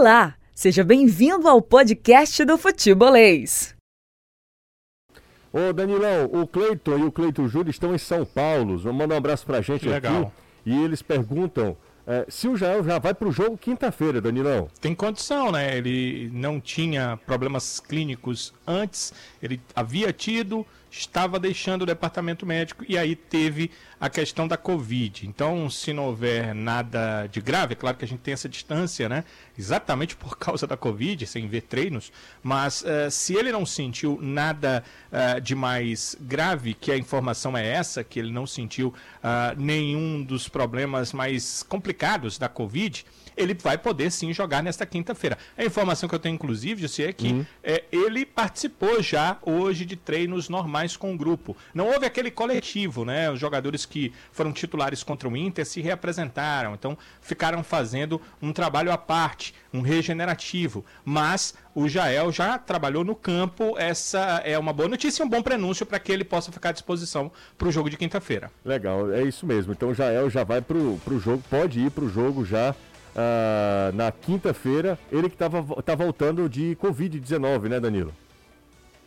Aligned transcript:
Olá, 0.00 0.36
seja 0.54 0.84
bem-vindo 0.84 1.48
ao 1.48 1.60
podcast 1.60 2.44
do 2.44 2.56
Futebolês. 2.56 3.74
Ô 5.52 5.72
Danilão, 5.72 6.26
o 6.32 6.46
Cleiton 6.46 6.98
e 6.98 7.02
o 7.02 7.10
Cleiton 7.10 7.48
Júlio 7.48 7.72
estão 7.72 7.92
em 7.92 7.98
São 7.98 8.24
Paulo. 8.24 8.78
Vamos 8.78 8.96
mandar 8.96 9.16
um 9.16 9.18
abraço 9.18 9.44
pra 9.44 9.60
gente 9.60 9.88
Legal. 9.88 10.22
aqui. 10.22 10.32
E 10.64 10.84
eles 10.84 11.02
perguntam 11.02 11.76
é, 12.06 12.24
se 12.28 12.46
o 12.46 12.56
Jael 12.56 12.84
já 12.84 13.00
vai 13.00 13.12
pro 13.12 13.32
jogo 13.32 13.58
quinta-feira, 13.58 14.20
Danilão. 14.20 14.68
Tem 14.80 14.94
condição, 14.94 15.50
né? 15.50 15.76
Ele 15.76 16.30
não 16.32 16.60
tinha 16.60 17.18
problemas 17.26 17.80
clínicos 17.80 18.54
antes, 18.64 19.12
ele 19.42 19.60
havia 19.74 20.12
tido, 20.12 20.64
estava 20.90 21.38
deixando 21.38 21.82
o 21.82 21.86
departamento 21.86 22.46
médico 22.46 22.84
e 22.88 22.96
aí 22.96 23.14
teve 23.14 23.70
a 24.00 24.08
questão 24.08 24.46
da 24.46 24.56
Covid. 24.56 25.26
Então, 25.26 25.68
se 25.68 25.92
não 25.92 26.06
houver 26.06 26.54
nada 26.54 27.26
de 27.26 27.40
grave, 27.40 27.72
é 27.72 27.76
claro 27.76 27.96
que 27.96 28.04
a 28.04 28.08
gente 28.08 28.20
tem 28.20 28.32
essa 28.32 28.48
distância, 28.48 29.08
né? 29.08 29.24
Exatamente 29.58 30.16
por 30.16 30.38
causa 30.38 30.66
da 30.66 30.76
Covid, 30.76 31.26
sem 31.26 31.48
ver 31.48 31.62
treinos, 31.62 32.12
mas 32.42 32.84
eh, 32.84 33.10
se 33.10 33.34
ele 33.34 33.50
não 33.50 33.66
sentiu 33.66 34.18
nada 34.22 34.84
eh, 35.10 35.40
de 35.40 35.54
mais 35.54 36.16
grave, 36.20 36.74
que 36.74 36.92
a 36.92 36.96
informação 36.96 37.56
é 37.56 37.66
essa, 37.66 38.04
que 38.04 38.18
ele 38.18 38.32
não 38.32 38.46
sentiu 38.46 38.94
ah, 39.22 39.54
nenhum 39.56 40.22
dos 40.22 40.48
problemas 40.48 41.12
mais 41.12 41.62
complicados 41.62 42.38
da 42.38 42.48
Covid, 42.48 43.04
ele 43.38 43.54
vai 43.54 43.78
poder 43.78 44.10
sim 44.10 44.32
jogar 44.32 44.62
nesta 44.62 44.84
quinta-feira. 44.84 45.38
A 45.56 45.64
informação 45.64 46.08
que 46.08 46.14
eu 46.14 46.18
tenho, 46.18 46.34
inclusive, 46.34 46.82
Jussi, 46.82 47.04
é 47.04 47.12
que 47.12 47.46
é, 47.62 47.84
ele 47.90 48.26
participou 48.26 49.02
já 49.02 49.38
hoje 49.42 49.84
de 49.84 49.96
treinos 49.96 50.48
normais 50.48 50.96
com 50.96 51.14
o 51.14 51.16
grupo. 51.16 51.56
Não 51.72 51.86
houve 51.86 52.04
aquele 52.04 52.30
coletivo, 52.30 53.04
né? 53.04 53.30
Os 53.30 53.38
jogadores 53.38 53.86
que 53.86 54.12
foram 54.32 54.52
titulares 54.52 55.02
contra 55.02 55.28
o 55.28 55.36
Inter 55.36 55.64
se 55.64 55.80
reapresentaram, 55.80 56.74
então 56.74 56.98
ficaram 57.20 57.62
fazendo 57.62 58.20
um 58.42 58.52
trabalho 58.52 58.92
à 58.92 58.98
parte, 58.98 59.54
um 59.72 59.80
regenerativo. 59.80 60.84
Mas 61.04 61.54
o 61.74 61.88
Jael 61.88 62.32
já 62.32 62.58
trabalhou 62.58 63.04
no 63.04 63.14
campo, 63.14 63.74
essa 63.78 64.42
é 64.44 64.58
uma 64.58 64.72
boa 64.72 64.88
notícia 64.88 65.22
e 65.22 65.26
um 65.26 65.28
bom 65.28 65.42
prenúncio 65.42 65.86
para 65.86 65.98
que 65.98 66.10
ele 66.10 66.24
possa 66.24 66.50
ficar 66.50 66.70
à 66.70 66.72
disposição 66.72 67.30
para 67.56 67.68
o 67.68 67.72
jogo 67.72 67.88
de 67.88 67.96
quinta-feira. 67.96 68.50
Legal, 68.64 69.12
é 69.12 69.22
isso 69.22 69.46
mesmo. 69.46 69.72
Então 69.72 69.90
o 69.90 69.94
Jael 69.94 70.28
já 70.28 70.42
vai 70.42 70.60
pro, 70.60 70.98
pro 71.04 71.20
jogo, 71.20 71.42
pode 71.48 71.80
ir 71.80 71.90
pro 71.90 72.08
jogo 72.08 72.44
já 72.44 72.74
ah, 73.20 73.90
na 73.94 74.12
quinta-feira. 74.12 74.96
Ele 75.10 75.28
que 75.28 75.36
tava, 75.36 75.82
tá 75.82 75.96
voltando 75.96 76.48
de 76.48 76.76
Covid-19, 76.80 77.68
né, 77.68 77.80
Danilo? 77.80 78.14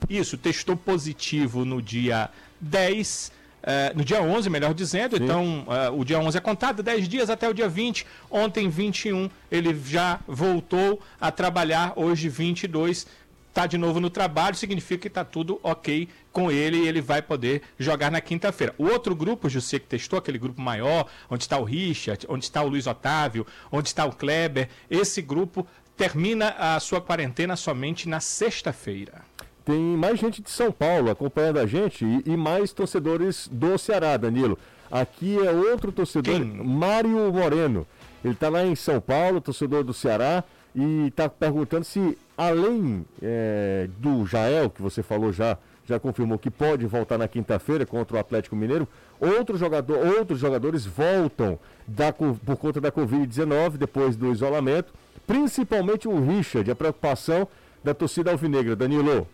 Isso, 0.10 0.38
testou 0.38 0.76
positivo 0.76 1.64
no 1.64 1.82
dia 1.82 2.30
10, 2.60 3.32
eh, 3.64 3.94
no 3.96 4.04
dia 4.04 4.22
11, 4.22 4.50
melhor 4.50 4.74
dizendo. 4.74 5.16
Sim. 5.16 5.24
Então, 5.24 5.66
eh, 5.70 5.90
o 5.92 6.04
dia 6.04 6.20
11 6.20 6.38
é 6.38 6.42
contado, 6.42 6.84
10 6.84 7.08
dias 7.08 7.30
até 7.30 7.48
o 7.48 7.54
dia 7.54 7.70
20. 7.70 8.06
Ontem, 8.30 8.68
21, 8.68 9.30
ele 9.50 9.80
já 9.86 10.20
voltou 10.28 11.00
a 11.20 11.32
trabalhar. 11.32 11.94
Hoje, 11.96 12.28
22, 12.28 13.08
está 13.52 13.68
de 13.68 13.78
novo 13.78 14.00
no 14.00 14.10
trabalho. 14.10 14.56
Significa 14.56 15.02
que 15.02 15.08
está 15.08 15.24
tudo 15.24 15.60
ok 15.62 16.10
com 16.32 16.52
ele 16.52 16.78
e 16.78 16.88
ele 16.88 17.02
vai 17.02 17.22
poder 17.22 17.62
jogar 17.78 18.10
na 18.10 18.20
quinta-feira. 18.20 18.74
O 18.78 18.86
outro 18.86 19.16
grupo, 19.16 19.50
José, 19.50 19.78
que 19.78 19.86
testou, 19.86 20.18
aquele 20.18 20.40
grupo 20.40 20.60
maior, 20.62 21.08
onde 21.30 21.44
está 21.44 21.58
o 21.58 21.64
Richard, 21.64 22.26
onde 22.28 22.46
está 22.46 22.64
o 22.64 22.68
Luiz 22.68 22.88
Otávio, 22.88 23.46
onde 23.72 23.90
está 23.90 24.06
o 24.06 24.16
Kleber, 24.16 24.70
esse 24.90 25.22
grupo 25.22 25.68
termina 25.96 26.56
a 26.58 26.80
sua 26.80 27.00
quarentena 27.00 27.56
somente 27.56 28.10
na 28.10 28.20
sexta-feira. 28.20 29.22
Tem 29.64 29.80
mais 29.80 30.20
gente 30.20 30.42
de 30.42 30.50
São 30.50 30.72
Paulo 30.72 31.12
acompanhando 31.12 31.60
a 31.60 31.68
gente 31.68 32.04
e, 32.04 32.32
e 32.32 32.38
mais 32.38 32.72
torcedores 32.72 33.48
do 33.52 33.78
Ceará, 33.78 34.18
Danilo. 34.18 34.58
Aqui 34.90 35.38
é 35.38 35.52
outro 35.52 35.92
torcedor, 35.92 36.34
Quem? 36.34 36.44
Mário 36.44 37.32
Moreno. 37.32 37.86
Ele 38.24 38.34
está 38.34 38.50
lá 38.50 38.66
em 38.66 38.76
São 38.76 39.00
Paulo, 39.00 39.40
torcedor 39.40 39.84
do 39.84 39.94
Ceará, 39.94 40.44
e 40.76 41.08
está 41.08 41.28
perguntando 41.30 41.84
se, 41.86 42.18
além 42.38 43.06
é, 43.22 43.90
do 43.98 44.26
Jael, 44.26 44.70
que 44.70 44.82
você 44.82 45.04
falou 45.04 45.32
já, 45.34 45.58
já 45.86 46.00
confirmou 46.00 46.40
que 46.40 46.50
pode 46.50 46.86
voltar 46.86 47.18
na 47.18 47.28
quinta-feira 47.28 47.86
contra 47.86 48.16
o 48.18 48.20
Atlético 48.20 48.56
Mineiro, 48.56 48.88
outro 49.20 49.58
jogador, 49.58 49.98
outros 50.18 50.40
jogadores 50.40 50.86
voltam 50.86 51.60
da 51.88 52.14
por 52.14 52.58
conta 52.58 52.80
da 52.80 52.92
Covid-19 52.92 53.72
depois 53.78 54.16
do 54.16 54.32
isolamento, 54.32 54.94
principalmente 55.28 56.08
o 56.08 56.26
Richard, 56.26 56.70
a 56.72 56.76
preocupação 56.76 57.48
da 57.84 57.94
torcida 57.94 58.32
alvinegra. 58.32 58.76
Danilo. 58.76 59.28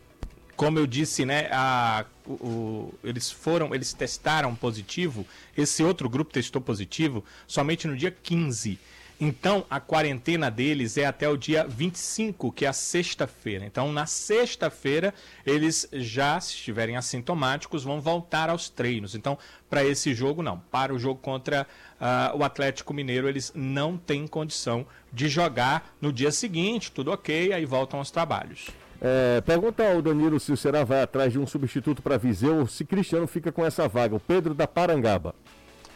como 0.56 0.80
eu 0.80 0.88
disse, 0.88 1.24
né, 1.24 1.48
a- 1.52 2.04
o- 2.28 2.92
eles 3.04 3.30
foram, 3.30 3.76
eles 3.76 3.94
testaram 3.94 4.56
positivo, 4.56 5.24
esse 5.56 5.84
outro 5.84 6.10
grupo 6.10 6.34
testou 6.34 6.60
positivo 6.60 7.24
somente 7.46 7.88
no 7.88 7.96
dia 7.96 8.10
15. 8.10 8.80
Então, 9.20 9.66
a 9.68 9.80
quarentena 9.80 10.52
deles 10.52 10.96
é 10.96 11.06
até 11.06 11.28
o 11.28 11.36
dia 11.36 11.66
25, 11.68 12.52
que 12.52 12.66
é 12.66 12.68
a 12.68 12.74
sexta-feira. 12.74 13.66
Então, 13.66 13.92
na 13.92 14.06
sexta-feira, 14.06 15.12
eles 15.44 15.90
já, 15.92 16.40
se 16.40 16.54
estiverem 16.54 16.96
assintomáticos, 16.96 17.84
vão 17.84 18.00
voltar 18.00 18.50
aos 18.50 18.70
treinos. 18.70 19.16
Então, 19.16 19.36
para 19.68 19.84
esse 19.84 20.14
jogo, 20.14 20.44
não. 20.44 20.60
Para 20.72 20.94
o 20.94 21.00
jogo 21.00 21.20
contra 21.20 21.66
ah, 22.00 22.32
o 22.36 22.44
Atlético 22.44 22.94
Mineiro, 22.94 23.28
eles 23.28 23.52
não 23.56 23.98
têm 23.98 24.28
condição 24.28 24.86
de 25.12 25.28
jogar 25.28 25.96
no 26.00 26.14
dia 26.14 26.32
seguinte, 26.32 26.92
tudo 26.92 27.12
ok, 27.12 27.52
aí 27.54 27.66
voltam 27.66 27.98
aos 27.98 28.12
trabalhos. 28.12 28.68
É, 29.02 29.42
pergunta 29.42 29.88
ao 29.88 30.02
Danilo 30.02 30.40
se 30.40 30.52
o 30.52 30.58
Ceará 30.58 30.84
vai 30.84 31.02
atrás 31.02 31.32
de 31.32 31.40
um 31.40 31.46
substituto 31.46 32.02
para 32.02 32.18
Viseu 32.18 32.60
ou 32.60 32.68
se 32.68 32.86
Cristiano 32.86 33.28
fica 33.28 33.52
com 33.52 33.66
essa 33.66 33.88
vaga. 33.88 34.16
O 34.16 34.20
Pedro 34.20 34.54
da 34.54 34.68
Parangaba. 34.68 35.34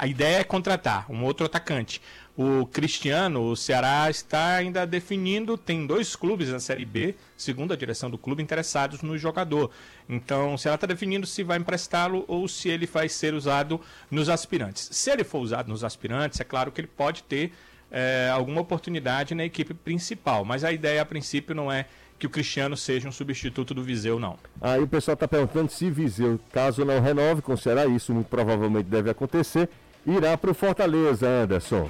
A 0.02 0.08
ideia 0.08 0.38
é 0.40 0.44
contratar 0.44 1.06
um 1.12 1.24
outro 1.24 1.46
atacante. 1.46 2.02
O 2.36 2.66
Cristiano, 2.66 3.52
o 3.52 3.56
Ceará 3.56 4.10
está 4.10 4.56
ainda 4.56 4.84
definindo, 4.84 5.56
tem 5.56 5.86
dois 5.86 6.16
clubes 6.16 6.50
na 6.50 6.60
Série 6.60 6.86
B, 6.86 7.14
segundo 7.38 7.72
a 7.72 7.76
direção 7.76 8.10
do 8.10 8.18
clube, 8.18 8.42
interessados 8.42 9.04
no 9.04 9.16
jogador. 9.16 9.70
Então, 10.10 10.56
o 10.56 10.58
Ceará 10.58 10.74
está 10.74 10.88
definindo 10.88 11.28
se 11.28 11.44
vai 11.44 11.60
emprestá-lo 11.60 12.26
ou 12.28 12.48
se 12.48 12.68
ele 12.68 12.88
vai 12.88 13.08
ser 13.08 13.36
usado 13.36 13.80
nos 14.10 14.28
aspirantes. 14.28 14.90
Se 14.92 15.12
ele 15.12 15.24
for 15.24 15.38
usado 15.38 15.68
nos 15.68 15.84
aspirantes, 15.84 16.40
é 16.40 16.44
claro 16.44 16.72
que 16.72 16.82
ele 16.82 16.88
pode 16.88 17.22
ter 17.22 17.54
eh, 17.92 18.28
alguma 18.34 18.62
oportunidade 18.62 19.36
na 19.36 19.46
equipe 19.46 19.76
principal, 19.76 20.44
mas 20.44 20.64
a 20.64 20.72
ideia 20.72 21.04
a 21.04 21.06
princípio 21.06 21.54
não 21.54 21.72
é 21.72 21.86
que 22.18 22.26
o 22.26 22.30
Cristiano 22.30 22.76
seja 22.76 23.08
um 23.08 23.12
substituto 23.12 23.72
do 23.72 23.84
Viseu, 23.84 24.20
não. 24.20 24.38
Aí 24.60 24.82
o 24.82 24.88
pessoal 24.88 25.14
está 25.14 25.28
perguntando 25.28 25.72
se 25.72 25.92
Viseu, 25.92 26.40
caso 26.52 26.84
não 26.84 27.00
renove 27.00 27.44
com 27.44 27.54
o 27.54 27.58
Ceará, 27.58 27.86
isso 27.86 28.12
muito 28.14 28.28
provavelmente 28.28 28.86
deve 28.86 29.12
acontecer, 29.12 29.70
irá 30.06 30.38
para 30.38 30.52
o 30.52 30.54
Fortaleza, 30.54 31.28
Anderson. 31.28 31.90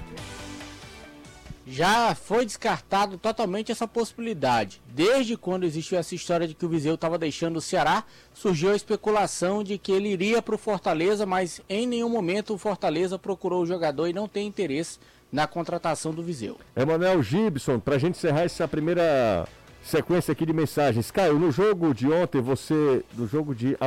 Já 1.66 2.14
foi 2.16 2.46
descartado 2.46 3.18
totalmente 3.18 3.72
essa 3.72 3.88
possibilidade. 3.88 4.82
Desde 4.88 5.38
quando 5.38 5.64
existiu 5.64 5.98
essa 5.98 6.14
história 6.14 6.48
de 6.48 6.54
que 6.54 6.66
o 6.66 6.70
Viseu 6.70 6.96
estava 6.96 7.18
deixando 7.18 7.58
o 7.58 7.62
Ceará, 7.62 8.04
surgiu 8.34 8.72
a 8.72 8.76
especulação 8.76 9.64
de 9.64 9.78
que 9.78 9.92
ele 9.92 10.10
iria 10.10 10.42
para 10.42 10.56
o 10.56 10.58
Fortaleza, 10.58 11.26
mas 11.26 11.62
em 11.70 11.88
nenhum 11.88 12.10
momento 12.10 12.54
o 12.54 12.58
Fortaleza 12.58 13.18
procurou 13.18 13.62
o 13.62 13.66
jogador 13.66 14.08
e 14.08 14.14
não 14.14 14.28
tem 14.28 14.48
interesse 14.48 15.00
na 15.32 15.48
contratação 15.48 16.14
do 16.14 16.22
Viseu. 16.22 16.58
Emanuel 16.76 17.24
Gibson, 17.24 17.80
para 17.80 17.96
a 17.96 17.98
gente 17.98 18.18
encerrar 18.18 18.42
essa 18.42 18.68
primeira 18.68 19.48
sequência 19.84 20.32
aqui 20.32 20.46
de 20.46 20.54
mensagens. 20.54 21.10
Caio, 21.10 21.40
no 21.40 21.52
jogo 21.52 21.94
de 21.94 22.12
ontem, 22.12 22.42
você. 22.42 23.04
No 23.16 23.28
jogo 23.28 23.56
de, 23.56 23.78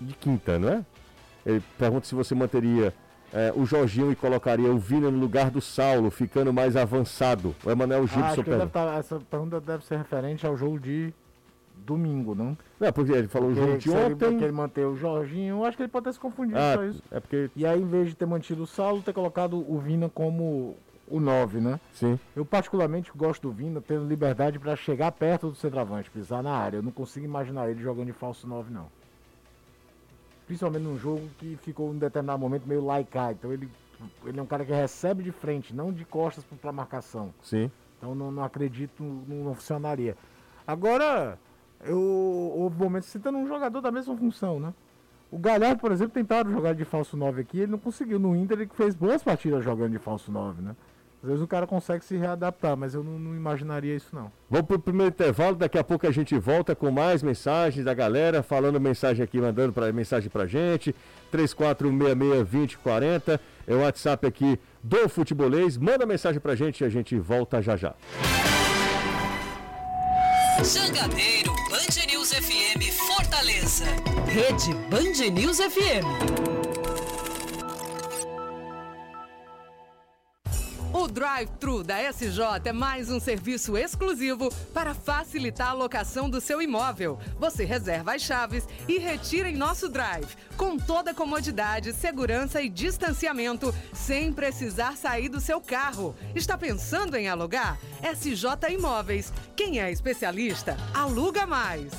de 0.00 0.14
quinta, 0.14 0.58
não 0.58 0.68
é? 0.68 0.84
Ele 1.44 1.62
pergunta 1.76 2.06
se 2.06 2.14
você 2.14 2.34
manteria 2.34 2.94
eh, 3.32 3.52
o 3.56 3.64
Jorginho 3.64 4.12
e 4.12 4.16
colocaria 4.16 4.70
o 4.70 4.78
Vina 4.78 5.10
no 5.10 5.18
lugar 5.18 5.50
do 5.50 5.60
Saulo, 5.60 6.10
ficando 6.10 6.52
mais 6.52 6.76
avançado. 6.76 7.54
O 7.64 7.70
Emanuel 7.70 8.04
Ah, 8.04 8.06
Gibson 8.06 8.42
pergunta. 8.42 8.66
tá- 8.68 8.94
essa 8.98 9.18
pergunta 9.20 9.60
deve 9.60 9.84
ser 9.84 9.96
referente 9.98 10.46
ao 10.46 10.56
jogo 10.56 10.78
de 10.78 11.12
domingo, 11.84 12.34
não? 12.34 12.56
Não, 12.78 12.88
é 12.88 12.92
porque 12.92 13.12
ele 13.12 13.28
falou 13.28 13.50
o 13.50 13.54
jogo 13.54 13.66
Porque 13.72 13.88
de 13.88 13.96
ele- 13.96 14.14
ontem. 14.14 14.38
que 14.38 14.44
ele 14.44 14.52
manter 14.52 14.86
o 14.86 14.96
Jorginho, 14.96 15.64
acho 15.64 15.76
que 15.76 15.82
ele 15.82 15.90
pode 15.90 16.04
ter 16.04 16.12
se 16.12 16.20
confundido 16.20 16.58
Ah, 16.58 16.74
só 16.76 16.84
isso. 16.84 17.02
é 17.10 17.18
porque. 17.20 17.50
E 17.56 17.66
aí, 17.66 17.80
em 17.80 17.86
vez 17.86 18.08
de 18.08 18.14
ter 18.14 18.26
mantido 18.26 18.62
o 18.62 18.66
Saulo, 18.66 19.02
ter 19.02 19.12
colocado 19.12 19.54
o 19.56 19.78
Vina 19.78 20.08
como 20.08 20.76
o 21.08 21.18
9, 21.20 21.60
né? 21.60 21.80
Sim. 21.92 22.18
Eu 22.36 22.44
particularmente 22.44 23.10
gosto 23.14 23.42
do 23.42 23.52
Vina 23.52 23.80
tendo 23.80 24.06
liberdade 24.06 24.58
para 24.58 24.76
chegar 24.76 25.10
perto 25.12 25.48
do 25.50 25.56
centroavante, 25.56 26.10
pisar 26.10 26.42
na 26.42 26.52
área. 26.52 26.76
Eu 26.78 26.82
não 26.82 26.92
consigo 26.92 27.26
imaginar 27.26 27.68
ele 27.68 27.82
jogando 27.82 28.06
de 28.06 28.12
falso 28.12 28.46
9, 28.46 28.72
não. 28.72 28.86
Principalmente 30.52 30.82
num 30.82 30.98
jogo 30.98 31.30
que 31.38 31.56
ficou 31.62 31.88
em 31.88 31.96
um 31.96 31.98
determinado 31.98 32.38
momento 32.38 32.66
meio 32.66 32.84
laicá. 32.84 33.32
Então 33.32 33.50
ele, 33.50 33.70
ele 34.26 34.38
é 34.38 34.42
um 34.42 34.46
cara 34.46 34.66
que 34.66 34.72
recebe 34.72 35.22
de 35.22 35.32
frente, 35.32 35.74
não 35.74 35.90
de 35.90 36.04
costas 36.04 36.44
para 36.60 36.70
marcação. 36.70 37.32
Sim. 37.42 37.70
Então 37.96 38.14
não, 38.14 38.30
não 38.30 38.44
acredito, 38.44 39.02
não, 39.02 39.44
não 39.44 39.54
funcionaria. 39.54 40.14
Agora, 40.66 41.38
eu, 41.80 41.98
houve 41.98 42.76
momentos 42.78 43.08
citando 43.08 43.38
um 43.38 43.46
jogador 43.46 43.80
da 43.80 43.90
mesma 43.90 44.14
função, 44.14 44.60
né? 44.60 44.74
O 45.30 45.38
Galhardo, 45.38 45.80
por 45.80 45.90
exemplo, 45.90 46.12
tentaram 46.12 46.52
jogar 46.52 46.74
de 46.74 46.84
falso 46.84 47.16
9 47.16 47.40
aqui, 47.40 47.60
ele 47.60 47.72
não 47.72 47.78
conseguiu. 47.78 48.18
No 48.18 48.36
Inter 48.36 48.60
ele 48.60 48.70
fez 48.74 48.94
boas 48.94 49.22
partidas 49.22 49.64
jogando 49.64 49.92
de 49.92 49.98
falso 49.98 50.30
9, 50.30 50.60
né? 50.60 50.76
Às 51.22 51.28
vezes 51.28 51.42
o 51.42 51.46
cara 51.46 51.68
consegue 51.68 52.04
se 52.04 52.16
readaptar, 52.16 52.76
mas 52.76 52.94
eu 52.94 53.04
não, 53.04 53.16
não 53.16 53.36
imaginaria 53.36 53.94
isso 53.94 54.08
não. 54.12 54.32
Vamos 54.50 54.66
pro 54.66 54.78
primeiro 54.78 55.12
intervalo, 55.12 55.54
daqui 55.54 55.78
a 55.78 55.84
pouco 55.84 56.04
a 56.04 56.10
gente 56.10 56.36
volta 56.36 56.74
com 56.74 56.90
mais 56.90 57.22
mensagens 57.22 57.84
da 57.84 57.94
galera, 57.94 58.42
falando 58.42 58.80
mensagem 58.80 59.22
aqui, 59.22 59.40
mandando 59.40 59.72
pra, 59.72 59.92
mensagem 59.92 60.28
pra 60.28 60.46
gente. 60.46 60.92
34662040 61.32 63.38
é 63.68 63.74
o 63.74 63.82
WhatsApp 63.82 64.26
aqui 64.26 64.58
do 64.82 65.08
Futebolês. 65.08 65.78
Manda 65.78 66.04
mensagem 66.04 66.40
pra 66.40 66.56
gente 66.56 66.80
e 66.80 66.84
a 66.84 66.88
gente 66.88 67.16
volta 67.16 67.62
já 67.62 67.76
já. 67.76 67.94
Jangadeiro 70.64 71.52
Band 71.70 72.06
News 72.10 72.32
FM 72.32 72.82
Fortaleza. 72.92 73.84
Rede 74.26 74.74
Band 74.90 75.30
News 75.32 75.58
FM. 75.58 76.71
O 81.02 81.08
drive-thru 81.08 81.82
da 81.82 82.00
SJ 82.12 82.62
é 82.64 82.72
mais 82.72 83.10
um 83.10 83.18
serviço 83.18 83.76
exclusivo 83.76 84.48
para 84.72 84.94
facilitar 84.94 85.70
a 85.70 85.72
locação 85.72 86.30
do 86.30 86.40
seu 86.40 86.62
imóvel. 86.62 87.18
Você 87.40 87.64
reserva 87.64 88.14
as 88.14 88.22
chaves 88.22 88.68
e 88.86 88.98
retira 88.98 89.50
em 89.50 89.56
nosso 89.56 89.88
drive, 89.88 90.36
com 90.56 90.78
toda 90.78 91.12
comodidade, 91.12 91.92
segurança 91.92 92.62
e 92.62 92.68
distanciamento, 92.68 93.74
sem 93.92 94.32
precisar 94.32 94.96
sair 94.96 95.28
do 95.28 95.40
seu 95.40 95.60
carro. 95.60 96.14
Está 96.36 96.56
pensando 96.56 97.16
em 97.16 97.28
alugar? 97.28 97.80
SJ 98.00 98.72
Imóveis. 98.72 99.32
Quem 99.56 99.80
é 99.80 99.90
especialista, 99.90 100.76
aluga 100.94 101.44
mais. 101.44 101.92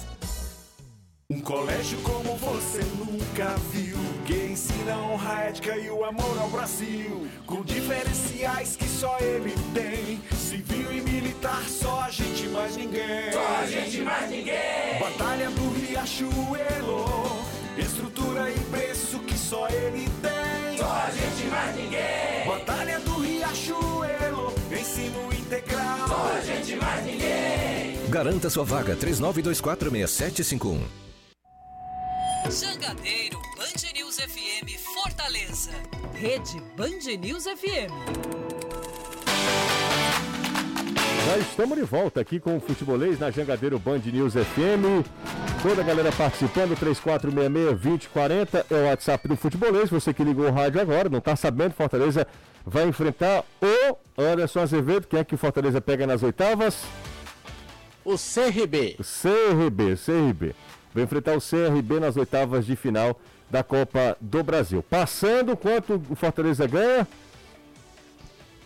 Um 1.29 1.41
colégio 1.41 2.00
como 2.03 2.38
você 2.38 2.79
nunca 2.97 3.50
viu 3.69 4.02
Que 4.25 4.34
ensina 4.52 4.94
a 4.94 4.98
honra, 5.00 5.34
a 5.34 5.42
ética 5.42 5.78
e 5.78 5.90
o 5.90 6.06
amor 6.06 6.38
ao 6.40 6.50
Brasil 6.50 7.28
Com 7.46 7.62
diferenciais 7.62 8.78
que 8.78 8.88
só 8.88 9.18
ele 9.20 9.54
tem. 9.74 10.22
Civil 10.38 10.94
e 10.94 11.02
militar, 11.02 11.62
só 11.68 12.02
a 12.02 12.10
gente 12.10 12.48
mais 12.48 12.78
ninguém. 12.78 13.31
Só 13.34 13.58
a 13.62 13.66
gente 13.66 14.02
mais 14.02 14.30
ninguém. 14.30 15.00
Batalha 15.00 15.50
do 15.50 15.70
Riachuelo 15.72 17.06
Estrutura 17.78 18.50
e 18.50 18.60
preço 18.72 19.20
que 19.20 19.38
só 19.38 19.68
ele 19.68 20.08
tem. 20.22 20.78
Só 20.78 20.90
a 20.90 21.12
gente 21.12 21.50
mais 21.50 21.75
ninguém. 21.75 22.48
Batalha 22.48 23.00
do 23.02 23.20
Riachuelo 23.20 24.54
Ensino 24.72 25.34
integral. 25.34 26.08
Só 26.08 26.34
a 26.38 26.42
gente 26.42 26.75
mais 26.78 27.06
ninguém. 27.06 28.10
Garanta 28.10 28.50
sua 28.50 28.64
vaga 28.64 28.96
39246751. 28.96 30.80
Jangadeiro 32.50 33.43
Fortaleza. 35.33 35.71
Rede 36.13 36.62
Band 36.77 37.00
News 37.19 37.45
FM. 37.45 37.89
Já 41.25 41.38
estamos 41.39 41.75
de 41.77 41.83
volta 41.83 42.21
aqui 42.21 42.39
com 42.39 42.57
o 42.57 42.59
Futebolês 42.59 43.18
na 43.19 43.31
Jangadeiro 43.31 43.80
Band 43.80 44.01
News 44.06 44.33
FM. 44.33 45.03
Toda 45.63 45.81
a 45.81 45.83
galera 45.83 46.12
participando, 46.12 46.75
3466-2040 46.77 48.65
é 48.69 48.75
o 48.75 48.85
WhatsApp 48.85 49.27
do 49.27 49.35
Futebolês. 49.35 49.89
Você 49.89 50.13
que 50.13 50.24
ligou 50.24 50.45
o 50.45 50.51
rádio 50.51 50.80
agora, 50.80 51.09
não 51.09 51.18
está 51.18 51.36
sabendo, 51.36 51.74
Fortaleza 51.74 52.27
vai 52.63 52.88
enfrentar 52.88 53.44
o 53.59 53.97
Anderson 54.21 54.59
Azevedo. 54.59 55.07
Quem 55.07 55.19
é 55.19 55.24
que 55.24 55.33
o 55.33 55.38
Fortaleza 55.38 55.81
pega 55.81 56.06
nas 56.06 56.21
oitavas? 56.21 56.83
O 58.06 58.15
CRB. 58.18 58.97
O 59.00 59.03
CRB, 59.03 59.95
CRB. 59.95 60.53
Vai 60.94 61.03
enfrentar 61.06 61.36
o 61.36 61.41
CRB 61.41 62.00
nas 62.00 62.18
oitavas 62.18 62.68
de 62.68 62.75
final 62.75 63.19
da 63.53 63.63
Copa 63.63 64.17
do 64.19 64.44
Brasil. 64.44 64.81
Passando, 64.81 65.55
quanto 65.55 66.01
o 66.09 66.15
Fortaleza 66.15 66.65
ganha? 66.65 67.07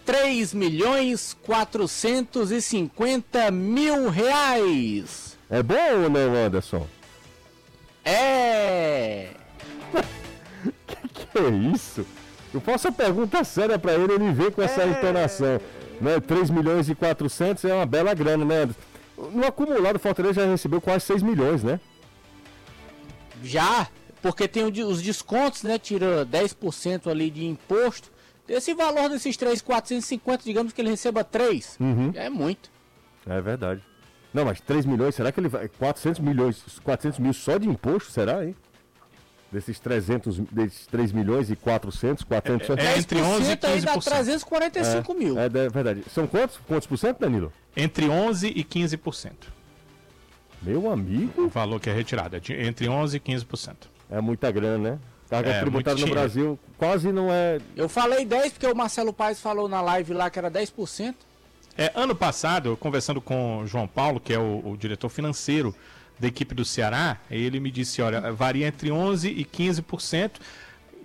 3 0.06 0.54
milhões 0.54 1.36
450 1.44 3.52
mil 3.52 4.10
reais. 4.10 5.38
É 5.50 5.62
bom 5.62 6.04
ou 6.04 6.10
não, 6.10 6.34
Anderson? 6.34 6.88
É. 8.06 9.32
Que 11.14 11.40
é 11.40 11.50
isso? 11.74 12.06
Eu 12.54 12.62
faço 12.62 12.88
a 12.88 12.92
pergunta 12.92 13.44
séria 13.44 13.78
pra 13.78 13.94
ele, 13.94 14.14
ele 14.14 14.32
vem 14.32 14.52
com 14.52 14.62
essa 14.62 14.86
entonação. 14.86 15.60
Né? 16.00 16.22
3 16.22 16.50
milhões 16.50 16.88
e 16.88 16.96
400 16.96 17.66
é 17.66 17.74
uma 17.74 17.86
bela 17.86 18.14
grana, 18.14 18.46
né? 18.46 18.62
Anderson? 18.62 18.80
No 19.34 19.46
acumulado, 19.46 19.98
o 19.98 20.00
Fortaleza 20.00 20.46
já 20.46 20.50
recebeu 20.50 20.80
quase 20.80 21.04
6 21.06 21.22
milhões, 21.24 21.62
né? 21.64 21.78
Já, 23.44 23.88
porque 24.22 24.48
tem 24.48 24.64
o 24.64 24.88
os 24.88 25.02
descontos, 25.02 25.64
né? 25.64 25.78
Tira 25.78 26.26
10% 26.26 27.08
ali 27.10 27.30
de 27.30 27.46
imposto. 27.46 28.12
Esse 28.48 28.74
valor 28.74 29.10
desses 29.10 29.36
3,450, 29.36 30.44
digamos 30.44 30.72
que 30.74 30.82
ele 30.82 30.90
receba 30.90 31.24
3. 31.24 31.78
Uhum. 31.80 32.12
É 32.16 32.30
muito. 32.30 32.72
É 33.26 33.42
verdade. 33.42 33.82
Não, 34.34 34.46
mas 34.46 34.62
3 34.62 34.86
milhões, 34.86 35.16
será 35.16 35.32
que 35.32 35.40
ele 35.40 35.50
vai. 35.50 35.68
400 35.68 36.22
milhões, 36.22 36.64
400 36.84 37.20
mil 37.20 37.34
só 37.34 37.58
de 37.58 37.68
imposto, 37.68 38.12
será, 38.12 38.46
hein? 38.46 38.56
Desses 39.52 39.80
300, 39.80 40.40
desses 40.52 40.88
3 40.88 41.12
milhões 41.14 41.50
e 41.50 41.56
400, 41.56 42.24
400... 42.26 42.70
É 42.86 42.98
entre 42.98 43.22
11 43.22 43.52
e 43.52 43.56
10% 43.56 43.66
aí 43.66 43.82
dá 43.82 43.94
15%. 43.96 44.04
345 44.04 45.14
mil. 45.14 45.40
É, 45.40 45.46
é 45.46 45.50
verdade. 45.50 46.04
São 46.14 46.28
quantos? 46.28 46.58
Quantos 46.68 46.86
por 46.88 46.98
cento, 46.98 47.20
Danilo? 47.20 47.52
Entre 47.76 48.10
11 48.10 48.48
e 48.48 48.64
15%. 48.64 49.32
Meu 50.62 50.84
O 50.84 50.90
amigo, 50.92 51.48
valor 51.48 51.80
que 51.80 51.90
é 51.90 51.94
retirado. 51.94 52.36
É 52.36 52.40
de- 52.40 52.54
entre 52.54 52.90
11 52.90 53.18
e 53.18 53.20
15%. 53.20 53.76
É 54.10 54.22
muita 54.22 54.52
grana, 54.52 54.92
né? 54.92 55.00
Carga 55.30 55.50
É, 55.50 55.60
tributária 55.60 56.00
no 56.00 56.08
muito 56.08 56.14
Brasil 56.14 56.60
quase 56.78 57.12
não 57.12 57.32
é. 57.32 57.60
Eu 57.76 57.90
falei 57.90 58.26
10 58.26 58.54
porque 58.54 58.68
o 58.68 58.76
Marcelo 58.76 59.12
Paes 59.12 59.40
falou 59.42 59.68
na 59.68 59.82
live 59.82 60.14
lá 60.14 60.30
que 60.30 60.40
era 60.40 60.50
10%. 60.50 61.16
É, 61.78 61.92
ano 61.94 62.16
passado, 62.16 62.70
eu 62.70 62.78
conversando 62.78 63.22
com 63.22 63.60
o 63.60 63.68
João 63.68 63.88
Paulo, 63.88 64.20
que 64.20 64.34
é 64.34 64.40
o, 64.40 64.72
o 64.72 64.78
diretor 64.78 65.10
financeiro 65.10 65.76
da 66.20 66.28
equipe 66.28 66.56
do 66.56 66.66
Ceará, 66.66 67.18
ele 67.30 67.60
me 67.60 67.70
disse, 67.70 68.02
olha, 68.02 68.32
varia 68.32 68.66
entre 68.68 68.90
11% 68.90 69.32
e 69.36 69.46
15%. 69.46 70.32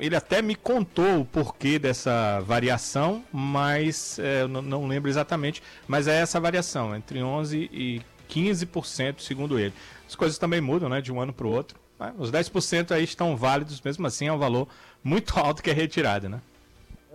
Ele 0.00 0.16
até 0.16 0.40
me 0.40 0.54
contou 0.54 1.20
o 1.20 1.24
porquê 1.24 1.78
dessa 1.78 2.40
variação, 2.40 3.22
mas 3.30 4.18
é, 4.18 4.42
eu 4.42 4.48
não, 4.48 4.62
não 4.62 4.86
lembro 4.86 5.10
exatamente. 5.10 5.62
Mas 5.86 6.08
é 6.08 6.18
essa 6.18 6.40
variação, 6.40 6.96
entre 6.96 7.18
11% 7.18 7.68
e 7.70 8.00
15%, 8.30 9.20
segundo 9.20 9.58
ele. 9.58 9.74
As 10.08 10.14
coisas 10.14 10.38
também 10.38 10.60
mudam, 10.60 10.88
né, 10.88 11.02
de 11.02 11.12
um 11.12 11.20
ano 11.20 11.32
para 11.32 11.46
o 11.46 11.50
outro. 11.50 11.78
Mas 12.02 12.14
os 12.18 12.32
10% 12.32 12.90
aí 12.90 13.04
estão 13.04 13.36
válidos, 13.36 13.80
mesmo 13.80 14.04
assim 14.06 14.26
é 14.26 14.32
um 14.32 14.38
valor 14.38 14.66
muito 15.04 15.38
alto 15.38 15.62
que 15.62 15.70
é 15.70 15.72
retirado, 15.72 16.28
né? 16.28 16.40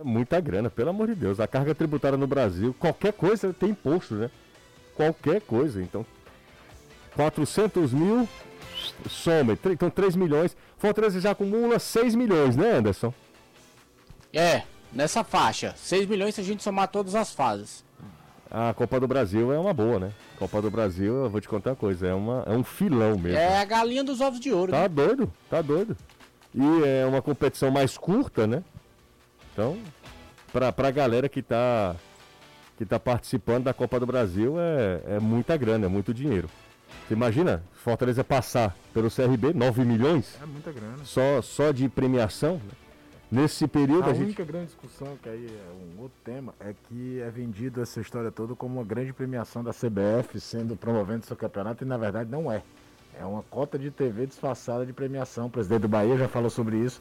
é 0.00 0.02
muita 0.04 0.40
grana, 0.40 0.70
pelo 0.70 0.90
amor 0.90 1.08
de 1.08 1.14
Deus. 1.16 1.40
A 1.40 1.46
carga 1.46 1.74
tributária 1.74 2.16
no 2.16 2.26
Brasil, 2.26 2.74
qualquer 2.78 3.12
coisa 3.12 3.52
tem 3.52 3.70
imposto, 3.70 4.14
né? 4.14 4.30
Qualquer 4.94 5.40
coisa. 5.40 5.82
Então, 5.82 6.06
400 7.16 7.92
mil, 7.92 8.28
soma. 9.08 9.56
tre- 9.56 9.72
Então, 9.72 9.90
3 9.90 10.14
milhões. 10.16 10.56
Fortaleza 10.78 11.20
já 11.20 11.32
acumula 11.32 11.78
6 11.78 12.14
milhões, 12.14 12.56
né, 12.56 12.76
Anderson? 12.76 13.12
É, 14.32 14.62
nessa 14.92 15.24
faixa. 15.24 15.74
6 15.76 16.06
milhões 16.06 16.34
se 16.36 16.40
a 16.40 16.44
gente 16.44 16.62
somar 16.62 16.88
todas 16.88 17.14
as 17.16 17.32
fases. 17.32 17.84
A 18.50 18.72
Copa 18.72 18.98
do 18.98 19.06
Brasil 19.06 19.52
é 19.52 19.58
uma 19.58 19.74
boa, 19.74 19.98
né? 19.98 20.12
Copa 20.38 20.62
do 20.62 20.70
Brasil, 20.70 21.24
eu 21.24 21.30
vou 21.30 21.40
te 21.40 21.48
contar 21.48 21.70
uma 21.70 21.76
coisa, 21.76 22.06
é, 22.06 22.14
uma, 22.14 22.44
é 22.46 22.52
um 22.52 22.64
filão 22.64 23.18
mesmo. 23.18 23.38
É 23.38 23.60
a 23.60 23.64
galinha 23.64 24.02
dos 24.02 24.20
ovos 24.20 24.40
de 24.40 24.50
ouro. 24.52 24.72
Tá 24.72 24.82
né? 24.82 24.88
doido, 24.88 25.30
tá 25.50 25.60
doido. 25.60 25.96
E 26.54 26.62
é 26.84 27.04
uma 27.04 27.20
competição 27.20 27.70
mais 27.70 27.98
curta, 27.98 28.46
né? 28.46 28.62
Então, 29.52 29.76
pra, 30.50 30.72
pra 30.72 30.90
galera 30.90 31.28
que 31.28 31.42
tá, 31.42 31.94
que 32.78 32.86
tá 32.86 32.98
participando 32.98 33.64
da 33.64 33.74
Copa 33.74 34.00
do 34.00 34.06
Brasil, 34.06 34.54
é, 34.58 35.16
é 35.16 35.20
muita 35.20 35.56
grana, 35.56 35.84
é 35.84 35.88
muito 35.88 36.14
dinheiro. 36.14 36.48
Você 37.06 37.12
imagina, 37.14 37.62
Fortaleza 37.74 38.24
passar 38.24 38.74
pelo 38.94 39.10
CRB, 39.10 39.52
9 39.52 39.84
milhões, 39.84 40.38
É 40.42 40.46
muita 40.46 40.72
grana. 40.72 40.96
só, 41.04 41.42
só 41.42 41.70
de 41.70 41.86
premiação. 41.88 42.54
né? 42.54 42.87
Nesse 43.30 43.68
período 43.68 44.04
A 44.04 44.10
a, 44.10 44.14
gente... 44.14 44.24
única 44.24 44.44
grande 44.44 44.66
discussão, 44.66 45.18
que 45.22 45.28
aí 45.28 45.46
é 45.46 45.96
um 45.98 46.02
outro 46.02 46.16
tema, 46.24 46.54
é 46.58 46.74
que 46.88 47.20
é 47.20 47.30
vendido 47.30 47.82
essa 47.82 48.00
história 48.00 48.30
toda 48.30 48.54
como 48.54 48.76
uma 48.76 48.84
grande 48.84 49.12
premiação 49.12 49.62
da 49.62 49.70
CBF 49.70 50.40
sendo 50.40 50.74
promovendo 50.76 51.26
seu 51.26 51.36
campeonato 51.36 51.84
e 51.84 51.86
na 51.86 51.98
verdade 51.98 52.30
não 52.30 52.50
é. 52.50 52.62
É 53.20 53.24
uma 53.24 53.42
cota 53.42 53.78
de 53.78 53.90
TV 53.90 54.26
disfarçada 54.26 54.86
de 54.86 54.92
premiação. 54.92 55.46
O 55.46 55.50
presidente 55.50 55.82
do 55.82 55.88
Bahia 55.88 56.16
já 56.16 56.28
falou 56.28 56.48
sobre 56.48 56.78
isso. 56.78 57.00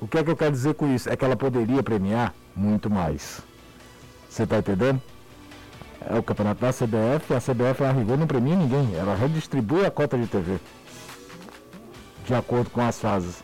O 0.00 0.06
que 0.06 0.18
é 0.18 0.22
que 0.22 0.30
eu 0.30 0.36
quero 0.36 0.52
dizer 0.52 0.74
com 0.74 0.86
isso? 0.94 1.08
É 1.08 1.16
que 1.16 1.24
ela 1.24 1.36
poderia 1.36 1.82
premiar 1.82 2.34
muito 2.54 2.90
mais. 2.90 3.42
Você 4.28 4.46
tá 4.46 4.58
entendendo? 4.58 5.00
É 6.00 6.18
o 6.18 6.22
campeonato 6.22 6.60
da 6.60 6.70
CBF, 6.70 7.32
a 7.32 7.40
CBF 7.40 7.82
a 7.82 7.90
rigor 7.90 8.18
não 8.18 8.26
premia 8.26 8.54
ninguém, 8.54 8.94
ela 8.94 9.14
redistribui 9.14 9.86
a 9.86 9.90
cota 9.90 10.18
de 10.18 10.26
TV. 10.26 10.58
De 12.26 12.34
acordo 12.34 12.68
com 12.70 12.82
as 12.82 13.00
fases. 13.00 13.42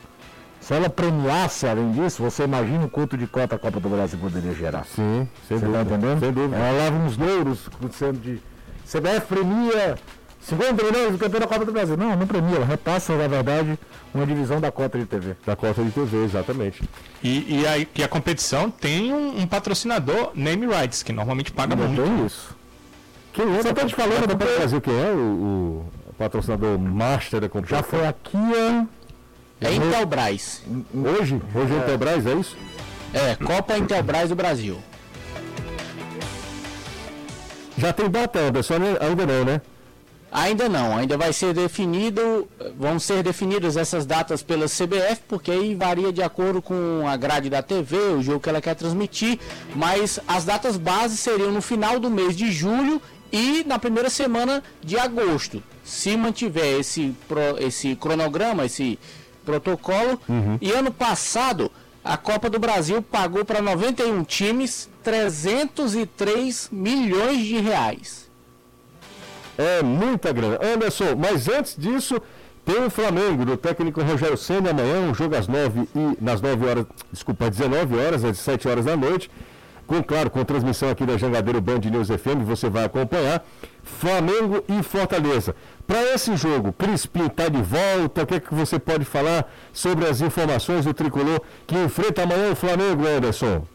Se 0.71 0.75
ela 0.77 0.89
premiasse, 0.89 1.67
além 1.67 1.91
disso, 1.91 2.23
você 2.23 2.45
imagina 2.45 2.85
o 2.85 2.89
quanto 2.89 3.17
de 3.17 3.27
cota 3.27 3.57
a 3.57 3.59
Copa 3.59 3.81
do 3.81 3.89
Brasil 3.89 4.17
poderia 4.21 4.55
gerar. 4.55 4.85
Sim, 4.85 5.27
sem 5.49 5.59
Você 5.59 5.67
dúvida. 5.67 5.85
tá 5.85 5.97
entendendo? 5.97 6.21
Sem 6.21 6.33
dúvida. 6.33 6.57
Ela 6.57 6.71
leva 6.71 6.97
uns 6.97 7.17
louros 7.17 7.69
sendo 7.91 8.21
de. 8.21 8.41
CBF 8.89 9.27
premia 9.27 9.99
50 10.41 10.85
milhões 10.85 11.11
do 11.11 11.19
campeão 11.19 11.41
da 11.41 11.49
Copa 11.49 11.65
do 11.65 11.73
Brasil. 11.73 11.97
Não, 11.97 12.15
não 12.15 12.25
premia, 12.25 12.55
ela 12.55 12.65
repassa, 12.65 13.17
na 13.17 13.27
verdade, 13.27 13.77
uma 14.15 14.25
divisão 14.25 14.61
da 14.61 14.71
cota 14.71 14.97
de 14.97 15.07
TV. 15.07 15.37
Da 15.45 15.57
cota 15.57 15.83
de 15.83 15.91
TV, 15.91 16.23
exatamente. 16.23 16.89
E, 17.21 17.63
e, 17.63 17.67
aí, 17.67 17.85
que 17.85 18.05
a 18.05 18.09
competição 18.09 18.71
tem 18.71 19.13
um, 19.13 19.41
um 19.41 19.49
patrocinador, 19.49 20.31
Name 20.37 20.69
Rights, 20.69 21.03
que 21.03 21.13
normalmente 21.13 21.51
paga 21.51 21.75
Ainda 21.75 21.85
muito. 21.89 22.01
tem 22.01 22.27
isso. 22.27 22.57
Quem 23.33 23.57
é? 23.57 23.63
Só 23.65 23.75
tô 23.75 23.85
te 23.85 23.95
falando, 23.97 24.25
da 24.25 24.35
Copa 24.35 24.45
do 24.45 24.57
Brasil, 24.57 24.81
quem 24.81 24.95
é 24.95 25.11
o, 25.11 25.85
o 26.09 26.15
patrocinador 26.17 26.79
master 26.79 27.41
da 27.41 27.49
competição? 27.49 27.79
Já 27.79 27.83
foi 27.83 28.07
a 28.07 28.13
Kia. 28.13 28.87
É 29.61 29.75
Intelbras. 29.75 30.63
Hoje? 30.95 31.41
Hoje 31.55 31.73
é 31.73 31.77
o 31.77 31.79
Intelbras, 31.83 32.27
é 32.27 32.35
isso? 32.35 32.57
É, 33.13 33.37
Copa 33.37 33.77
Intelbras 33.77 34.29
do 34.29 34.35
Brasil. 34.35 34.79
Já 37.77 37.93
tem 37.93 38.11
data, 38.11 38.39
Anderson? 38.39 38.75
Ainda 39.01 39.27
não, 39.27 39.45
né? 39.45 39.61
Ainda 40.33 40.69
não, 40.69 40.97
ainda 40.97 41.19
vai 41.19 41.33
ser 41.33 41.53
definido, 41.53 42.49
vão 42.79 43.01
ser 43.01 43.21
definidas 43.21 43.77
essas 43.77 44.07
datas 44.07 44.43
pela 44.43 44.67
CBF, 44.67 45.23
porque 45.27 45.51
aí 45.51 45.75
varia 45.75 46.13
de 46.13 46.23
acordo 46.23 46.63
com 46.63 47.05
a 47.09 47.17
grade 47.17 47.51
da 47.51 47.63
TV, 47.63 47.97
o 47.97 48.23
jogo 48.23 48.39
que 48.39 48.49
ela 48.49 48.61
quer 48.61 48.77
transmitir, 48.77 49.41
mas 49.75 50.21
as 50.29 50.45
datas 50.45 50.77
bases 50.77 51.19
seriam 51.19 51.51
no 51.51 51.61
final 51.61 51.99
do 51.99 52.09
mês 52.09 52.37
de 52.37 52.53
julho 52.53 53.03
e 53.33 53.65
na 53.67 53.77
primeira 53.77 54.09
semana 54.09 54.63
de 54.81 54.97
agosto. 54.97 55.61
Se 55.83 56.17
mantiver 56.17 56.79
esse, 56.79 57.13
esse 57.59 57.97
cronograma, 57.97 58.65
esse 58.65 59.01
protocolo, 59.45 60.21
e 60.61 60.71
ano 60.73 60.93
passado 60.93 61.71
a 62.05 62.17
Copa 62.17 62.49
do 62.49 62.59
Brasil 62.59 63.03
pagou 63.03 63.45
para 63.45 63.61
91 63.61 64.25
times 64.25 64.89
303 65.03 66.69
milhões 66.73 67.45
de 67.45 67.59
reais. 67.59 68.31
É 69.59 69.83
muita 69.83 70.33
grana. 70.33 70.59
Anderson, 70.63 71.15
mas 71.19 71.47
antes 71.49 71.77
disso, 71.77 72.21
tem 72.65 72.85
o 72.85 72.91
Flamengo, 72.91 73.45
do 73.45 73.57
técnico 73.57 74.01
Rogério 74.03 74.37
Senna, 74.37 74.71
amanhã, 74.71 75.01
um 75.01 75.15
jogo 75.15 75.37
às 75.37 75.47
9 75.47 75.89
e 75.95 76.17
nas 76.25 76.41
9 76.41 76.67
horas, 76.67 76.87
desculpa, 77.13 77.47
às 77.47 77.51
19 77.51 77.97
horas, 77.99 78.25
às 78.25 78.39
7 78.39 78.69
horas 78.69 78.85
da 78.87 78.97
noite. 78.97 79.31
Com, 79.91 80.05
claro, 80.05 80.31
com 80.31 80.45
transmissão 80.45 80.89
aqui 80.89 81.05
da 81.05 81.17
Jangadeiro 81.17 81.61
Band 81.61 81.81
News 81.81 82.07
FM, 82.07 82.45
você 82.47 82.71
vai 82.71 82.85
acompanhar. 82.85 83.45
Flamengo 83.83 84.63
e 84.69 84.85
Fortaleza. 84.85 85.53
Para 85.85 86.15
esse 86.15 86.37
jogo, 86.37 86.73
Crispim 86.73 87.27
está 87.27 87.49
de 87.49 87.61
volta. 87.61 88.23
O 88.23 88.27
que, 88.27 88.37
é 88.37 88.39
que 88.39 88.55
você 88.55 88.79
pode 88.79 89.05
falar 89.05 89.53
sobre 89.73 90.07
as 90.07 90.21
informações 90.21 90.85
do 90.85 90.95
tricolor 90.95 91.41
que 91.67 91.75
enfrenta 91.75 92.23
amanhã 92.23 92.53
o 92.53 92.55
Flamengo, 92.55 93.05
Anderson? 93.05 93.67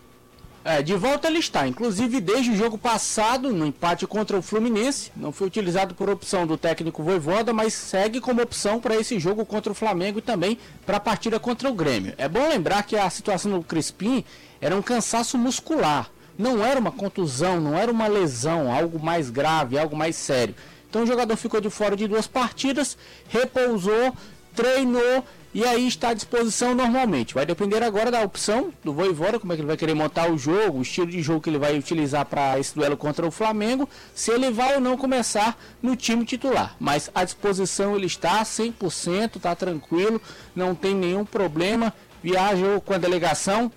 É, 0.68 0.82
de 0.82 0.96
volta 0.96 1.28
ele 1.28 1.38
está, 1.38 1.68
inclusive 1.68 2.20
desde 2.20 2.50
o 2.50 2.56
jogo 2.56 2.76
passado, 2.76 3.54
no 3.54 3.68
empate 3.68 4.08
contra 4.08 4.36
o 4.36 4.42
Fluminense, 4.42 5.12
não 5.16 5.32
foi 5.32 5.46
utilizado 5.46 5.94
por 5.94 6.10
opção 6.10 6.48
do 6.48 6.58
técnico 6.58 7.04
Voivoda, 7.04 7.54
mas 7.54 7.72
segue 7.72 8.20
como 8.20 8.42
opção 8.42 8.80
para 8.80 8.96
esse 8.96 9.20
jogo 9.20 9.46
contra 9.46 9.72
o 9.72 9.76
Flamengo 9.76 10.18
e 10.18 10.24
também 10.24 10.58
para 10.84 10.98
a 10.98 11.00
partida 11.00 11.40
contra 11.40 11.70
o 11.70 11.74
Grêmio. 11.74 12.16
É 12.18 12.28
bom 12.28 12.50
lembrar 12.50 12.82
que 12.82 12.98
a 12.98 13.08
situação 13.12 13.52
do 13.52 13.64
Crispim 13.64 14.26
era 14.60 14.76
um 14.76 14.82
cansaço 14.82 15.38
muscular, 15.38 16.10
não 16.36 16.66
era 16.66 16.80
uma 16.80 16.92
contusão, 16.92 17.62
não 17.62 17.78
era 17.78 17.92
uma 17.92 18.08
lesão, 18.08 18.74
algo 18.74 19.00
mais 19.00 19.30
grave, 19.30 19.78
algo 19.78 19.96
mais 19.96 20.16
sério. 20.16 20.56
Então 20.90 21.04
o 21.04 21.06
jogador 21.06 21.36
ficou 21.36 21.62
de 21.62 21.70
fora 21.70 21.96
de 21.96 22.08
duas 22.08 22.26
partidas, 22.26 22.98
repousou, 23.30 24.16
treinou 24.56 25.24
e 25.54 25.64
aí 25.64 25.88
está 25.88 26.10
à 26.10 26.14
disposição 26.14 26.76
normalmente. 26.76 27.34
Vai 27.34 27.46
depender 27.46 27.82
agora 27.82 28.12
da 28.12 28.22
opção 28.22 28.74
do 28.84 28.92
Voivoda, 28.92 29.40
como 29.40 29.54
é 29.54 29.56
que 29.56 29.62
ele 29.62 29.68
vai 29.68 29.78
querer 29.78 29.94
montar 29.94 30.30
o 30.30 30.38
jogo, 30.38 30.80
o 30.80 30.82
estilo 30.82 31.08
de 31.08 31.22
jogo 31.22 31.40
que 31.40 31.50
ele 31.50 31.58
vai 31.58 31.78
utilizar 31.78 32.26
para 32.26 32.60
esse 32.60 32.76
duelo 32.76 32.98
contra 32.98 33.26
o 33.26 33.32
Flamengo, 33.32 33.88
se 34.14 34.32
ele 34.32 34.52
vai 34.52 34.76
ou 34.76 34.82
não 34.82 34.98
começar 34.98 35.58
no 35.82 35.96
time 35.96 36.26
titular. 36.26 36.76
Mas 36.78 37.10
à 37.16 37.24
disposição 37.24 37.96
ele 37.96 38.06
está 38.06 38.44
100%, 38.44 39.38
está 39.38 39.56
tranquilo, 39.56 40.22
não 40.54 40.76
tem 40.76 40.94
nenhum 40.94 41.24
problema. 41.24 41.94
Viaja 42.22 42.82
com 42.84 42.94
a 42.94 42.98
delegação, 42.98 43.72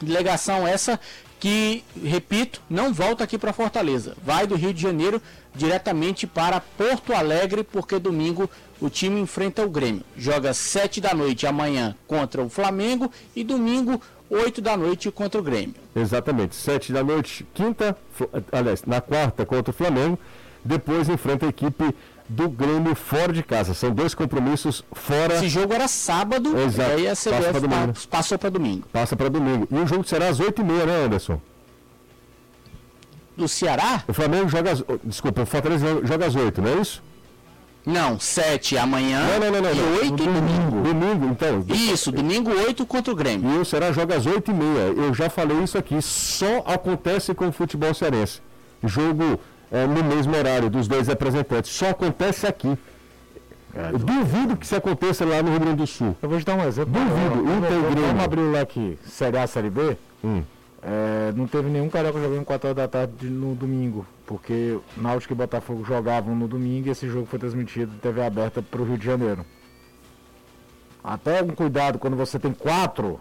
delegação 0.00 0.64
essa 0.64 1.00
que, 1.40 1.84
repito, 2.02 2.62
não 2.68 2.92
volta 2.92 3.24
aqui 3.24 3.36
para 3.36 3.52
Fortaleza. 3.52 4.16
Vai 4.22 4.46
do 4.46 4.54
Rio 4.54 4.72
de 4.72 4.80
Janeiro 4.80 5.20
diretamente 5.54 6.26
para 6.26 6.60
Porto 6.60 7.12
Alegre, 7.12 7.64
porque 7.64 7.98
domingo 7.98 8.48
o 8.80 8.88
time 8.90 9.20
enfrenta 9.20 9.64
o 9.64 9.70
Grêmio. 9.70 10.02
Joga 10.16 10.52
7 10.54 11.00
da 11.00 11.14
noite 11.14 11.46
amanhã 11.46 11.94
contra 12.06 12.42
o 12.42 12.48
Flamengo 12.48 13.10
e 13.34 13.42
domingo 13.44 14.00
8 14.28 14.60
da 14.60 14.76
noite 14.76 15.10
contra 15.10 15.40
o 15.40 15.44
Grêmio. 15.44 15.74
Exatamente, 15.94 16.54
sete 16.56 16.92
da 16.92 17.02
noite, 17.04 17.46
quinta, 17.54 17.96
aliás, 18.52 18.82
na 18.84 19.00
quarta 19.00 19.46
contra 19.46 19.70
o 19.70 19.74
Flamengo, 19.74 20.18
depois 20.64 21.08
enfrenta 21.08 21.46
a 21.46 21.48
equipe 21.48 21.94
do 22.28 22.48
Grêmio 22.48 22.94
fora 22.96 23.32
de 23.32 23.42
casa. 23.42 23.72
São 23.72 23.92
dois 23.92 24.14
compromissos 24.14 24.82
fora, 24.92 25.36
Esse 25.36 25.48
jogo 25.48 25.72
era 25.72 25.86
sábado, 25.86 26.58
Exato. 26.58 26.90
e 26.90 26.92
aí 26.94 27.06
a 27.06 27.10
Passa 27.10 27.30
CBF 27.30 27.60
domingo. 27.60 27.92
pa- 27.92 28.00
passou 28.10 28.36
para 28.38 28.50
domingo. 28.50 28.88
passa 28.92 29.16
para 29.16 29.28
domingo. 29.30 29.68
E 29.70 29.74
o 29.76 29.86
jogo 29.86 30.02
será 30.04 30.26
às 30.28 30.40
oito 30.40 30.60
e 30.60 30.64
meia, 30.64 30.84
né, 30.86 31.04
Anderson? 31.04 31.40
Do 33.36 33.46
Ceará? 33.46 34.02
O 34.08 34.12
Flamengo 34.12 34.48
joga 34.48 34.72
às, 34.72 34.82
desculpa, 35.04 35.42
o 35.42 35.46
Fortaleza 35.46 36.00
joga 36.04 36.26
às 36.26 36.34
oito, 36.34 36.60
não 36.62 36.70
é 36.70 36.80
isso? 36.80 37.02
Não, 37.86 38.18
7 38.18 38.76
amanhã 38.76 39.20
Não, 39.38 39.38
não, 39.38 39.52
não, 39.52 39.62
não. 39.62 39.72
e 39.72 39.76
não. 39.76 39.94
8 39.94 40.10
No 40.10 40.16
domingo. 40.16 40.82
Domingo, 40.82 41.26
então. 41.26 41.64
Isso, 41.68 42.10
domingo 42.10 42.50
8 42.50 42.84
contra 42.84 43.12
o 43.12 43.16
Grêmio. 43.16 43.48
E 43.54 43.58
o 43.58 43.64
Ceará 43.64 43.92
joga 43.92 44.16
às 44.16 44.26
oito 44.26 44.50
e 44.50 44.54
meia. 44.54 44.92
Eu 44.96 45.14
já 45.14 45.30
falei 45.30 45.56
isso 45.62 45.78
aqui. 45.78 46.02
Só 46.02 46.64
acontece 46.66 47.32
com 47.32 47.46
o 47.48 47.52
futebol 47.52 47.94
cearense. 47.94 48.40
Jogo 48.82 49.38
é, 49.70 49.86
no 49.86 50.02
mesmo 50.02 50.36
horário 50.36 50.68
dos 50.68 50.88
dois 50.88 51.06
representantes. 51.06 51.70
Só 51.70 51.90
acontece 51.90 52.44
aqui. 52.46 52.76
Eu 53.92 53.98
duvido 53.98 54.56
que 54.56 54.64
isso 54.64 54.74
aconteça 54.74 55.24
lá 55.24 55.42
no 55.42 55.50
Rio 55.50 55.60
Grande 55.60 55.76
do 55.76 55.86
Sul. 55.86 56.16
Eu 56.20 56.28
vou 56.28 56.38
te 56.40 56.44
dar 56.46 56.54
um 56.54 56.66
exemplo. 56.66 56.92
Duvido, 56.92 57.40
Inter 57.42 57.52
e 57.52 57.74
vamos- 57.74 57.90
Grêmio. 57.90 58.06
Vamos 58.08 58.24
abrir 58.24 58.40
o 58.40 58.50
leque 58.50 58.98
Série 59.06 59.38
A, 59.38 59.46
Série 59.46 59.70
B. 59.70 59.96
Hum. 60.24 60.42
É, 60.82 61.32
não 61.36 61.46
teve 61.46 61.68
nenhum 61.68 61.88
carioca 61.88 62.18
jogando 62.20 62.44
4 62.44 62.68
horas 62.68 62.76
da 62.76 62.88
tarde 62.88 63.26
no 63.28 63.54
domingo, 63.54 64.06
porque 64.26 64.78
Náutico 64.96 65.32
e 65.32 65.36
Botafogo 65.36 65.84
jogavam 65.84 66.34
no 66.34 66.48
domingo 66.48 66.88
e 66.88 66.90
esse 66.90 67.08
jogo 67.08 67.26
foi 67.26 67.38
transmitido 67.38 67.94
em 67.94 67.98
TV 67.98 68.22
aberta 68.22 68.60
para 68.60 68.82
o 68.82 68.84
Rio 68.84 68.98
de 68.98 69.06
Janeiro. 69.06 69.46
Até 71.02 71.42
um 71.42 71.48
cuidado 71.48 71.98
quando 71.98 72.16
você 72.16 72.38
tem 72.38 72.52
quatro, 72.52 73.20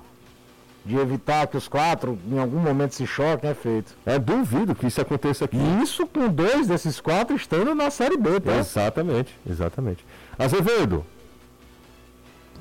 de 0.86 0.98
evitar 0.98 1.48
que 1.48 1.58
os 1.58 1.68
quatro 1.68 2.18
em 2.32 2.38
algum 2.38 2.60
momento 2.60 2.94
se 2.94 3.08
choquem, 3.08 3.50
é 3.50 3.54
feito. 3.56 3.96
É 4.06 4.20
duvido 4.20 4.76
que 4.76 4.86
isso 4.86 5.02
aconteça 5.02 5.46
aqui. 5.46 5.58
E 5.58 5.84
isso 5.84 6.06
com 6.06 6.28
dois 6.28 6.68
desses 6.68 7.02
quatro 7.02 7.36
estando 7.36 7.74
na 7.74 7.90
Série 7.90 8.18
B, 8.18 8.40
tá? 8.40 8.56
Exatamente, 8.58 9.36
exatamente. 9.50 10.06
Azevedo, 10.38 11.04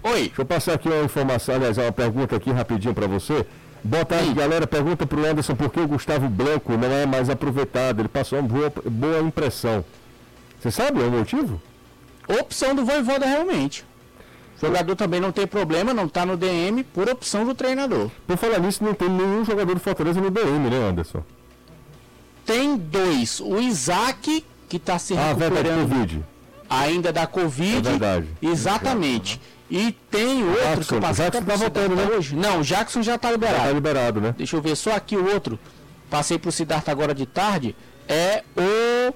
Oi. 0.03 0.27
deixa 0.27 0.41
eu 0.41 0.47
passar 0.47 0.75
aqui 0.75 0.89
uma 0.89 1.05
informação, 1.05 1.55
aliás, 1.55 1.77
uma 1.77 1.93
pergunta 1.93 2.35
aqui 2.37 2.51
rapidinho 2.51 2.95
para 2.95 3.07
você. 3.07 3.47
Boa 3.85 4.05
tarde, 4.05 4.33
galera. 4.33 4.67
Pergunta 4.67 5.07
pro 5.07 5.25
Anderson 5.27 5.55
por 5.55 5.71
que 5.71 5.79
o 5.79 5.87
Gustavo 5.87 6.27
Blanco 6.29 6.73
não 6.77 6.91
é 6.91 7.05
mais 7.05 7.29
aproveitado. 7.29 8.01
Ele 8.01 8.09
passou 8.09 8.39
uma 8.39 8.49
boa, 8.49 8.73
boa 8.87 9.21
impressão. 9.21 9.85
Você 10.61 10.71
sabe 10.71 11.01
o 11.03 11.11
motivo? 11.11 11.61
Opção 12.27 12.75
do 12.75 12.85
Voivoda 12.85 13.27
realmente. 13.27 13.85
O 14.57 14.67
jogador 14.67 14.97
também 14.97 15.21
não 15.21 15.31
tem 15.31 15.47
problema, 15.47 15.93
não 15.93 16.07
está 16.07 16.25
no 16.25 16.37
DM 16.39 16.83
por 16.85 17.09
opção 17.11 17.45
do 17.45 17.55
treinador. 17.55 18.11
Por 18.27 18.39
falar 18.39 18.59
nisso, 18.61 18.83
não 18.83 18.95
tem 18.95 19.11
nenhum 19.11 19.45
jogador 19.45 19.75
do 19.75 19.81
Fortaleza 19.81 20.19
no 20.21 20.31
DM, 20.31 20.71
né, 20.71 20.89
Anderson? 20.89 21.23
Tem 22.47 22.77
dois. 22.77 23.41
O 23.41 23.59
Isaac, 23.61 24.43
que 24.69 24.77
está 24.79 24.99
se 24.99 25.15
Ah, 25.15 25.35
recuperando 25.35 25.89
Covid. 25.91 26.25
ainda 26.71 27.13
da 27.13 27.27
Covid. 27.27 27.87
É 27.87 27.91
verdade. 27.91 28.29
Exatamente. 28.41 29.39
E 29.77 29.91
tem 29.91 30.45
outro 30.45 30.63
Jackson, 30.63 30.95
que 30.95 31.01
passei 31.01 31.27
o 31.27 31.31
Jackson 31.31 31.45
tá 31.45 31.57
voltando, 31.57 31.97
né? 31.97 32.07
hoje. 32.17 32.37
Não, 32.37 32.61
o 32.61 32.63
Jackson 32.63 33.03
já 33.03 33.17
está 33.17 33.27
Já 33.29 33.35
liberado. 33.35 33.63
tá 33.65 33.73
liberado, 33.73 34.21
né? 34.21 34.33
Deixa 34.39 34.55
eu 34.57 34.63
ver 34.63 34.77
só 34.77 34.95
aqui 34.95 35.17
o 35.17 35.33
outro. 35.35 35.59
Passei 36.09 36.39
pro 36.39 36.53
Siddhartha 36.53 36.93
agora 36.93 37.13
de 37.13 37.27
tarde. 37.27 37.75
É 38.07 38.45
o 38.57 39.13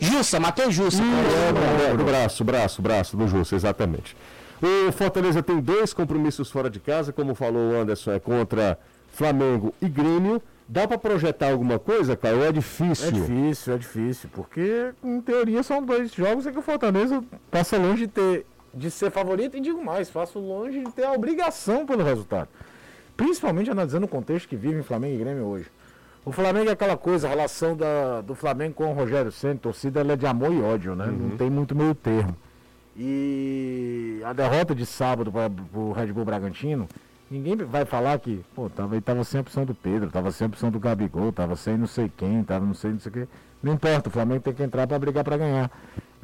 Jussa, 0.00 0.40
Matheus 0.40 0.74
Jussa. 0.74 1.00
É, 1.00 1.92
o 1.94 2.04
braço, 2.04 2.42
braço, 2.42 2.82
braço 2.82 3.16
do 3.16 3.28
Justo, 3.28 3.54
exatamente. 3.54 4.16
O 4.60 4.90
Fortaleza 4.90 5.40
tem 5.44 5.60
dois 5.60 5.94
compromissos 5.94 6.50
fora 6.50 6.68
de 6.68 6.80
casa, 6.80 7.12
como 7.12 7.36
falou 7.36 7.70
o 7.70 7.80
Anderson, 7.80 8.12
é 8.14 8.18
contra 8.18 8.76
Flamengo 9.12 9.72
e 9.80 9.88
Grêmio. 9.88 10.42
Dá 10.68 10.88
pra 10.88 10.98
projetar 10.98 11.52
alguma 11.52 11.78
coisa, 11.78 12.16
Caio? 12.16 12.42
É 12.42 12.50
difícil. 12.50 13.06
É 13.06 13.10
difícil, 13.12 13.74
é 13.74 13.78
difícil, 13.78 14.28
porque 14.34 14.90
em 15.04 15.20
teoria 15.20 15.62
são 15.62 15.80
dois 15.84 16.12
jogos 16.12 16.44
em 16.46 16.50
que 16.52 16.58
o 16.58 16.62
Fortaleza 16.62 17.22
passa 17.48 17.76
longe 17.76 18.06
de 18.06 18.08
ter 18.08 18.46
de 18.76 18.90
ser 18.90 19.10
favorito 19.10 19.56
e 19.56 19.60
digo 19.60 19.82
mais, 19.82 20.10
passa 20.10 20.38
longe 20.38 20.84
de 20.84 20.92
ter 20.92 21.04
a 21.04 21.12
obrigação 21.12 21.86
pelo 21.86 22.04
resultado. 22.04 22.48
Principalmente 23.16 23.70
analisando 23.70 24.04
o 24.04 24.08
contexto 24.08 24.46
que 24.46 24.56
vive 24.56 24.78
em 24.78 24.82
Flamengo 24.82 25.14
e 25.14 25.18
Grêmio 25.18 25.44
hoje. 25.44 25.66
O 26.24 26.32
Flamengo 26.32 26.68
é 26.68 26.72
aquela 26.72 26.96
coisa, 26.96 27.26
a 27.26 27.30
relação 27.30 27.76
da, 27.76 28.20
do 28.20 28.34
Flamengo 28.34 28.74
com 28.74 28.90
o 28.90 28.92
Rogério 28.92 29.32
Senna, 29.32 29.56
torcida 29.56 30.00
ela 30.00 30.12
é 30.12 30.16
de 30.16 30.26
amor 30.26 30.52
e 30.52 30.60
ódio, 30.60 30.94
né? 30.94 31.06
Não 31.06 31.36
tem 31.36 31.48
muito 31.48 31.74
meio 31.74 31.94
termo. 31.94 32.36
E 32.96 34.20
a 34.24 34.32
derrota 34.32 34.74
de 34.74 34.84
sábado 34.84 35.30
para 35.30 35.50
o 35.72 35.92
Red 35.92 36.12
Bull 36.12 36.24
Bragantino, 36.24 36.88
ninguém 37.30 37.56
vai 37.56 37.84
falar 37.84 38.18
que, 38.18 38.44
pô, 38.54 38.68
tava, 38.68 39.00
tava 39.00 39.22
sem 39.22 39.38
a 39.38 39.42
opção 39.42 39.64
do 39.64 39.74
Pedro, 39.74 40.10
tava 40.10 40.32
sem 40.32 40.46
a 40.46 40.48
opção 40.48 40.70
do 40.70 40.80
Gabigol, 40.80 41.32
tava 41.32 41.56
sem 41.56 41.76
não 41.78 41.86
sei 41.86 42.10
quem, 42.14 42.42
tava 42.42 42.66
não 42.66 42.74
sei 42.74 42.90
não 42.90 42.98
sei 42.98 43.10
o 43.10 43.12
que. 43.12 43.28
Não 43.62 43.74
importa, 43.74 44.08
o 44.08 44.12
Flamengo 44.12 44.42
tem 44.42 44.52
que 44.52 44.62
entrar 44.62 44.86
para 44.86 44.98
brigar 44.98 45.24
para 45.24 45.36
ganhar. 45.36 45.70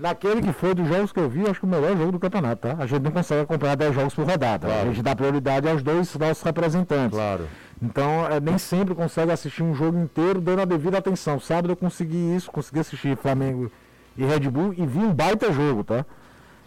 Naquele 0.02 0.42
que 0.42 0.52
foi 0.52 0.74
dos 0.74 0.88
jogos 0.88 1.12
que 1.12 1.20
eu 1.20 1.28
vi, 1.30 1.42
acho 1.48 1.60
que 1.60 1.64
o 1.66 1.68
melhor 1.68 1.96
jogo 1.96 2.10
do 2.12 2.18
campeonato, 2.18 2.62
tá? 2.68 2.76
A 2.82 2.86
gente 2.86 3.02
não 3.02 3.12
consegue 3.12 3.42
acompanhar 3.42 3.76
10 3.76 3.94
jogos 3.94 4.14
por 4.14 4.26
rodada. 4.26 4.66
Claro. 4.66 4.82
A 4.82 4.86
gente 4.92 5.00
dá 5.02 5.14
prioridade 5.14 5.68
aos 5.68 5.80
dois 5.82 6.12
nossos 6.16 6.42
representantes. 6.42 7.16
Claro. 7.16 7.46
Então, 7.80 8.26
é, 8.26 8.40
nem 8.40 8.58
sempre 8.58 8.94
consegue 8.96 9.30
assistir 9.30 9.62
um 9.62 9.74
jogo 9.74 9.96
inteiro 9.98 10.40
dando 10.40 10.62
a 10.62 10.64
devida 10.64 10.98
atenção. 10.98 11.38
Sábado 11.38 11.70
eu 11.72 11.76
consegui 11.76 12.34
isso, 12.34 12.50
consegui 12.50 12.80
assistir 12.80 13.16
Flamengo 13.16 13.70
e 14.16 14.24
Red 14.24 14.40
Bull 14.50 14.74
e 14.76 14.84
vi 14.84 14.98
um 14.98 15.14
baita 15.14 15.52
jogo, 15.52 15.84
tá? 15.84 16.04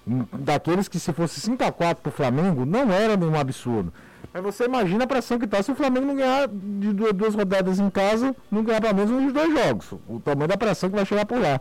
Um- 0.08 0.25
Daqueles 0.39 0.88
que 0.88 0.98
se 1.00 1.12
fosse 1.12 1.42
5x4 1.42 1.96
pro 1.96 2.12
Flamengo, 2.13 2.65
não 2.65 2.89
era 2.92 3.18
nenhum 3.18 3.38
absurdo. 3.38 3.92
Mas 4.34 4.44
você 4.44 4.63
imagina 4.65 5.04
a 5.04 5.08
pressão 5.08 5.38
que 5.38 5.48
tá 5.48 5.62
se 5.62 5.72
o 5.72 5.75
Flamengo 5.75 6.06
não 6.06 6.15
ganhar 6.15 6.48
de 6.48 6.94
du- 6.94 7.12
duas 7.13 7.36
rodadas 7.36 7.80
em 7.80 7.89
casa, 7.89 8.34
não 8.50 8.63
ganhar 8.63 8.80
pelo 8.82 8.96
menos 8.96 9.12
uns 9.12 9.34
dois 9.34 9.54
jogos. 9.54 9.92
O 10.08 10.20
tamanho 10.20 10.48
da 10.48 10.58
pressão 10.58 10.89
que 10.89 10.96
vai 10.96 11.06
chegar 11.06 11.25
por 11.25 11.39
lá. 11.42 11.60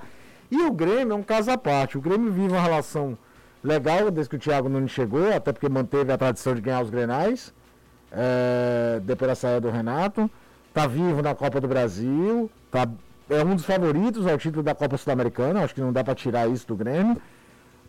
E 0.55 0.63
o 0.63 0.71
Grêmio 0.71 1.15
é 1.15 1.17
um 1.17 1.23
caso 1.23 1.51
à 1.51 1.59
parte. 1.59 1.99
O 1.99 2.01
Grêmio 2.01 2.31
vive 2.31 2.53
uma 2.53 2.63
relação 2.63 3.19
legal 3.63 4.09
desde 4.09 4.31
que 4.31 4.37
o 4.37 4.39
Thiago 4.39 4.69
Nunes 4.69 4.93
chegou, 4.93 5.27
até 5.35 5.53
porque 5.53 5.69
manteve 5.69 6.13
a 6.13 6.17
tradição 6.17 6.55
de 6.55 6.61
ganhar 6.61 6.81
os 6.81 6.91
Grenais, 6.91 7.53
é, 8.13 9.01
depois 9.03 9.31
da 9.31 9.35
saída 9.35 9.63
do 9.63 9.71
Renato. 9.71 10.31
Tá 10.73 10.87
vivo 10.87 11.21
na 11.23 11.35
Copa 11.35 11.61
do 11.61 11.67
Brasil, 11.67 12.49
tá, 12.71 12.87
é 13.29 13.43
um 13.43 13.57
dos 13.57 13.65
favoritos 13.65 14.29
ao 14.29 14.39
título 14.39 14.63
da 14.63 14.77
Copa 14.77 14.97
Sul-Americana, 14.97 15.65
acho 15.65 15.75
que 15.75 15.81
não 15.81 15.93
dá 15.93 16.05
para 16.05 16.15
tirar 16.15 16.49
isso 16.49 16.69
do 16.69 16.77
Grêmio. 16.77 17.17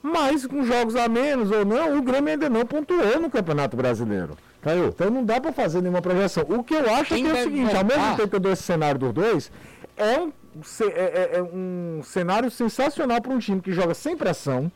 Mas 0.01 0.45
com 0.47 0.63
jogos 0.63 0.95
a 0.95 1.07
menos 1.07 1.51
ou 1.51 1.63
não, 1.65 1.99
o 1.99 2.01
Grêmio 2.01 2.31
ainda 2.31 2.49
não 2.49 2.65
pontuou 2.65 3.19
no 3.19 3.29
Campeonato 3.29 3.77
Brasileiro. 3.77 4.35
Caiu. 4.61 4.87
Então 4.87 5.11
não 5.11 5.23
dá 5.23 5.39
para 5.39 5.51
fazer 5.53 5.81
nenhuma 5.81 6.01
projeção. 6.01 6.45
O 6.47 6.63
que 6.63 6.73
eu 6.73 6.91
acho 6.95 7.13
Quem 7.13 7.27
é, 7.27 7.31
que 7.31 7.37
é 7.37 7.41
o 7.41 7.43
seguinte, 7.43 7.75
ao 7.75 7.85
mesmo 7.85 8.01
voltar? 8.01 8.17
tempo 8.17 8.29
que 8.29 8.35
eu 8.35 8.39
dou 8.39 8.51
esse 8.51 8.63
cenário 8.63 8.99
dos 8.99 9.13
dois, 9.13 9.51
é 9.95 10.19
um, 10.19 10.31
é- 10.81 10.85
é- 11.35 11.37
é 11.37 11.43
um 11.43 12.01
cenário 12.03 12.49
sensacional 12.51 13.21
para 13.21 13.31
um 13.33 13.39
time 13.39 13.61
que 13.61 13.71
joga 13.73 13.93
sem 13.93 14.15
pressão, 14.15 14.71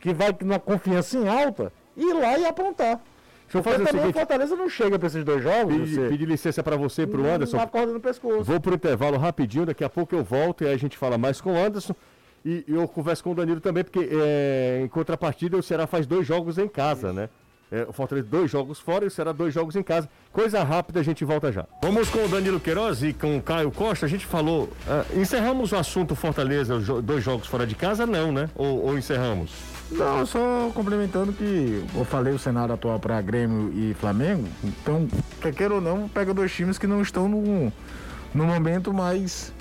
que 0.00 0.12
vai 0.12 0.34
numa 0.40 0.58
confiança 0.58 1.16
em 1.16 1.28
alta, 1.28 1.72
ir 1.96 2.12
lá 2.12 2.38
e 2.38 2.44
aprontar. 2.46 3.00
Deixa 3.44 3.58
eu 3.58 3.62
fazer 3.62 3.82
o 3.82 3.86
também 3.86 4.00
seguinte, 4.02 4.16
o 4.16 4.18
Fortaleza 4.18 4.56
não 4.56 4.68
chega 4.68 4.98
para 4.98 5.06
esses 5.06 5.22
dois 5.24 5.42
jogos, 5.42 5.74
pedir, 5.76 5.94
você 5.94 6.08
pedir 6.08 6.24
licença 6.26 6.62
para 6.62 6.76
você 6.76 7.02
e 7.02 7.06
para 7.06 7.20
o 7.20 7.26
Anderson. 7.26 7.56
Uma 7.56 7.66
corda 7.66 7.92
no 7.92 8.00
pescoço. 8.00 8.42
Vou 8.44 8.60
pro 8.60 8.74
intervalo 8.74 9.16
rapidinho, 9.16 9.66
daqui 9.66 9.84
a 9.84 9.88
pouco 9.88 10.14
eu 10.14 10.24
volto 10.24 10.64
e 10.64 10.66
aí 10.66 10.74
a 10.74 10.78
gente 10.78 10.96
fala 10.98 11.16
mais 11.18 11.40
com 11.40 11.52
o 11.52 11.56
Anderson. 11.56 11.94
E 12.44 12.64
eu 12.68 12.86
converso 12.88 13.22
com 13.24 13.32
o 13.32 13.34
Danilo 13.34 13.60
também, 13.60 13.84
porque 13.84 14.08
é, 14.10 14.80
em 14.82 14.88
contrapartida 14.88 15.56
o 15.56 15.62
Ceará 15.62 15.86
faz 15.86 16.06
dois 16.06 16.26
jogos 16.26 16.58
em 16.58 16.68
casa, 16.68 17.12
né? 17.12 17.28
É, 17.74 17.86
o 17.88 17.92
Fortaleza 17.92 18.28
dois 18.30 18.48
jogos 18.48 18.78
fora 18.78 19.04
e 19.04 19.08
o 19.08 19.10
Ceará 19.10 19.32
dois 19.32 19.52
jogos 19.52 19.74
em 19.74 19.82
casa. 19.82 20.08
Coisa 20.32 20.62
rápida, 20.62 21.00
a 21.00 21.02
gente 21.02 21.24
volta 21.24 21.50
já. 21.50 21.66
Vamos 21.82 22.08
com 22.08 22.24
o 22.24 22.28
Danilo 22.28 22.60
Queiroz 22.60 23.02
e 23.02 23.12
com 23.12 23.36
o 23.36 23.42
Caio 23.42 23.72
Costa. 23.72 24.06
A 24.06 24.08
gente 24.08 24.24
falou. 24.24 24.70
ah, 24.88 25.04
encerramos 25.16 25.72
o 25.72 25.76
assunto 25.76 26.14
Fortaleza, 26.14 26.78
dois 27.02 27.24
jogos 27.24 27.48
fora 27.48 27.66
de 27.66 27.74
casa, 27.74 28.06
não, 28.06 28.30
né? 28.30 28.48
Ou, 28.54 28.86
ou 28.86 28.96
encerramos? 28.96 29.50
Não, 29.90 30.24
só 30.24 30.70
complementando 30.72 31.32
que 31.32 31.84
eu 31.96 32.04
falei 32.04 32.32
o 32.32 32.38
cenário 32.38 32.72
atual 32.72 33.00
para 33.00 33.20
Grêmio 33.20 33.72
e 33.74 33.92
Flamengo. 33.94 34.46
Então, 34.62 35.08
quer 35.42 35.52
queira 35.52 35.74
ou 35.74 35.80
não, 35.80 36.08
pega 36.08 36.32
dois 36.32 36.52
times 36.52 36.78
que 36.78 36.86
não 36.86 37.02
estão 37.02 37.28
no, 37.28 37.72
no 38.32 38.46
momento 38.46 38.94
mais 38.94 39.52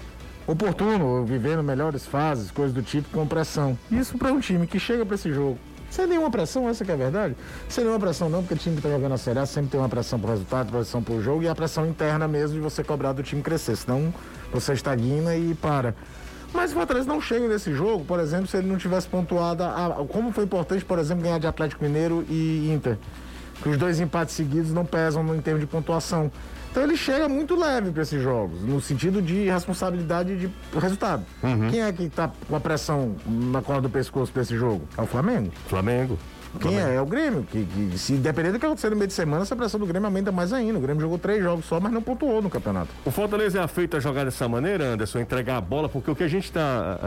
oportuno, 0.45 1.25
vivendo 1.25 1.63
melhores 1.63 2.05
fases, 2.05 2.51
coisas 2.51 2.73
do 2.73 2.83
tipo, 2.83 3.09
com 3.09 3.25
pressão. 3.25 3.75
Isso 3.91 4.19
para 4.19 4.31
um 4.31 4.39
time 4.39 4.67
que 4.67 4.79
chega 4.79 5.03
para 5.03 5.15
esse 5.15 5.33
jogo. 5.33 5.57
Sem 5.93 6.07
nenhuma 6.07 6.31
pressão, 6.31 6.67
essa 6.67 6.83
que 6.83 6.89
é 6.89 6.95
a 6.95 6.97
verdade. 6.97 7.35
Sem 7.69 7.83
nenhuma 7.83 7.99
pressão 7.99 8.27
não, 8.27 8.39
porque 8.39 8.55
o 8.55 8.57
time 8.57 8.77
que 8.77 8.81
tá 8.81 8.89
jogando 8.89 9.11
a 9.11 9.17
Série 9.17 9.37
A 9.37 9.45
sempre 9.45 9.69
tem 9.69 9.79
uma 9.79 9.87
pressão 9.87 10.19
pro 10.19 10.31
resultado, 10.31 10.71
pressão 10.71 11.03
pro 11.03 11.21
jogo 11.21 11.43
e 11.43 11.47
a 11.47 11.53
pressão 11.53 11.85
interna 11.85 12.27
mesmo 12.27 12.55
de 12.55 12.61
você 12.61 12.83
cobrar 12.83 13.13
do 13.13 13.21
time 13.21 13.43
crescer. 13.43 13.75
Senão 13.75 14.11
você 14.51 14.73
estagna 14.73 15.35
e 15.35 15.53
para. 15.53 15.93
Mas 16.51 16.71
o 16.71 16.73
Fortaleza 16.73 17.07
não 17.07 17.21
chega 17.21 17.47
nesse 17.47 17.75
jogo, 17.75 18.03
por 18.05 18.19
exemplo, 18.19 18.47
se 18.47 18.57
ele 18.57 18.67
não 18.67 18.77
tivesse 18.77 19.07
pontuado. 19.07 19.61
A, 19.61 20.03
como 20.09 20.31
foi 20.31 20.45
importante, 20.45 20.83
por 20.83 20.97
exemplo, 20.97 21.23
ganhar 21.23 21.37
de 21.37 21.45
Atlético 21.45 21.83
Mineiro 21.83 22.25
e 22.27 22.71
Inter. 22.73 22.97
Que 23.61 23.69
os 23.69 23.77
dois 23.77 23.99
empates 23.99 24.33
seguidos 24.33 24.73
não 24.73 24.85
pesam 24.85 25.23
em 25.35 25.41
termos 25.41 25.61
de 25.61 25.67
pontuação. 25.67 26.31
Então 26.73 26.81
ele 26.81 26.97
chega 26.97 27.29
muito 27.29 27.55
leve 27.55 27.91
para 27.91 28.01
esses 28.01 28.19
jogos, 28.19 28.59
no 28.63 28.81
sentido 28.81 29.21
de 29.21 29.45
responsabilidade 29.45 30.35
de 30.35 30.49
resultado. 30.75 31.23
Quem 31.69 31.83
é 31.83 31.93
que 31.93 32.09
tá 32.09 32.31
com 32.49 32.55
a 32.55 32.59
pressão 32.59 33.15
na 33.27 33.61
corda 33.61 33.83
do 33.83 33.89
pescoço 33.91 34.31
para 34.31 34.41
esse 34.41 34.57
jogo? 34.57 34.81
É 34.97 35.01
o 35.03 35.05
Flamengo. 35.05 35.51
Flamengo. 35.67 36.17
Quem 36.59 36.79
é? 36.79 36.95
É 36.95 37.01
o 37.01 37.05
Grêmio. 37.05 37.43
Que, 37.43 37.63
que 37.63 37.95
se 37.95 38.13
dependendo 38.13 38.53
do 38.53 38.59
que 38.59 38.65
acontecer 38.65 38.89
no 38.89 38.95
meio 38.95 39.07
de 39.07 39.13
semana, 39.13 39.43
essa 39.43 39.55
pressão 39.55 39.79
do 39.79 39.85
Grêmio 39.85 40.07
aumenta 40.07 40.31
mais 40.31 40.51
ainda. 40.51 40.79
O 40.79 40.81
Grêmio 40.81 40.99
jogou 40.99 41.19
três 41.19 41.43
jogos 41.43 41.63
só, 41.65 41.79
mas 41.79 41.91
não 41.91 42.01
pontuou 42.01 42.41
no 42.41 42.49
campeonato. 42.49 42.89
O 43.05 43.11
Fortaleza 43.11 43.61
é 43.61 43.67
feito 43.67 43.95
a 43.95 43.99
jogar 43.99 44.25
dessa 44.25 44.49
maneira, 44.49 44.83
Anderson, 44.83 45.19
entregar 45.19 45.57
a 45.57 45.61
bola, 45.61 45.87
porque 45.87 46.09
o 46.09 46.15
que 46.15 46.23
a 46.23 46.27
gente 46.27 46.45
está. 46.45 46.97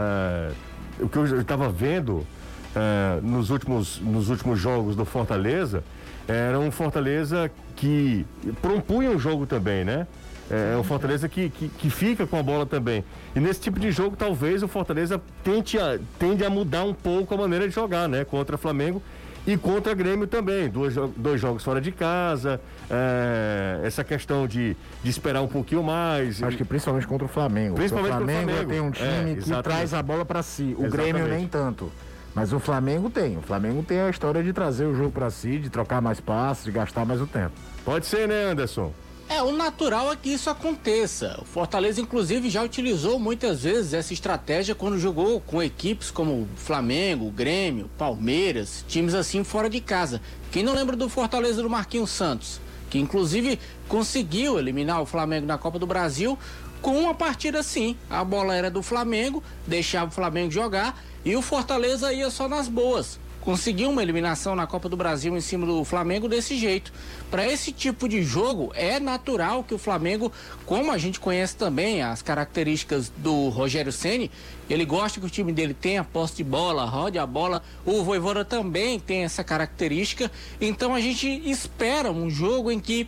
o 0.97 1.09
que 1.09 1.17
eu 1.17 1.41
estava 1.41 1.67
vendo 1.67 2.25
eh, 2.73 3.19
nos, 3.21 3.49
últimos, 3.49 3.99
nos 3.99 4.29
últimos 4.29 4.59
jogos 4.59 4.95
do 4.95 5.03
Fortaleza 5.03 5.83
era 6.27 6.59
um 6.59 6.69
Fortaleza 6.71 7.49
que 7.75 8.25
propunha 8.61 9.11
o 9.11 9.19
jogo 9.19 9.45
também, 9.45 9.85
né? 9.85 10.07
É 10.49 10.77
um 10.77 10.83
Fortaleza 10.83 11.27
que, 11.27 11.49
que, 11.49 11.67
que 11.67 11.89
fica 11.89 12.25
com 12.25 12.37
a 12.37 12.43
bola 12.43 12.65
também. 12.65 13.03
E 13.35 13.39
nesse 13.39 13.59
tipo 13.59 13.79
de 13.79 13.91
jogo, 13.91 14.15
talvez 14.15 14.63
o 14.63 14.67
Fortaleza 14.67 15.21
tente 15.43 15.77
a, 15.77 15.99
tende 16.17 16.43
a 16.45 16.49
mudar 16.49 16.85
um 16.85 16.93
pouco 16.93 17.33
a 17.33 17.37
maneira 17.37 17.67
de 17.67 17.75
jogar, 17.75 18.07
né? 18.07 18.23
Contra 18.23 18.55
o 18.55 18.57
Flamengo 18.57 19.01
e 19.45 19.57
contra 19.57 19.91
o 19.91 19.95
Grêmio 19.95 20.25
também. 20.25 20.69
Dois, 20.69 20.95
dois 21.17 21.39
jogos 21.41 21.63
fora 21.65 21.81
de 21.81 21.91
casa, 21.91 22.61
é, 22.89 23.81
essa 23.83 24.05
questão 24.05 24.47
de, 24.47 24.75
de 25.03 25.09
esperar 25.09 25.41
um 25.41 25.47
pouquinho 25.49 25.83
mais. 25.83 26.41
Acho 26.41 26.55
que 26.55 26.63
principalmente 26.63 27.05
contra 27.07 27.25
o 27.25 27.29
Flamengo. 27.29 27.75
Principalmente 27.75 28.13
o 28.13 28.17
contra 28.19 28.25
o 28.25 28.35
Flamengo, 28.35 28.51
Flamengo. 28.65 28.71
tem 28.71 28.81
um 28.81 28.87
É, 29.09 29.19
time 29.19 29.33
que 29.33 29.39
exatamente. 29.39 29.63
traz 29.63 29.93
a 29.93 30.01
bola 30.01 30.23
para 30.23 30.41
si. 30.41 30.73
O 30.77 30.85
Exatamente. 30.85 31.11
Grêmio 31.13 31.27
nem 31.27 31.45
tanto. 31.47 31.91
Mas 32.37 32.53
o 32.53 32.59
Flamengo 32.59 33.09
tem. 33.09 33.35
O 33.35 33.41
Flamengo 33.41 33.81
tem 33.81 33.99
a 33.99 34.11
história 34.11 34.43
de 34.43 34.53
trazer 34.53 34.85
o 34.85 34.95
jogo 34.95 35.09
para 35.09 35.31
si, 35.31 35.57
de 35.57 35.71
trocar 35.71 35.99
mais 35.99 36.19
passes, 36.19 36.65
de 36.65 36.71
gastar 36.71 37.03
mais 37.03 37.19
o 37.19 37.25
tempo. 37.25 37.53
Pode 37.83 38.05
ser, 38.05 38.27
né, 38.27 38.51
Anderson? 38.51 38.93
É, 39.27 39.41
o 39.41 39.51
natural 39.51 40.13
é 40.13 40.15
que 40.15 40.29
isso 40.29 40.47
aconteça. 40.47 41.39
O 41.41 41.45
Fortaleza, 41.45 41.99
inclusive, 41.99 42.47
já 42.47 42.61
utilizou 42.61 43.17
muitas 43.17 43.63
vezes 43.63 43.91
essa 43.91 44.13
estratégia 44.13 44.75
quando 44.75 44.99
jogou 44.99 45.41
com 45.41 45.63
equipes 45.63 46.11
como 46.11 46.47
Flamengo, 46.55 47.31
Grêmio, 47.31 47.89
Palmeiras, 47.97 48.85
times 48.87 49.15
assim 49.15 49.43
fora 49.43 49.67
de 49.67 49.81
casa. 49.81 50.21
Quem 50.51 50.61
não 50.61 50.75
lembra 50.75 50.95
do 50.95 51.09
Fortaleza 51.09 51.63
do 51.63 51.69
Marquinhos 51.71 52.11
Santos? 52.11 52.61
Que 52.87 52.99
inclusive 52.99 53.59
conseguiu 53.87 54.59
eliminar 54.59 55.01
o 55.01 55.07
Flamengo 55.07 55.47
na 55.47 55.57
Copa 55.57 55.79
do 55.79 55.87
Brasil 55.87 56.37
com 56.83 56.99
uma 56.99 57.15
partida 57.15 57.59
assim. 57.59 57.97
A 58.07 58.23
bola 58.23 58.53
era 58.53 58.69
do 58.69 58.83
Flamengo, 58.83 59.43
deixava 59.65 60.11
o 60.11 60.13
Flamengo 60.13 60.51
jogar 60.51 60.95
e 61.27 61.35
o 61.35 61.41
Fortaleza 61.41 62.13
ia 62.13 62.29
só 62.29 62.47
nas 62.47 62.69
boas 62.69 63.19
conseguiu 63.47 63.89
uma 63.89 64.03
eliminação 64.03 64.57
na 64.57 64.67
Copa 64.67 64.89
do 64.89 64.97
Brasil 64.97 65.37
em 65.37 65.39
cima 65.39 65.65
do 65.65 65.85
Flamengo 65.85 66.27
desse 66.27 66.57
jeito. 66.57 66.91
Para 67.31 67.47
esse 67.47 67.71
tipo 67.71 68.09
de 68.09 68.21
jogo, 68.21 68.73
é 68.75 68.99
natural 68.99 69.63
que 69.63 69.73
o 69.73 69.77
Flamengo, 69.77 70.29
como 70.65 70.91
a 70.91 70.97
gente 70.97 71.17
conhece 71.17 71.55
também 71.55 72.01
as 72.01 72.21
características 72.21 73.09
do 73.15 73.47
Rogério 73.47 73.93
Ceni, 73.93 74.29
ele 74.69 74.83
gosta 74.83 75.21
que 75.21 75.25
o 75.25 75.29
time 75.29 75.53
dele 75.53 75.73
tenha 75.73 76.03
posse 76.03 76.35
de 76.35 76.43
bola, 76.43 76.83
rode 76.83 77.17
a 77.17 77.25
bola. 77.25 77.63
O 77.85 78.03
Voivoda 78.03 78.43
também 78.43 78.99
tem 78.99 79.23
essa 79.23 79.45
característica. 79.45 80.29
Então 80.59 80.93
a 80.93 80.99
gente 80.99 81.25
espera 81.49 82.11
um 82.11 82.29
jogo 82.29 82.69
em 82.69 82.81
que 82.81 83.07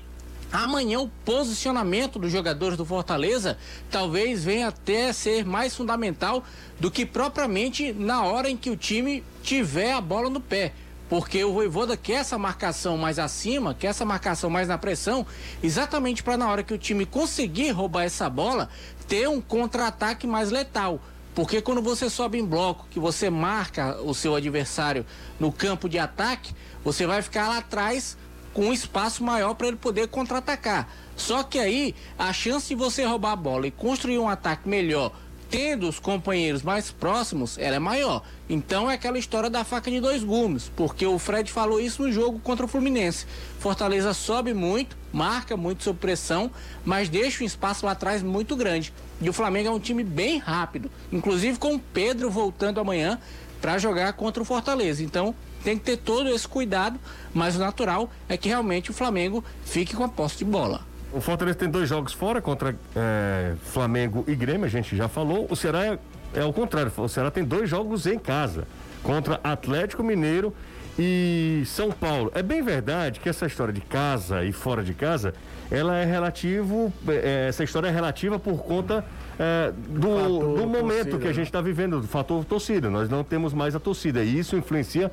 Amanhã 0.51 0.99
o 0.99 1.07
posicionamento 1.23 2.17
dos 2.17 2.31
jogadores 2.31 2.75
do 2.75 2.83
Fortaleza 2.83 3.55
talvez 3.91 4.43
venha 4.43 4.69
até 4.69 5.13
ser 5.13 5.45
mais 5.45 5.75
fundamental 5.75 6.43
do 6.79 6.89
que 6.89 7.05
propriamente 7.05 7.93
na 7.93 8.23
hora 8.23 8.49
em 8.49 8.57
que 8.57 8.71
o 8.71 8.75
time 8.75 9.23
tiver 9.43 9.93
a 9.93 10.01
bola 10.01 10.27
no 10.27 10.41
pé. 10.41 10.73
Porque 11.07 11.43
o 11.43 11.53
Voivoda 11.53 11.95
quer 11.95 12.13
essa 12.13 12.37
marcação 12.37 12.97
mais 12.97 13.19
acima, 13.19 13.75
quer 13.75 13.87
essa 13.87 14.05
marcação 14.05 14.49
mais 14.49 14.67
na 14.67 14.77
pressão, 14.77 15.25
exatamente 15.61 16.23
para 16.23 16.37
na 16.37 16.49
hora 16.49 16.63
que 16.63 16.73
o 16.73 16.77
time 16.77 17.05
conseguir 17.05 17.71
roubar 17.71 18.03
essa 18.03 18.29
bola, 18.29 18.69
ter 19.07 19.27
um 19.27 19.41
contra-ataque 19.41 20.25
mais 20.25 20.51
letal. 20.51 20.99
Porque 21.33 21.61
quando 21.61 21.81
você 21.81 22.09
sobe 22.09 22.39
em 22.39 22.45
bloco, 22.45 22.87
que 22.89 22.99
você 22.99 23.29
marca 23.29 23.99
o 24.01 24.13
seu 24.13 24.35
adversário 24.35 25.05
no 25.39 25.51
campo 25.51 25.87
de 25.87 25.97
ataque, 25.97 26.53
você 26.83 27.07
vai 27.07 27.21
ficar 27.21 27.47
lá 27.47 27.59
atrás 27.59 28.17
um 28.61 28.73
espaço 28.73 29.23
maior 29.23 29.53
para 29.53 29.67
ele 29.67 29.77
poder 29.77 30.07
contra-atacar. 30.07 30.89
Só 31.15 31.43
que 31.43 31.59
aí 31.59 31.95
a 32.17 32.31
chance 32.33 32.67
de 32.67 32.75
você 32.75 33.03
roubar 33.03 33.31
a 33.31 33.35
bola 33.35 33.67
e 33.67 33.71
construir 33.71 34.17
um 34.19 34.27
ataque 34.27 34.67
melhor, 34.67 35.11
tendo 35.49 35.89
os 35.89 35.99
companheiros 35.99 36.61
mais 36.61 36.91
próximos, 36.91 37.57
ela 37.57 37.75
é 37.75 37.79
maior. 37.79 38.23
Então 38.47 38.89
é 38.89 38.93
aquela 38.93 39.17
história 39.17 39.49
da 39.49 39.63
faca 39.63 39.89
de 39.89 39.99
dois 39.99 40.23
gumes, 40.23 40.71
porque 40.75 41.05
o 41.05 41.17
Fred 41.17 41.51
falou 41.51 41.79
isso 41.79 42.03
no 42.03 42.11
jogo 42.11 42.39
contra 42.39 42.65
o 42.65 42.69
Fluminense. 42.69 43.25
Fortaleza 43.59 44.13
sobe 44.13 44.53
muito, 44.53 44.95
marca 45.11 45.57
muito 45.57 45.83
sob 45.83 45.97
pressão, 45.99 46.51
mas 46.85 47.09
deixa 47.09 47.43
um 47.43 47.47
espaço 47.47 47.85
lá 47.85 47.93
atrás 47.93 48.21
muito 48.21 48.55
grande. 48.55 48.93
E 49.21 49.29
o 49.29 49.33
Flamengo 49.33 49.69
é 49.69 49.71
um 49.71 49.79
time 49.79 50.03
bem 50.03 50.37
rápido, 50.37 50.89
inclusive 51.11 51.57
com 51.57 51.75
o 51.75 51.79
Pedro 51.79 52.29
voltando 52.29 52.79
amanhã 52.79 53.19
para 53.59 53.77
jogar 53.77 54.13
contra 54.13 54.41
o 54.41 54.45
Fortaleza. 54.45 55.03
Então 55.03 55.35
tem 55.63 55.77
que 55.77 55.83
ter 55.83 55.97
todo 55.97 56.29
esse 56.29 56.47
cuidado, 56.47 56.99
mas 57.33 57.55
o 57.55 57.59
natural 57.59 58.09
é 58.27 58.37
que 58.37 58.47
realmente 58.47 58.91
o 58.91 58.93
Flamengo 58.93 59.43
fique 59.63 59.95
com 59.95 60.03
a 60.03 60.09
posse 60.09 60.37
de 60.37 60.45
bola. 60.45 60.81
O 61.11 61.19
Fortaleza 61.19 61.57
tem 61.57 61.69
dois 61.69 61.89
jogos 61.89 62.13
fora 62.13 62.41
contra 62.41 62.75
é, 62.95 63.55
Flamengo 63.63 64.23
e 64.27 64.35
Grêmio, 64.35 64.65
a 64.65 64.69
gente 64.69 64.95
já 64.95 65.07
falou. 65.07 65.47
O 65.49 65.55
Ceará 65.55 65.85
é, 65.85 65.99
é 66.35 66.43
o 66.43 66.53
contrário, 66.53 66.91
o 66.95 67.07
Ceará 67.07 67.31
tem 67.31 67.43
dois 67.43 67.69
jogos 67.69 68.05
em 68.05 68.19
casa 68.19 68.67
contra 69.01 69.39
Atlético 69.43 70.03
Mineiro 70.03 70.53
e 70.99 71.63
São 71.65 71.91
Paulo. 71.91 72.31
É 72.35 72.43
bem 72.43 72.61
verdade 72.61 73.19
que 73.19 73.29
essa 73.29 73.45
história 73.47 73.73
de 73.73 73.81
casa 73.81 74.43
e 74.43 74.51
fora 74.51 74.83
de 74.83 74.93
casa, 74.93 75.33
ela 75.71 75.97
é 75.97 76.05
relativo, 76.05 76.93
é, 77.07 77.47
essa 77.47 77.63
história 77.63 77.87
é 77.87 77.91
relativa 77.91 78.37
por 78.37 78.59
conta 78.63 79.03
é, 79.39 79.71
do, 79.87 80.09
Fator 80.09 80.57
do 80.57 80.67
momento 80.67 80.87
torcida, 80.89 81.17
que 81.17 81.23
a 81.23 81.29
né? 81.29 81.33
gente 81.33 81.45
está 81.45 81.61
vivendo, 81.61 82.01
do 82.01 82.07
fator 82.07 82.43
torcida. 82.43 82.89
Nós 82.89 83.09
não 83.09 83.23
temos 83.23 83.53
mais 83.53 83.75
a 83.75 83.79
torcida 83.79 84.23
e 84.23 84.37
isso 84.37 84.55
influencia 84.57 85.09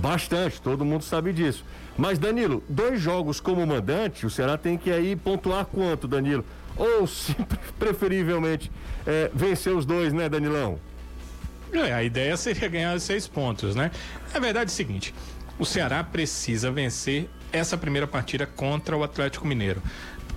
bastante, 0.00 0.60
todo 0.60 0.84
mundo 0.84 1.04
sabe 1.04 1.32
disso. 1.32 1.64
Mas 1.96 2.18
Danilo, 2.18 2.62
dois 2.68 3.00
jogos 3.00 3.40
como 3.40 3.64
mandante, 3.66 4.26
o 4.26 4.30
Ceará 4.30 4.56
tem 4.56 4.76
que 4.76 4.90
aí 4.90 5.14
pontuar 5.14 5.66
quanto, 5.66 6.08
Danilo? 6.08 6.44
Ou 6.76 7.06
se 7.08 7.34
preferivelmente 7.78 8.70
é, 9.06 9.30
vencer 9.34 9.74
os 9.74 9.84
dois, 9.84 10.12
né, 10.12 10.28
Danilão? 10.28 10.78
É, 11.72 11.92
a 11.92 12.02
ideia 12.02 12.36
seria 12.36 12.68
ganhar 12.68 12.96
os 12.96 13.02
seis 13.02 13.28
pontos, 13.28 13.76
né? 13.76 13.90
A 14.34 14.38
verdade 14.40 14.70
é 14.70 14.72
o 14.72 14.76
seguinte: 14.76 15.14
o 15.58 15.64
Ceará 15.64 16.02
precisa 16.02 16.70
vencer 16.70 17.28
essa 17.52 17.76
primeira 17.76 18.06
partida 18.06 18.46
contra 18.46 18.96
o 18.96 19.04
Atlético 19.04 19.46
Mineiro. 19.46 19.82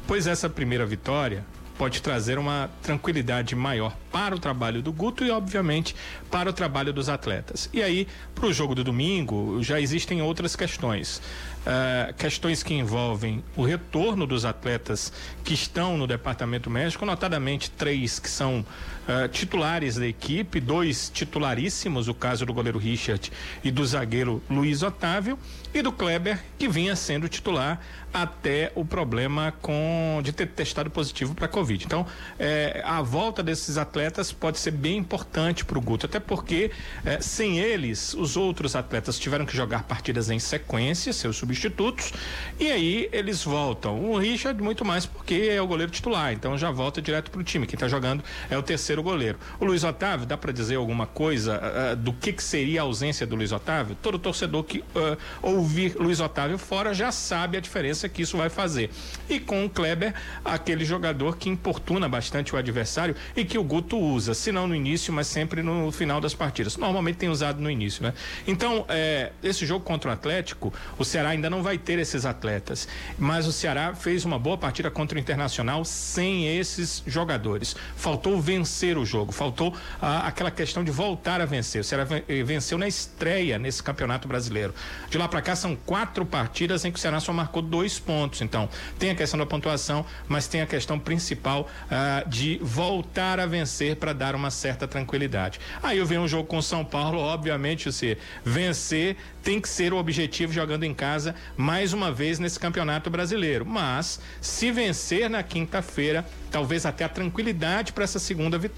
Pois 0.06 0.28
essa 0.28 0.50
primeira 0.50 0.86
vitória 0.86 1.44
pode 1.78 2.02
trazer 2.02 2.38
uma 2.38 2.70
tranquilidade 2.82 3.56
maior 3.56 3.96
para 4.12 4.36
o 4.36 4.40
trabalho 4.40 4.82
do 4.82 4.92
Guto 4.92 5.24
e, 5.26 5.32
obviamente, 5.32 5.96
para 6.30 6.50
o 6.50 6.54
trabalho 6.54 6.94
dos 6.94 7.10
atletas. 7.10 7.70
E 7.74 7.82
aí, 7.82 8.08
para 8.36 8.46
o 8.46 8.54
jogo 8.54 8.76
do 8.76 8.84
domingo, 8.84 9.62
já 9.62 9.80
existem 9.80 10.22
outras 10.22 10.56
questões. 10.56 11.22
Uh, 11.66 12.14
questões 12.16 12.62
que 12.62 12.74
envolvem 12.74 13.44
o 13.56 13.64
retorno 13.64 14.28
dos 14.28 14.44
atletas 14.44 15.14
que 15.44 15.54
estão 15.54 15.98
no 15.98 16.06
departamento 16.06 16.70
médico, 16.70 17.06
notadamente 17.06 17.72
três 17.72 18.20
que 18.20 18.30
são 18.30 18.66
uh, 19.08 19.28
titulares 19.28 19.96
da 19.96 20.08
equipe, 20.08 20.60
dois 20.60 21.10
titularíssimos, 21.10 22.08
o 22.08 22.14
caso 22.14 22.46
do 22.46 22.54
goleiro 22.54 22.80
Richard 22.80 23.32
e 23.64 23.72
do 23.72 23.86
zagueiro 23.86 24.42
Luiz 24.50 24.84
Otávio, 24.84 25.38
e 25.74 25.82
do 25.82 25.92
Kleber, 25.92 26.40
que 26.58 26.68
vinha 26.68 26.96
sendo 26.96 27.28
titular 27.28 27.82
até 28.14 28.72
o 28.76 28.86
problema 28.86 29.54
com 29.60 30.22
de 30.24 30.32
ter 30.32 30.48
testado 30.48 30.90
positivo 30.92 31.34
para 31.34 31.48
Covid. 31.48 31.84
Então, 31.84 32.06
eh, 32.38 32.80
a 32.86 33.02
volta 33.02 33.42
desses 33.42 33.76
atletas 33.76 34.32
pode 34.32 34.60
ser 34.60 34.70
bem 34.72 34.98
importante 34.98 35.66
para 35.66 35.78
o 35.78 35.82
Guto, 35.82 36.06
até 36.06 36.20
porque 36.20 36.70
eh, 37.04 37.20
sem 37.20 37.58
eles, 37.58 38.14
os 38.14 38.38
outros 38.38 38.76
atletas 38.76 39.18
tiveram 39.18 39.46
que 39.46 39.58
jogar 39.58 39.84
partidas 39.84 40.30
em 40.30 40.38
sequência, 40.38 41.12
seus 41.12 41.38
substitutos, 41.38 42.14
e 42.60 42.72
aí 42.72 43.10
eles 43.12 43.44
voltam. 43.44 44.00
O 44.00 44.18
Richard, 44.20 44.62
muito 44.62 44.86
mais 44.86 45.08
porque 45.08 45.50
é 45.52 45.60
o 45.60 45.66
goleiro 45.66 45.92
titular, 45.92 46.34
então 46.34 46.56
já 46.56 46.70
volta 46.70 47.02
direto 47.02 47.32
para 47.32 47.42
o 47.42 47.44
time. 47.44 47.66
Quem 47.66 47.76
está 47.76 47.88
jogando 47.88 48.24
é 48.48 48.56
o 48.56 48.62
terceiro 48.62 48.93
goleiro. 49.02 49.40
O 49.60 49.66
Luiz 49.66 49.84
Otávio, 49.84 50.26
dá 50.26 50.38
para 50.38 50.52
dizer 50.52 50.76
alguma 50.76 51.08
coisa 51.08 51.60
uh, 51.60 51.96
do 51.96 52.14
que, 52.14 52.34
que 52.34 52.44
seria 52.44 52.82
a 52.82 52.84
ausência 52.84 53.26
do 53.26 53.36
Luiz 53.36 53.52
Otávio? 53.52 53.98
Todo 54.02 54.20
torcedor 54.20 54.64
que 54.64 54.80
uh, 54.80 55.18
ouvir 55.42 55.96
Luiz 55.96 56.20
Otávio 56.20 56.58
fora 56.58 56.94
já 56.94 57.12
sabe 57.12 57.58
a 57.58 57.60
diferença 57.62 58.10
que 58.10 58.22
isso 58.22 58.38
vai 58.38 58.50
fazer. 58.50 58.90
E 59.30 59.40
com 59.40 59.66
o 59.66 59.70
Kleber, 59.70 60.14
aquele 60.44 60.86
jogador 60.86 61.38
que 61.38 61.50
importuna 61.50 62.10
bastante 62.10 62.54
o 62.54 62.58
adversário 62.58 63.16
e 63.36 63.46
que 63.46 63.58
o 63.58 63.64
Guto 63.64 63.98
usa, 63.98 64.34
se 64.34 64.52
não 64.52 64.68
no 64.68 64.76
início, 64.76 65.14
mas 65.14 65.28
sempre 65.28 65.64
no 65.64 65.92
final 65.92 66.20
das 66.20 66.34
partidas. 66.34 66.78
Normalmente 66.78 67.18
tem 67.18 67.30
usado 67.30 67.62
no 67.62 67.72
início, 67.72 68.04
né? 68.04 68.14
Então, 68.46 68.86
é, 68.90 69.32
esse 69.42 69.66
jogo 69.66 69.86
contra 69.86 70.10
o 70.10 70.14
Atlético, 70.14 70.74
o 70.98 71.06
Ceará 71.06 71.30
ainda 71.30 71.50
não 71.50 71.64
vai 71.64 71.78
ter 71.78 72.00
esses 72.00 72.26
atletas, 72.26 72.88
mas 73.18 73.48
o 73.48 73.52
Ceará 73.52 73.96
fez 73.96 74.26
uma 74.26 74.38
boa 74.38 74.58
partida 74.58 74.92
contra 74.92 75.18
o 75.18 75.22
Internacional 75.22 75.86
sem 75.86 76.58
esses 76.58 77.04
jogadores. 77.08 77.76
Faltou 77.96 78.42
vencer 78.42 78.83
o 78.92 79.06
jogo, 79.06 79.32
faltou 79.32 79.74
ah, 80.02 80.28
aquela 80.28 80.52
questão 80.52 80.84
de 80.84 80.92
voltar 80.92 81.40
a 81.42 81.46
vencer. 81.46 81.82
O 81.82 81.84
Ceará 81.84 82.06
venceu 82.46 82.78
na 82.78 82.88
estreia 82.88 83.58
nesse 83.58 83.82
Campeonato 83.82 84.28
Brasileiro. 84.28 84.74
De 85.10 85.18
lá 85.18 85.28
para 85.28 85.42
cá 85.42 85.56
são 85.56 85.76
quatro 85.76 86.26
partidas 86.26 86.84
em 86.84 86.92
que 86.92 87.00
o 87.00 87.02
Ceará 87.02 87.20
só 87.20 87.32
marcou 87.32 87.62
dois 87.62 88.00
pontos. 88.00 88.42
Então, 88.42 88.70
tem 89.00 89.12
a 89.12 89.16
questão 89.16 89.40
da 89.40 89.46
pontuação, 89.46 90.06
mas 90.28 90.48
tem 90.48 90.62
a 90.62 90.66
questão 90.66 91.00
principal 91.00 91.70
ah, 91.90 92.24
de 92.28 92.60
voltar 92.62 93.40
a 93.40 93.46
vencer 93.46 93.96
para 93.96 94.14
dar 94.14 94.36
uma 94.36 94.52
certa 94.52 94.88
tranquilidade. 94.88 95.60
Aí 95.82 95.98
eu 95.98 96.06
venho 96.06 96.22
um 96.22 96.28
jogo 96.28 96.48
com 96.48 96.62
São 96.62 96.84
Paulo, 96.84 97.20
obviamente, 97.20 97.92
você 97.92 98.18
vencer 98.44 99.16
tem 99.44 99.60
que 99.60 99.68
ser 99.68 99.94
o 99.94 99.98
objetivo 99.98 100.54
jogando 100.54 100.86
em 100.86 100.94
casa 100.94 101.36
mais 101.58 101.92
uma 101.92 102.12
vez 102.12 102.40
nesse 102.40 102.58
Campeonato 102.58 103.10
Brasileiro. 103.10 103.66
Mas 103.66 104.20
se 104.40 104.72
vencer 104.72 105.30
na 105.30 105.44
quinta-feira, 105.44 106.26
talvez 106.50 106.86
até 106.86 107.04
a 107.04 107.10
tranquilidade 107.10 107.92
para 107.92 108.06
essa 108.06 108.20
segunda 108.20 108.58
vitória 108.58 108.73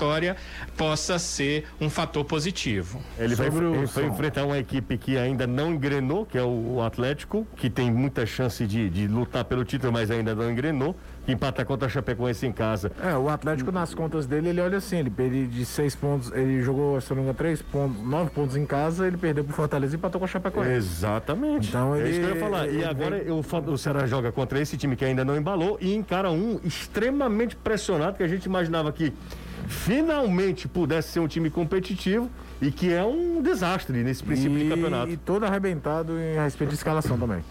possa 0.78 1.18
ser 1.20 1.66
um 1.80 1.90
fator 1.90 2.24
positivo. 2.26 3.02
Ele 3.18 3.36
vai, 3.36 3.48
ele 3.48 3.86
vai, 3.86 4.06
enfrentar 4.06 4.46
uma 4.46 4.58
equipe 4.58 4.98
que 4.98 5.18
ainda 5.18 5.48
não 5.48 5.74
engrenou, 5.74 6.26
que 6.26 6.38
é 6.38 6.44
o 6.44 6.82
Atlético, 6.82 7.48
que 7.56 7.70
tem 7.70 7.92
muita 7.92 8.26
chance 8.26 8.66
de, 8.66 8.90
de 8.90 9.08
lutar 9.08 9.46
pelo 9.46 9.64
título, 9.64 9.92
mas 9.94 10.12
ainda 10.12 10.36
não 10.36 10.52
engrenou 10.52 10.96
que 11.26 11.32
empata 11.32 11.66
contra 11.66 11.88
a 11.88 11.90
Chapecoense 11.90 12.46
em 12.46 12.52
casa. 12.52 12.92
É, 13.02 13.18
o 13.18 13.28
Atlético 13.30 13.72
nas 13.72 13.94
contas 13.94 14.28
dele, 14.28 14.50
ele 14.50 14.62
olha 14.62 14.78
assim, 14.78 14.98
ele 14.98 15.10
perdeu 15.10 15.48
de 15.48 15.66
seis 15.66 15.96
pontos, 15.96 16.32
ele 16.32 16.62
jogou, 16.62 17.02
se 17.02 17.10
não 17.10 17.18
me 17.18 17.22
engano, 17.24 17.38
três 17.38 17.62
pontos, 17.62 18.02
nove 18.04 18.30
pontos 18.30 18.56
em 18.56 18.66
casa, 18.66 19.08
ele 19.08 19.18
perdeu 19.18 19.44
pro 19.44 19.54
Fortaleza 19.54 19.96
e 19.96 19.98
empatou 19.98 20.20
com 20.20 20.26
a 20.26 20.28
Chapecoense. 20.28 20.72
Exatamente. 20.72 21.70
Então 21.70 21.96
ele, 21.96 22.08
é 22.08 22.12
isso 22.12 22.20
que 22.20 22.26
eu 22.26 22.36
ia 22.36 22.40
falar. 22.40 22.68
e 22.68 22.86
agora 22.86 23.20
vem... 23.20 23.32
o, 23.32 23.44
o 23.74 23.78
Ceará 23.78 24.06
joga 24.06 24.32
contra 24.32 24.60
esse 24.60 24.78
time 24.78 24.96
que 24.96 25.04
ainda 25.04 25.26
não 25.26 25.36
embalou 25.36 25.78
e 25.82 25.96
encara 25.96 26.30
um 26.30 26.60
extremamente 26.64 27.56
pressionado, 27.56 28.18
que 28.18 28.24
a 28.24 28.28
gente 28.28 28.46
imaginava 28.46 28.92
que 28.92 29.12
finalmente 29.68 30.68
pudesse 30.68 31.10
ser 31.10 31.20
um 31.20 31.28
time 31.28 31.50
competitivo 31.50 32.30
e 32.62 32.72
que 32.72 32.92
é 32.92 33.04
um 33.04 33.42
desastre 33.42 34.04
nesse 34.04 34.24
princípio 34.24 34.58
e, 34.58 34.64
de 34.64 34.70
campeonato. 34.70 35.12
E 35.12 35.18
todo 35.18 35.46
arrebentado 35.46 36.14
em 36.20 36.36
respeito 36.36 36.70
de 36.70 36.76
escalação 36.76 37.18
também. 37.18 37.44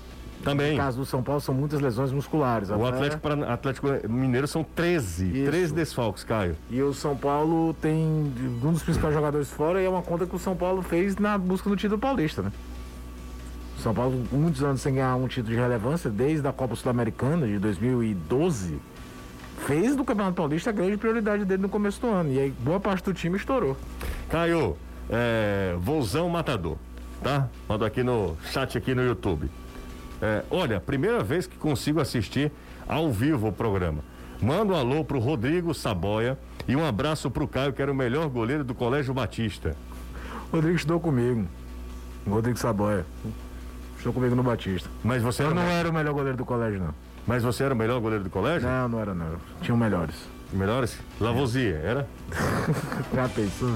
Também. 0.43 0.73
No 0.73 0.77
caso 0.77 0.99
do 0.99 1.07
São 1.07 1.23
Paulo, 1.23 1.41
são 1.41 1.55
muitas 1.55 1.81
lesões 1.81 2.13
musculares. 2.13 2.69
O 2.69 2.85
Atlético, 2.85 3.29
Atlético 3.49 3.89
Mineiro 4.09 4.47
são 4.47 4.63
13. 4.63 5.27
Isso. 5.27 5.51
13 5.51 5.75
desfalques, 5.75 6.23
Caio. 6.23 6.55
E 6.71 6.83
o 6.83 6.93
São 6.93 7.17
Paulo 7.17 7.73
tem 7.81 7.97
um 7.97 8.73
dos 8.73 8.83
principais 8.83 9.15
jogadores 9.15 9.51
fora 9.51 9.81
e 9.81 9.87
é 9.87 9.89
uma 9.89 10.03
conta 10.03 10.27
que 10.27 10.37
o 10.37 10.39
São 10.39 10.55
Paulo 10.55 10.83
fez 10.83 11.17
na 11.17 11.39
busca 11.39 11.71
do 11.71 11.77
título 11.77 11.99
paulista, 11.99 12.43
né? 12.43 12.53
O 13.79 13.81
São 13.81 13.95
Paulo, 13.95 14.23
muitos 14.31 14.63
anos 14.63 14.83
sem 14.83 14.95
ganhar 14.95 15.17
um 15.17 15.27
título 15.27 15.55
de 15.55 15.61
relevância, 15.61 16.11
desde 16.11 16.47
a 16.47 16.53
Copa 16.53 16.77
Sul-Americana 16.77 17.47
de 17.47 17.59
2012, 17.59 18.79
fez 19.67 19.97
do 19.97 20.05
Campeonato 20.05 20.37
Paulista 20.37 20.71
a 20.71 20.73
grande 20.73 20.97
prioridade 20.97 21.45
dele 21.45 21.63
no 21.63 21.69
começo 21.69 22.01
do 22.01 22.09
ano. 22.09 22.33
E 22.33 22.39
aí 22.39 22.51
boa 22.51 22.79
parte 22.79 23.05
do 23.05 23.15
time 23.15 23.37
estourou. 23.37 23.77
Caio, 24.29 24.77
é, 25.11 25.75
Vozão 25.79 26.29
Matador, 26.29 26.77
tá? 27.23 27.49
Manda 27.69 27.87
aqui 27.87 28.03
no 28.03 28.37
chat 28.53 28.77
aqui 28.77 28.95
no 28.95 29.03
YouTube. 29.03 29.51
É, 30.21 30.43
olha, 30.51 30.81
primeira 30.81 31.23
vez 31.23 31.47
que 31.47 31.57
consigo 31.57 32.01
assistir 32.01 32.53
ao 32.87 33.11
vivo 33.11 33.49
o 33.49 33.53
programa. 33.53 34.03
Manda 34.41 34.75
um 34.75 34.77
alô 34.77 35.05
pro 35.05 35.19
Rodrigo 35.19 35.73
Saboia 35.73 36.39
e 36.69 36.77
um 36.77 36.85
abraço 36.85 37.31
pro 37.31 37.49
Caio, 37.49 37.73
que 37.73 37.81
era 37.81 37.91
o 37.91 37.95
melhor 37.95 38.29
goleiro 38.29 38.65
do 38.65 38.75
Colégio 38.75 39.15
Batista. 39.15 39.77
Rodrigo 40.53 40.77
estudou 40.77 41.01
comigo. 41.01 41.47
Rodrigo 42.29 42.59
Saboia. 42.59 43.05
Estou 43.97 44.13
comigo 44.13 44.35
no 44.35 44.43
Batista. 44.43 44.89
Mas 45.03 45.23
você 45.23 45.43
Eu 45.43 45.55
não 45.55 45.63
era 45.63 45.89
o 45.89 45.93
melhor 45.93 46.13
goleiro 46.13 46.37
do 46.37 46.45
colégio, 46.45 46.81
não. 46.81 46.95
Mas 47.27 47.43
você 47.43 47.65
era 47.65 47.75
o 47.75 47.77
melhor 47.77 48.01
goleiro 48.01 48.25
do 48.25 48.31
colégio? 48.31 48.69
Não, 48.69 48.89
não 48.89 49.01
era, 49.01 49.15
não. 49.15 49.37
Tinham 49.61 49.77
melhores. 49.77 50.15
Melhores? 50.53 50.99
Lavosia, 51.21 51.81
era? 51.83 52.09
Já 53.15 53.29
pensou? 53.29 53.69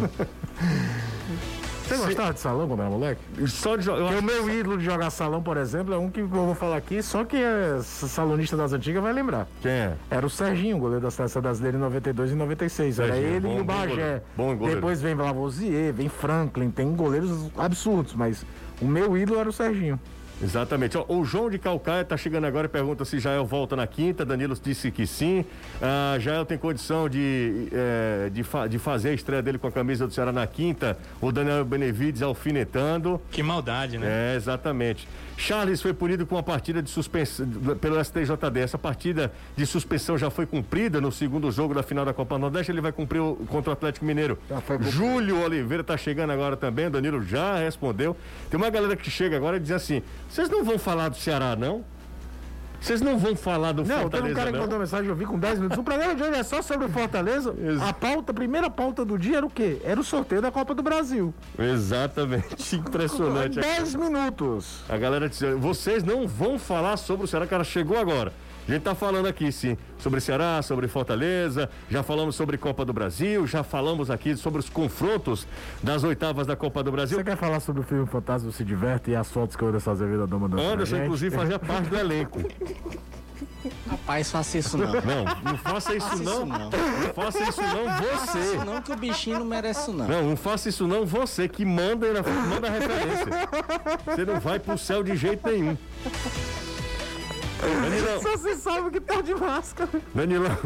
Você 1.88 1.96
gostava 1.96 2.34
de 2.34 2.40
salão 2.40 2.68
quando 2.68 2.80
era 2.80 2.90
moleque? 2.90 3.20
Só 3.48 3.74
de 3.74 3.84
jogar. 3.84 4.18
O 4.18 4.22
meu 4.22 4.50
ídolo 4.50 4.76
de 4.76 4.84
jogar 4.84 5.08
salão, 5.08 5.42
por 5.42 5.56
exemplo, 5.56 5.94
é 5.94 5.98
um 5.98 6.10
que 6.10 6.20
eu 6.20 6.28
vou 6.28 6.54
falar 6.54 6.76
aqui, 6.76 7.02
só 7.02 7.24
que 7.24 7.36
é 7.36 7.80
salonista 7.82 8.56
das 8.58 8.74
antigas 8.74 9.02
vai 9.02 9.12
lembrar. 9.12 9.48
Quem 9.62 9.72
é? 9.72 9.94
Era 10.10 10.26
o 10.26 10.28
Serginho, 10.30 10.78
goleiro 10.78 11.00
da 11.02 11.10
Seleção 11.10 11.40
Brasileira 11.40 11.78
em 11.78 11.80
92 11.80 12.32
e 12.32 12.34
96. 12.34 12.94
Serginho, 12.94 13.16
era 13.16 13.26
ele 13.26 13.40
bom, 13.40 13.56
e 13.56 13.60
o 13.60 13.64
Bagé. 13.64 14.22
Bom 14.36 14.54
goleiro. 14.54 14.80
Depois 14.80 15.00
vem 15.00 15.14
Lavoisier, 15.14 15.94
vem 15.94 16.10
Franklin, 16.10 16.70
tem 16.70 16.94
goleiros 16.94 17.50
absurdos, 17.56 18.14
mas 18.14 18.44
o 18.82 18.84
meu 18.84 19.16
ídolo 19.16 19.40
era 19.40 19.48
o 19.48 19.52
Serginho. 19.52 19.98
Exatamente. 20.42 20.96
Ó, 20.96 21.04
o 21.08 21.24
João 21.24 21.50
de 21.50 21.58
Calcaia 21.58 22.02
está 22.02 22.16
chegando 22.16 22.46
agora 22.46 22.66
e 22.66 22.68
pergunta 22.68 23.04
se 23.04 23.18
Jael 23.18 23.44
volta 23.44 23.74
na 23.74 23.86
quinta. 23.86 24.24
Danilo 24.24 24.56
disse 24.62 24.90
que 24.90 25.06
sim. 25.06 25.44
Ah, 25.82 26.16
Jael 26.18 26.44
tem 26.44 26.56
condição 26.56 27.08
de, 27.08 27.68
é, 27.72 28.30
de, 28.30 28.42
fa 28.42 28.66
de, 28.66 28.78
fazer 28.78 29.10
a 29.10 29.14
estreia 29.14 29.42
dele 29.42 29.58
com 29.58 29.66
a 29.66 29.72
camisa 29.72 30.06
do 30.06 30.12
Ceará 30.12 30.32
na 30.32 30.46
quinta. 30.46 30.96
O 31.20 31.32
Daniel 31.32 31.64
Benevides 31.64 32.22
alfinetando. 32.22 33.20
Que 33.30 33.42
maldade, 33.42 33.98
né? 33.98 34.32
É, 34.32 34.36
exatamente. 34.36 35.08
Charles 35.38 35.80
foi 35.80 35.94
punido 35.94 36.26
com 36.26 36.34
uma 36.34 36.42
partida 36.42 36.82
de 36.82 36.90
suspensão 36.90 37.46
pelo 37.80 38.04
STJD. 38.04 38.60
Essa 38.60 38.76
partida 38.76 39.32
de 39.56 39.64
suspensão 39.64 40.18
já 40.18 40.30
foi 40.30 40.44
cumprida 40.44 41.00
no 41.00 41.12
segundo 41.12 41.48
jogo 41.52 41.72
da 41.72 41.82
final 41.82 42.04
da 42.04 42.12
Copa 42.12 42.36
Nordeste. 42.36 42.72
Ele 42.72 42.80
vai 42.80 42.90
cumprir 42.90 43.20
o, 43.20 43.36
contra 43.46 43.70
o 43.70 43.72
Atlético 43.72 44.04
Mineiro. 44.04 44.36
Júlio 44.90 45.40
Oliveira 45.40 45.82
está 45.82 45.96
chegando 45.96 46.32
agora 46.32 46.56
também. 46.56 46.88
O 46.88 46.90
Danilo 46.90 47.22
já 47.22 47.56
respondeu. 47.58 48.16
Tem 48.50 48.58
uma 48.58 48.68
galera 48.68 48.96
que 48.96 49.08
chega 49.08 49.36
agora 49.36 49.58
e 49.58 49.60
diz 49.60 49.70
assim: 49.70 50.02
vocês 50.28 50.48
não 50.50 50.64
vão 50.64 50.76
falar 50.76 51.08
do 51.08 51.16
Ceará, 51.16 51.54
não? 51.54 51.84
Vocês 52.80 53.00
não 53.00 53.18
vão 53.18 53.34
falar 53.34 53.72
do 53.72 53.84
não, 53.84 54.02
Fortaleza, 54.02 54.22
tem 54.22 54.32
um 54.32 54.36
cara 54.36 54.52
que 54.52 54.58
mandou 54.58 54.78
mensagem, 54.78 55.08
eu 55.08 55.14
vi 55.14 55.26
com 55.26 55.38
10 55.38 55.58
minutos. 55.58 55.78
O 55.78 55.82
programa 55.82 56.14
de 56.14 56.22
hoje 56.22 56.38
é 56.38 56.42
só 56.42 56.62
sobre 56.62 56.86
o 56.86 56.88
Fortaleza. 56.88 57.54
A 57.86 57.92
pauta, 57.92 58.32
a 58.32 58.34
primeira 58.34 58.70
pauta 58.70 59.04
do 59.04 59.18
dia 59.18 59.38
era 59.38 59.46
o 59.46 59.50
quê? 59.50 59.80
Era 59.84 59.98
o 60.00 60.04
sorteio 60.04 60.40
da 60.40 60.50
Copa 60.50 60.74
do 60.74 60.82
Brasil. 60.82 61.34
Exatamente. 61.58 62.76
Impressionante. 62.76 63.60
10 63.60 63.94
minutos. 63.96 64.80
A 64.88 64.96
galera 64.96 65.28
disse, 65.28 65.52
vocês 65.54 66.04
não 66.04 66.26
vão 66.26 66.58
falar 66.58 66.96
sobre 66.96 67.24
o 67.24 67.28
Ceará, 67.28 67.46
cara 67.46 67.64
chegou 67.64 67.98
agora. 67.98 68.32
A 68.68 68.72
gente 68.72 68.82
tá 68.82 68.94
falando 68.94 69.26
aqui, 69.26 69.50
sim, 69.50 69.78
sobre 69.98 70.20
Ceará, 70.20 70.60
sobre 70.60 70.86
Fortaleza, 70.88 71.70
já 71.90 72.02
falamos 72.02 72.36
sobre 72.36 72.58
Copa 72.58 72.84
do 72.84 72.92
Brasil, 72.92 73.46
já 73.46 73.64
falamos 73.64 74.10
aqui 74.10 74.36
sobre 74.36 74.60
os 74.60 74.68
confrontos 74.68 75.46
das 75.82 76.04
oitavas 76.04 76.46
da 76.46 76.54
Copa 76.54 76.82
do 76.82 76.92
Brasil. 76.92 77.16
Você 77.16 77.24
quer 77.24 77.36
falar 77.38 77.60
sobre 77.60 77.80
o 77.80 77.84
filme 77.84 78.06
Fantasma 78.06 78.52
Se 78.52 78.62
Diverte 78.62 79.10
e 79.10 79.16
as 79.16 79.30
fotos 79.30 79.56
que 79.56 79.64
o 79.64 79.68
Anderson 79.68 79.92
Azevedo 79.92 80.26
doma 80.26 80.50
da 80.50 80.60
Anderson, 80.60 80.98
inclusive, 80.98 81.34
fazia 81.34 81.58
parte 81.58 81.88
do 81.88 81.96
elenco. 81.98 82.40
Rapaz, 83.88 84.30
faça 84.30 84.58
isso 84.58 84.76
não. 84.76 84.86
Não, 84.92 85.24
não 85.44 85.56
faça 85.58 85.94
isso 85.94 86.06
Faça 86.08 86.22
não. 86.22 86.32
isso 86.32 86.46
não. 86.46 86.58
Não 86.70 87.14
faça 87.14 87.42
isso 87.44 87.60
não 87.62 87.86
Faça 87.86 88.26
você. 88.26 88.38
isso 88.38 88.64
não 88.64 88.82
que 88.82 88.92
o 88.92 88.96
bichinho 88.96 89.38
não 89.38 89.46
merece 89.46 89.80
isso 89.80 89.92
não. 89.92 90.06
Não, 90.08 90.22
não 90.30 90.36
faça 90.36 90.68
isso 90.68 90.86
não 90.86 91.06
você 91.06 91.48
que 91.48 91.64
manda, 91.64 92.06
manda 92.48 92.68
a 92.68 92.70
referência. 92.70 93.26
Você 94.04 94.24
não 94.26 94.38
vai 94.38 94.58
pro 94.58 94.76
céu 94.76 95.02
de 95.02 95.16
jeito 95.16 95.48
nenhum. 95.48 95.76
Danilão, 97.82 98.22
Só 98.22 98.36
você 98.36 98.54
sabe 98.56 98.90
que 98.90 99.00
tá 99.00 99.20
de 99.20 99.34
máscara. 99.34 99.90
Danilão. 100.14 100.56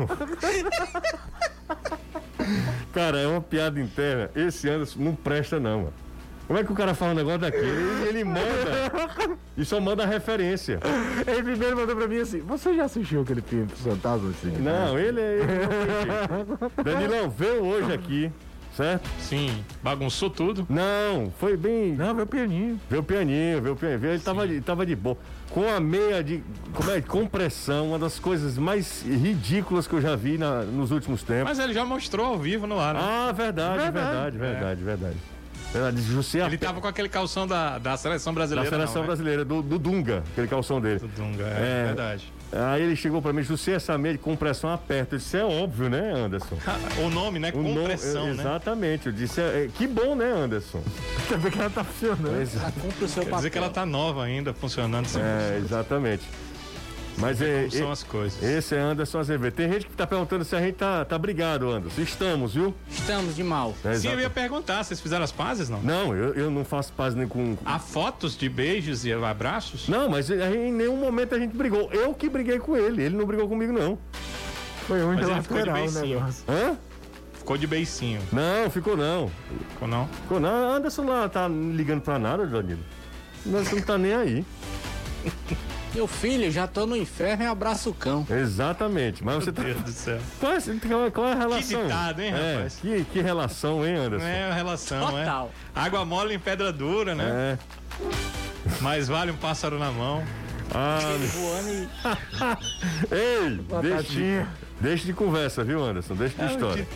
Cara, 2.92 3.18
é 3.18 3.26
uma 3.26 3.40
piada 3.40 3.80
interna. 3.80 4.30
Esse 4.34 4.68
Anderson 4.68 5.00
não 5.00 5.14
presta 5.14 5.58
não, 5.60 5.78
mano. 5.78 5.92
Como 6.46 6.58
é 6.58 6.64
que 6.64 6.72
o 6.72 6.74
cara 6.74 6.92
fala 6.92 7.12
um 7.12 7.14
negócio 7.14 7.38
daquele? 7.38 7.66
Ele, 7.66 8.08
ele 8.08 8.24
manda. 8.24 8.40
E 9.56 9.64
só 9.64 9.80
manda 9.80 10.02
a 10.02 10.06
referência. 10.06 10.80
Ele 11.26 11.42
primeiro 11.42 11.76
mandou 11.76 11.96
pra 11.96 12.06
mim 12.08 12.18
assim: 12.18 12.40
Você 12.40 12.74
já 12.74 12.84
assistiu 12.84 13.22
aquele 13.22 13.40
filme 13.40 13.68
Fantasma? 13.68 14.30
Assim, 14.30 14.50
Não, 14.58 14.98
ele 14.98 15.20
é. 15.20 15.38
Ele 15.38 16.84
Danilão, 16.84 17.30
veio 17.30 17.64
hoje 17.64 17.92
aqui, 17.92 18.30
certo? 18.76 19.08
Sim, 19.20 19.64
bagunçou 19.82 20.28
tudo. 20.28 20.66
Não, 20.68 21.32
foi 21.38 21.56
bem. 21.56 21.92
Não, 21.92 22.12
veio 22.12 22.24
o 22.24 22.28
pianinho. 22.28 22.80
Veio 22.90 23.00
o 23.02 23.04
pianinho, 23.04 23.62
veio 23.62 23.74
o 23.74 23.76
pianinho. 23.78 24.10
Ele 24.10 24.18
tava, 24.22 24.46
de- 24.46 24.60
tava 24.60 24.84
de 24.84 24.96
boa. 24.96 25.16
Com 25.52 25.68
a 25.68 25.78
meia 25.78 26.24
de. 26.24 26.42
Como 26.72 26.90
é? 26.90 27.00
Compressão, 27.02 27.88
uma 27.88 27.98
das 27.98 28.18
coisas 28.18 28.56
mais 28.56 29.02
ridículas 29.02 29.86
que 29.86 29.92
eu 29.92 30.00
já 30.00 30.16
vi 30.16 30.38
na- 30.38 30.62
nos 30.62 30.90
últimos 30.90 31.22
tempos. 31.22 31.44
Mas 31.44 31.58
ele 31.58 31.74
já 31.74 31.84
mostrou 31.84 32.24
ao 32.26 32.38
vivo 32.38 32.66
no 32.66 32.80
ar, 32.80 32.94
né? 32.94 33.00
Ah, 33.02 33.32
verdade, 33.32 33.82
verdade, 33.90 34.38
verdade, 34.38 34.82
verdade. 34.82 35.16
Verdade, 35.72 36.02
José 36.02 36.44
Ele 36.44 36.58
tava 36.58 36.80
com 36.82 36.86
aquele 36.86 37.08
calção 37.08 37.46
da, 37.46 37.78
da 37.78 37.96
seleção 37.96 38.32
da 38.32 38.40
brasileira. 38.40 38.68
seleção 38.68 38.94
não, 38.96 39.00
né? 39.02 39.06
brasileira, 39.06 39.42
do, 39.44 39.62
do 39.62 39.78
Dunga, 39.78 40.22
aquele 40.32 40.46
calção 40.46 40.80
dele. 40.80 40.98
Do 40.98 41.08
Dunga, 41.08 41.44
é, 41.44 41.82
É. 41.82 41.84
verdade. 41.86 42.32
Aí 42.54 42.82
ele 42.82 42.94
chegou 42.96 43.22
pra 43.22 43.32
mim, 43.32 43.42
José, 43.42 43.72
essa 43.72 43.96
meia 43.96 44.12
de 44.14 44.18
compressão 44.18 44.70
aperta. 44.70 45.14
Eu 45.14 45.18
disse, 45.18 45.36
é 45.38 45.44
óbvio, 45.44 45.88
né, 45.88 46.12
Anderson? 46.14 46.56
O 47.02 47.08
nome, 47.08 47.38
né? 47.38 47.50
O 47.54 47.62
nome- 47.62 47.74
Compressão, 47.80 48.26
né? 48.26 48.42
Exatamente. 48.42 49.06
Eu 49.06 49.12
disse, 49.12 49.40
é, 49.40 49.64
é, 49.64 49.68
que 49.74 49.86
bom, 49.86 50.14
né, 50.14 50.26
Anderson? 50.30 50.82
Também 51.30 51.50
que 51.50 51.58
ela 51.58 51.70
tá 51.70 51.82
funcionando. 51.82 52.40
Exa- 52.40 52.60
Ela 52.60 52.72
cumpre 52.72 53.04
o 53.04 53.08
seu 53.08 53.24
Quer 53.24 53.34
dizer 53.36 53.50
que 53.50 53.58
ela 53.58 53.70
tá 53.70 53.86
nova 53.86 54.22
ainda, 54.24 54.52
funcionando 54.52 55.06
sem 55.06 55.22
É, 55.22 55.58
exatamente. 55.64 56.24
Mas 57.22 57.40
é, 57.40 57.60
como 57.60 57.70
são 57.70 57.88
é- 57.88 57.92
as 57.92 58.02
coisas. 58.02 58.42
esse 58.42 58.74
é 58.74 58.78
Anderson 58.78 59.18
Azevedo. 59.20 59.54
Tem 59.54 59.72
gente 59.72 59.86
que 59.86 59.96
tá 59.96 60.06
perguntando 60.06 60.44
se 60.44 60.54
a 60.56 60.60
gente 60.60 60.74
tá, 60.74 61.04
tá 61.04 61.16
brigado, 61.16 61.70
Anderson. 61.70 62.00
Estamos, 62.02 62.54
viu? 62.54 62.74
Estamos 62.90 63.36
de 63.36 63.44
mal. 63.44 63.74
É, 63.84 63.94
Sim, 63.94 64.08
eu 64.08 64.20
ia 64.20 64.28
perguntar, 64.28 64.82
vocês 64.82 65.00
fizeram 65.00 65.24
as 65.24 65.32
pazes, 65.32 65.68
não? 65.68 65.80
Não, 65.82 66.14
eu, 66.14 66.34
eu 66.34 66.50
não 66.50 66.64
faço 66.64 66.92
paz 66.92 67.14
nem 67.14 67.28
com. 67.28 67.56
Há 67.64 67.78
fotos 67.78 68.36
de 68.36 68.48
beijos 68.48 69.04
e 69.04 69.12
abraços? 69.12 69.88
Não, 69.88 70.08
mas 70.08 70.30
em 70.30 70.72
nenhum 70.72 70.96
momento 70.96 71.34
a 71.34 71.38
gente 71.38 71.56
brigou. 71.56 71.88
Eu 71.92 72.12
que 72.12 72.28
briguei 72.28 72.58
com 72.58 72.76
ele. 72.76 73.02
Ele 73.02 73.16
não 73.16 73.24
brigou 73.24 73.48
comigo, 73.48 73.72
não. 73.72 73.98
Foi 74.86 75.00
unilateral 75.00 75.42
ficou 75.42 75.62
de 75.62 75.70
o 75.70 75.72
negócio. 75.72 76.44
Hã? 76.48 76.76
Ficou 77.34 77.56
de 77.56 77.66
beicinho. 77.66 78.20
Não, 78.32 78.70
ficou 78.70 78.96
não. 78.96 79.30
Ficou 79.70 79.88
não? 79.88 80.08
Ficou 80.08 80.40
não. 80.40 80.72
Anderson 80.74 81.02
não 81.02 81.28
tá 81.28 81.48
ligando 81.48 82.00
pra 82.00 82.18
nada, 82.18 82.46
Danilo. 82.46 82.80
Anderson 83.46 83.76
não 83.76 83.82
tá 83.82 83.98
nem 83.98 84.14
aí. 84.14 84.44
Meu 85.94 86.06
filho, 86.06 86.50
já 86.50 86.66
tô 86.66 86.86
no 86.86 86.96
inferno 86.96 87.44
e 87.44 87.46
abraço 87.46 87.90
o 87.90 87.94
cão. 87.94 88.26
Exatamente. 88.30 89.22
Mas 89.22 89.36
você 89.44 89.52
tá. 89.52 89.62
Meu 89.62 89.74
Deus 89.74 89.84
do 89.84 89.92
céu. 89.92 90.18
Qual 90.40 90.52
é, 90.52 90.58
qual 90.60 91.04
é- 91.06 91.10
qual 91.10 91.26
é 91.28 91.32
a 91.32 91.36
relação? 91.36 91.82
ditado, 91.82 92.20
hein, 92.22 92.32
É, 92.34 92.54
rapaz? 92.56 92.78
que, 92.80 93.04
que 93.12 93.20
relação, 93.20 93.86
hein, 93.86 93.96
Anderson? 93.96 94.26
É 94.26 94.44
a 94.50 94.54
relação, 94.54 95.10
Total. 95.10 95.50
é? 95.76 95.78
Água 95.78 96.04
mole 96.04 96.34
em 96.34 96.38
pedra 96.38 96.72
dura, 96.72 97.14
né? 97.14 97.58
É. 97.58 98.80
Mais 98.80 99.06
vale 99.08 99.30
um 99.32 99.36
pássaro 99.36 99.78
na 99.78 99.90
mão. 99.92 100.22
Ah, 100.74 100.98
Voando 101.34 101.68
e 101.68 101.88
ei, 103.14 103.60
deixa 103.82 104.02
de, 104.10 104.46
deixa 104.80 105.04
de 105.04 105.12
conversa, 105.12 105.62
viu, 105.62 105.84
Anderson? 105.84 106.14
Deixa 106.14 106.34
de 106.46 106.52
história. 106.52 106.88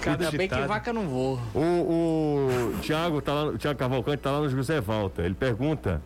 Cada 0.00 0.30
bem 0.30 0.48
que 0.48 0.60
vaca 0.60 0.92
não 0.92 1.08
voa. 1.08 1.40
O, 1.52 1.58
o 1.60 2.74
Thiago, 2.80 3.20
tá 3.20 3.32
lá, 3.34 3.44
o 3.46 3.58
Thiago 3.58 3.76
Cavalcante 3.76 4.18
tá 4.18 4.30
lá 4.30 4.40
no 4.40 4.48
José 4.48 4.80
Walter. 4.80 5.24
Ele 5.24 5.34
pergunta, 5.34 6.00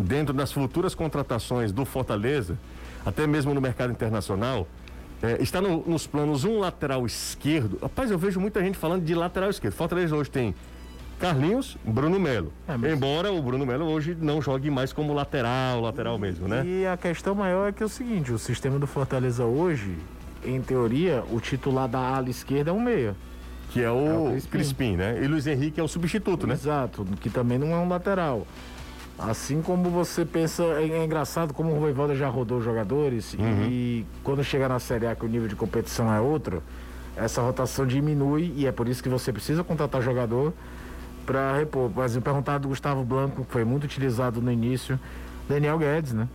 dentro 0.00 0.34
das 0.34 0.52
futuras 0.52 0.94
contratações 0.94 1.72
do 1.72 1.84
Fortaleza, 1.84 2.58
até 3.04 3.26
mesmo 3.26 3.52
no 3.54 3.60
mercado 3.60 3.90
internacional, 3.92 4.66
é, 5.22 5.40
está 5.42 5.60
no- 5.60 5.82
nos 5.86 6.06
planos 6.06 6.44
um 6.44 6.58
lateral 6.58 7.06
esquerdo. 7.06 7.78
Rapaz, 7.80 8.10
eu 8.10 8.18
vejo 8.18 8.38
muita 8.40 8.60
gente 8.62 8.76
falando 8.76 9.04
de 9.04 9.14
lateral 9.14 9.48
esquerdo. 9.50 9.74
Fortaleza 9.74 10.14
hoje 10.14 10.30
tem 10.30 10.54
Carlinhos, 11.18 11.78
Bruno 11.82 12.20
Melo. 12.20 12.52
É, 12.68 12.76
mas- 12.76 12.92
Embora 12.92 13.32
o 13.32 13.40
Bruno 13.40 13.64
Melo 13.64 13.86
hoje 13.86 14.14
não 14.20 14.42
jogue 14.42 14.70
mais 14.70 14.92
como 14.92 15.14
lateral, 15.14 15.80
lateral 15.80 16.18
mesmo, 16.18 16.46
né? 16.46 16.62
E 16.66 16.86
a 16.86 16.96
questão 16.96 17.34
maior 17.34 17.68
é 17.68 17.72
que 17.72 17.82
é 17.82 17.86
o 17.86 17.88
seguinte: 17.88 18.30
o 18.32 18.38
sistema 18.38 18.78
do 18.78 18.86
Fortaleza 18.86 19.44
hoje, 19.44 19.96
em 20.44 20.60
teoria, 20.60 21.24
o 21.32 21.40
titular 21.40 21.88
da 21.88 21.98
ala 21.98 22.28
esquerda 22.28 22.70
é 22.70 22.72
um 22.74 22.80
meia. 22.80 23.16
Que 23.70 23.80
é 23.80 23.84
É 23.84 23.90
o 23.90 24.26
o 24.26 24.30
Crispim. 24.30 24.50
Crispim, 24.50 24.96
né? 24.96 25.18
E 25.22 25.26
Luiz 25.26 25.46
Henrique 25.46 25.80
é 25.80 25.82
o 25.82 25.88
substituto, 25.88 26.46
né? 26.46 26.52
Exato, 26.54 27.04
que 27.20 27.30
também 27.30 27.58
não 27.58 27.72
é 27.72 27.76
um 27.76 27.88
lateral. 27.88 28.46
Assim 29.18 29.62
como 29.62 29.88
você 29.88 30.24
pensa, 30.26 30.62
é, 30.62 30.88
é 30.90 31.04
engraçado 31.04 31.54
como 31.54 31.74
o 31.74 31.80
Voivoda 31.80 32.14
já 32.14 32.28
rodou 32.28 32.60
jogadores 32.60 33.34
e 33.38 34.04
quando 34.22 34.44
chega 34.44 34.68
na 34.68 34.78
Série 34.78 35.06
A 35.06 35.14
que 35.14 35.24
o 35.24 35.28
nível 35.28 35.48
de 35.48 35.56
competição 35.56 36.12
é 36.12 36.20
outro, 36.20 36.62
essa 37.16 37.40
rotação 37.40 37.86
diminui 37.86 38.52
e 38.56 38.66
é 38.66 38.72
por 38.72 38.86
isso 38.86 39.02
que 39.02 39.08
você 39.08 39.32
precisa 39.32 39.64
contratar 39.64 40.02
jogador 40.02 40.52
para 41.24 41.56
repor. 41.56 41.88
Por 41.90 42.04
exemplo, 42.04 42.24
perguntar 42.24 42.58
do 42.58 42.68
Gustavo 42.68 43.02
Blanco, 43.04 43.44
que 43.44 43.50
foi 43.52 43.64
muito 43.64 43.84
utilizado 43.84 44.40
no 44.42 44.52
início, 44.52 45.00
Daniel 45.48 45.78
Guedes, 45.78 46.12
né? 46.12 46.28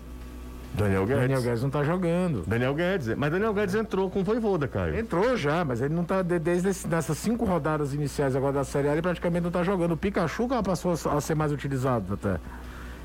Daniel 0.74 1.06
Guedes. 1.06 1.22
Daniel 1.22 1.42
Guedes 1.42 1.64
não 1.64 1.70
tá 1.70 1.84
jogando. 1.84 2.44
Daniel 2.48 2.74
Guedes. 2.74 3.10
Mas 3.16 3.30
Daniel 3.32 3.54
Guedes 3.54 3.76
entrou 3.76 4.10
com 4.10 4.22
o 4.22 4.24
Voivoda, 4.24 4.68
Caio. 4.70 4.98
Entrou 4.98 5.36
já, 5.38 5.64
mas 5.66 5.82
ele 5.82 5.94
não 5.94 6.04
tá 6.06 6.22
de- 6.22 6.40
desde 6.40 6.70
esse- 6.70 6.92
essas 6.96 7.18
cinco 7.18 7.44
rodadas 7.46 7.94
iniciais 7.94 8.36
agora 8.38 8.54
da 8.54 8.64
Série 8.64 8.88
A, 8.88 8.94
ele 8.94 9.02
praticamente 9.02 9.44
não 9.44 9.52
tá 9.52 9.64
jogando. 9.64 9.92
O 9.92 9.98
Pikachu 9.98 10.48
passou 10.64 10.94
a 10.94 11.18
a 11.18 11.22
ser 11.22 11.36
mais 11.36 11.52
utilizado 11.52 12.14
até. 12.14 12.40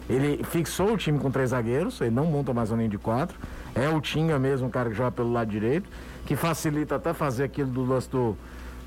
Ele 0.09 0.43
fixou 0.45 0.93
o 0.93 0.97
time 0.97 1.19
com 1.19 1.31
três 1.31 1.51
zagueiros, 1.51 2.01
ele 2.01 2.11
não 2.11 2.27
monta 2.27 2.55
mais 2.55 2.71
uma 2.71 2.79
linha 2.79 2.89
de 2.89 2.99
quatro. 2.99 3.37
É 3.75 3.89
o 3.89 4.01
Tinga 4.01 4.39
mesmo, 4.39 4.69
o 4.69 4.71
cara 4.71 4.89
que 4.89 4.97
joga 4.97 5.11
pelo 5.11 5.33
lado 5.33 5.51
direito, 5.51 5.89
que 6.25 6.37
facilita 6.37 6.95
até 6.95 7.13
fazer 7.13 7.45
aquilo 7.45 7.71
do 7.71 7.85
lance 7.85 8.09
do, 8.09 8.37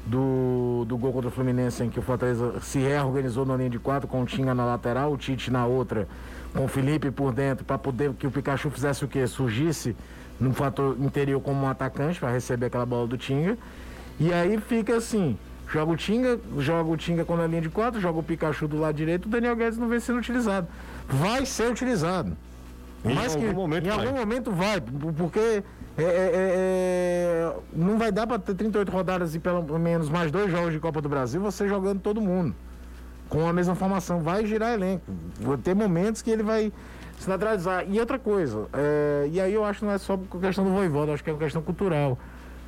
do, 0.05 0.85
do 0.87 0.97
gol 0.97 1.11
contra 1.11 1.27
o 1.27 1.31
Fluminense, 1.31 1.83
em 1.83 1.89
que 1.89 1.99
o 1.99 2.01
Fortaleza 2.01 2.59
se 2.61 2.79
reorganizou 2.79 3.45
na 3.45 3.55
linha 3.55 3.69
de 3.69 3.79
quatro, 3.79 4.07
com 4.07 4.21
o 4.21 4.25
Tinga 4.25 4.53
na 4.53 4.65
lateral, 4.65 5.11
o 5.11 5.17
Tite 5.17 5.51
na 5.51 5.65
outra, 5.65 6.07
com 6.53 6.65
o 6.65 6.67
Felipe 6.67 7.11
por 7.11 7.33
dentro, 7.33 7.65
para 7.65 7.77
poder 7.77 8.13
que 8.13 8.25
o 8.25 8.31
Pikachu 8.31 8.69
fizesse 8.69 9.03
o 9.03 9.07
quê? 9.07 9.27
Surgisse 9.27 9.95
no 10.39 10.53
fator 10.53 10.95
interior 10.99 11.41
como 11.41 11.65
um 11.65 11.69
atacante, 11.69 12.19
para 12.19 12.31
receber 12.31 12.67
aquela 12.67 12.85
bola 12.85 13.05
do 13.05 13.17
Tinga. 13.17 13.57
E 14.19 14.33
aí 14.33 14.57
fica 14.57 14.95
assim. 14.95 15.37
Joga 15.71 15.91
o 15.91 15.95
Tinga, 15.95 16.39
joga 16.57 16.89
o 16.89 16.97
Tinga 16.97 17.23
com 17.23 17.35
a 17.35 17.45
linha 17.45 17.61
de 17.61 17.69
quatro, 17.69 18.01
joga 18.01 18.19
o 18.19 18.23
Pikachu 18.23 18.67
do 18.67 18.79
lado 18.79 18.95
direito, 18.95 19.27
o 19.27 19.29
Daniel 19.29 19.55
Guedes 19.55 19.77
não 19.77 19.87
vem 19.87 19.99
sendo 19.99 20.17
utilizado. 20.17 20.67
Vai 21.09 21.45
ser 21.45 21.71
utilizado. 21.71 22.37
Em 23.03 23.13
Mas 23.13 23.35
que, 23.35 23.45
algum 23.45 23.61
momento 23.61 23.85
em 23.85 23.89
vai. 23.89 24.05
algum 24.05 24.19
momento 24.19 24.51
vai, 24.51 24.81
porque 25.17 25.63
é, 25.97 26.03
é, 26.03 26.05
é, 26.05 26.33
é, 26.33 27.53
não 27.73 27.97
vai 27.97 28.11
dar 28.11 28.27
para 28.27 28.37
ter 28.37 28.53
38 28.53 28.91
rodadas 28.91 29.35
e 29.35 29.39
pelo 29.39 29.79
menos 29.79 30.09
mais 30.09 30.31
dois 30.31 30.51
jogos 30.51 30.73
de 30.73 30.79
Copa 30.79 31.01
do 31.01 31.09
Brasil, 31.09 31.41
você 31.41 31.67
jogando 31.67 31.99
todo 32.01 32.21
mundo. 32.21 32.53
Com 33.29 33.47
a 33.47 33.53
mesma 33.53 33.75
formação. 33.75 34.21
Vai 34.21 34.45
girar 34.45 34.73
elenco. 34.73 35.03
Vai 35.39 35.57
ter 35.57 35.75
momentos 35.75 36.21
que 36.21 36.31
ele 36.31 36.43
vai 36.43 36.73
se 37.19 37.29
naturalizar. 37.29 37.85
E 37.87 37.99
outra 37.99 38.17
coisa, 38.17 38.67
é, 38.73 39.29
e 39.31 39.39
aí 39.39 39.53
eu 39.53 39.63
acho 39.63 39.79
que 39.79 39.85
não 39.85 39.91
é 39.91 39.97
só 39.97 40.17
questão 40.41 40.63
do 40.63 40.71
voivoda, 40.71 41.13
acho 41.13 41.23
que 41.23 41.29
é 41.29 41.33
uma 41.33 41.39
questão 41.39 41.61
cultural. 41.61 42.17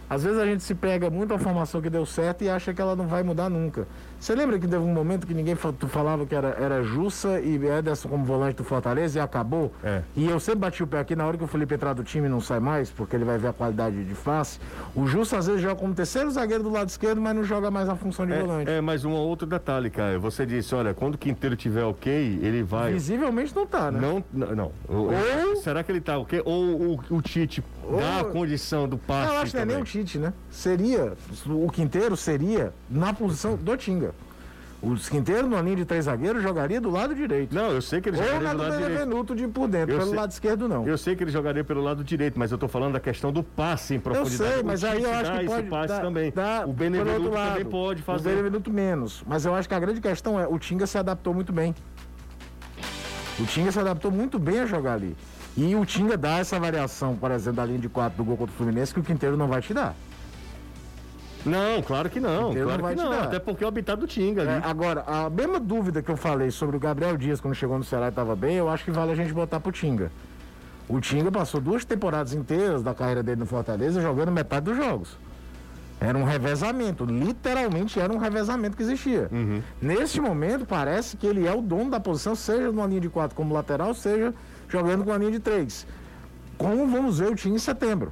Às 0.10 0.24
vezes 0.24 0.38
a 0.38 0.46
gente 0.46 0.62
se 0.62 0.76
pega 0.76 1.10
muito 1.10 1.34
a 1.34 1.40
formação 1.40 1.82
que 1.82 1.90
deu 1.90 2.06
certo 2.06 2.44
e 2.44 2.50
acha 2.50 2.74
que 2.74 2.82
ela 2.82 2.98
não 2.98 3.08
vai 3.08 3.24
mudar 3.24 3.50
nunca. 3.50 3.88
Você 4.22 4.36
lembra 4.36 4.60
que 4.60 4.68
teve 4.68 4.84
um 4.84 4.94
momento 4.94 5.26
que 5.26 5.34
ninguém 5.34 5.56
tu 5.80 5.88
falava 5.88 6.28
que 6.28 6.36
era, 6.36 6.50
era 6.50 6.84
Jussa 6.84 7.40
e 7.40 7.56
Ederson 7.66 8.08
como 8.08 8.24
volante 8.24 8.58
do 8.58 8.64
Fortaleza 8.64 9.18
e 9.18 9.22
acabou? 9.22 9.74
É. 9.84 10.04
E 10.16 10.28
eu 10.30 10.40
sempre 10.40 10.60
bati 10.60 10.84
o 10.84 10.88
pé 10.88 11.00
aqui 11.00 11.16
na 11.16 11.26
hora 11.26 11.40
que 11.40 11.44
o 11.44 11.48
Felipe 11.48 11.74
entrar 11.74 11.94
do 11.94 12.04
time 12.04 12.30
não 12.30 12.40
sai 12.40 12.60
mais, 12.60 12.92
porque 12.92 13.16
ele 13.16 13.26
vai 13.26 13.40
ver 13.40 13.48
a 13.48 13.54
qualidade 13.54 14.06
de 14.06 14.14
face. 14.14 14.60
O 14.96 15.08
Jussa 15.08 15.40
às 15.40 15.48
vezes 15.48 15.60
joga 15.64 15.74
como 15.74 15.96
terceiro 15.96 16.30
zagueiro 16.30 16.62
do 16.62 16.70
lado 16.70 16.88
esquerdo, 16.88 17.20
mas 17.20 17.36
não 17.36 17.44
joga 17.44 17.72
mais 17.72 17.90
a 17.90 17.96
função 17.96 18.28
de 18.28 18.34
volante. 18.34 18.70
É, 18.70 18.78
é, 18.78 18.82
mas 18.82 19.04
um 19.04 19.12
outro 19.12 19.48
detalhe, 19.48 19.90
Caio. 19.90 20.22
Você 20.22 20.46
disse, 20.46 20.76
olha, 20.76 20.94
quando 20.94 21.16
o 21.16 21.18
Quinteiro 21.18 21.56
tiver 21.56 21.84
ok, 21.84 22.40
ele 22.44 22.62
vai. 22.62 22.94
Visivelmente 22.94 23.56
não 23.56 23.66
tá, 23.66 23.90
né? 23.90 24.00
Não, 24.00 24.24
não. 24.32 24.56
não. 24.56 24.72
Ou- 24.88 25.56
Será 25.64 25.84
que 25.84 25.92
ele 25.92 26.00
tá 26.00 26.20
ok? 26.20 26.44
Ou 26.46 26.94
o, 26.94 27.00
o 27.10 27.22
Tite 27.24 27.64
dá 28.00 28.20
a 28.20 28.24
condição 28.26 28.88
do 28.88 29.00
passe? 29.00 29.34
Eu 29.34 29.40
acho 29.40 29.52
que 29.52 29.58
não 29.58 29.64
é 29.64 29.66
nem 29.66 29.82
o 29.82 29.84
Tite, 29.84 30.20
né? 30.20 30.32
Seria, 30.52 31.14
o 31.48 31.72
Quinteiro 31.72 32.16
seria 32.16 32.72
na 32.88 33.14
posição 33.16 33.56
do 33.56 33.76
Tinga. 33.76 34.11
O 34.82 34.96
Quinteiro, 34.96 35.44
numa 35.48 35.62
linha 35.62 35.76
de 35.76 35.86
três 35.86 36.06
zagueiros, 36.06 36.42
jogaria 36.42 36.82
do 36.82 36.90
lado 36.90 37.14
direito. 37.14 37.54
Não, 37.54 37.70
eu 37.70 37.84
sei 37.84 38.02
que 38.02 38.10
ele 38.10 38.18
Ou 38.18 38.24
jogaria 38.24 38.48
do 38.50 38.52
do 38.56 38.58
lado 38.64 38.72
direito. 38.72 38.90
Benevenuto 38.94 39.36
de 39.36 39.48
por 39.48 39.68
dentro, 39.68 39.94
Eu 39.94 40.00
pelo 40.00 40.10
sei- 40.10 40.20
lado 40.20 40.32
esquerdo 40.32 40.68
não. 40.68 40.88
Eu 40.88 40.98
sei 40.98 41.16
que 41.16 41.24
ele 41.24 41.30
jogaria 41.32 41.64
pelo 41.64 41.82
lado 41.84 42.04
direito, 42.04 42.40
mas 42.40 42.52
eu 42.52 42.58
tô 42.58 42.68
falando 42.68 42.94
da 42.94 43.00
questão 43.00 43.32
do 43.32 43.44
passe 43.44 43.94
em 43.94 43.98
Eu 43.98 44.02
profundidade. 44.02 44.54
sei, 44.54 44.62
O 44.62 44.66
mas 44.66 44.84
aí 44.84 45.04
eu 45.04 45.12
acho 45.14 45.32
dá 45.32 45.40
que 45.40 45.46
pode 45.46 45.68
passe 45.70 45.88
dar, 45.90 46.02
também. 46.02 46.32
dar 46.32 46.68
o 46.68 46.74
Benevenuto 46.74 47.12
outro 47.26 47.38
também 47.38 47.58
lado. 47.64 47.66
pode 47.70 48.02
O 48.02 48.04
fazer. 48.04 48.30
Benevenuto 48.30 48.72
menos. 48.72 49.24
Mas 49.28 49.46
eu 49.46 49.54
acho 49.54 49.70
que 49.70 49.76
a 49.76 49.80
grande 49.80 50.02
questão 50.02 50.40
é, 50.40 50.48
o 50.48 50.58
Tinga 50.58 50.88
se 50.88 50.98
adaptou 50.98 51.32
muito 51.32 51.54
bem. 51.54 51.76
O 53.40 53.46
Tinga 53.46 53.72
se 53.72 53.80
adaptou 53.80 54.10
muito 54.12 54.40
bem 54.40 54.62
a 54.62 54.66
jogar 54.66 54.94
ali. 54.94 55.16
E 55.56 55.76
o 55.76 55.86
Tinga 55.86 56.18
dá 56.18 56.40
essa 56.40 56.60
variação, 56.60 57.16
por 57.16 57.30
exemplo, 57.30 57.58
da 57.58 57.66
linha 57.66 57.78
de 57.80 57.88
4 57.90 58.18
do 58.18 58.24
gol 58.24 58.36
contra 58.36 58.54
o 58.54 58.58
Fluminense, 58.58 58.92
que 58.94 59.00
o 59.00 59.04
Quinteiro 59.04 59.38
não 59.38 59.48
vai 59.48 59.62
te 59.62 59.74
dar. 59.76 59.94
Não, 61.46 61.82
claro 61.82 62.10
que 62.10 62.20
não. 62.20 62.48
Quinteiro 62.50 62.68
Claro 62.68 62.82
não 62.82 62.88
vai 62.88 62.96
que 62.96 63.02
não. 63.02 63.24
Até 63.24 63.40
porque 63.40 63.64
é 63.64 63.66
o 63.66 63.70
habitado 63.70 64.02
do 64.02 64.08
Tinga 64.08 64.42
ali. 64.42 64.52
É, 64.52 64.62
agora, 64.64 65.04
a 65.08 65.30
mesma 65.30 65.60
dúvida 65.60 66.02
que 66.02 66.10
eu 66.10 66.18
falei 66.18 66.52
sobre 66.52 66.78
o 66.78 66.80
Gabriel 66.80 67.18
Dias 67.18 67.42
quando 67.42 67.56
chegou 67.56 67.78
no 67.78 67.84
Ceará 67.84 68.08
e 68.08 68.10
estava 68.10 68.36
bem, 68.36 68.56
eu 68.56 68.70
acho 68.70 68.84
que 68.84 68.92
vale 68.92 69.12
a 69.12 69.16
gente 69.16 69.34
botar 69.34 69.60
pro 69.60 69.72
Tinga. 69.72 70.12
O 70.88 71.00
Tinga 71.00 71.32
passou 71.32 71.62
duas 71.62 71.86
temporadas 71.86 72.34
inteiras 72.34 72.84
da 72.84 72.94
carreira 72.94 73.24
dele 73.24 73.40
no 73.40 73.46
Fortaleza 73.46 74.02
jogando 74.02 74.32
metade 74.32 74.66
dos 74.66 74.78
jogos. 74.78 75.18
Era 76.00 76.18
um 76.18 76.24
revezamento, 76.24 77.06
literalmente 77.06 78.00
era 78.00 78.12
um 78.12 78.18
revezamento 78.18 78.76
que 78.76 78.82
existia. 78.82 79.30
Neste 79.80 80.20
momento, 80.20 80.66
parece 80.66 81.16
que 81.16 81.28
ele 81.28 81.48
é 81.48 81.54
o 81.54 81.62
dono 81.62 81.92
da 81.92 82.00
posição, 82.00 82.34
seja 82.36 82.72
numa 82.72 82.88
linha 82.88 83.02
de 83.02 83.08
quatro 83.10 83.36
como 83.36 83.54
lateral, 83.54 83.94
seja 83.94 84.34
jogando 84.68 85.04
com 85.04 85.14
a 85.14 85.18
linha 85.18 85.32
de 85.32 85.40
três. 85.40 85.86
Como 86.58 86.88
vamos 86.88 87.20
ver 87.20 87.30
o 87.32 87.36
time 87.36 87.56
em 87.56 87.60
setembro. 87.60 88.12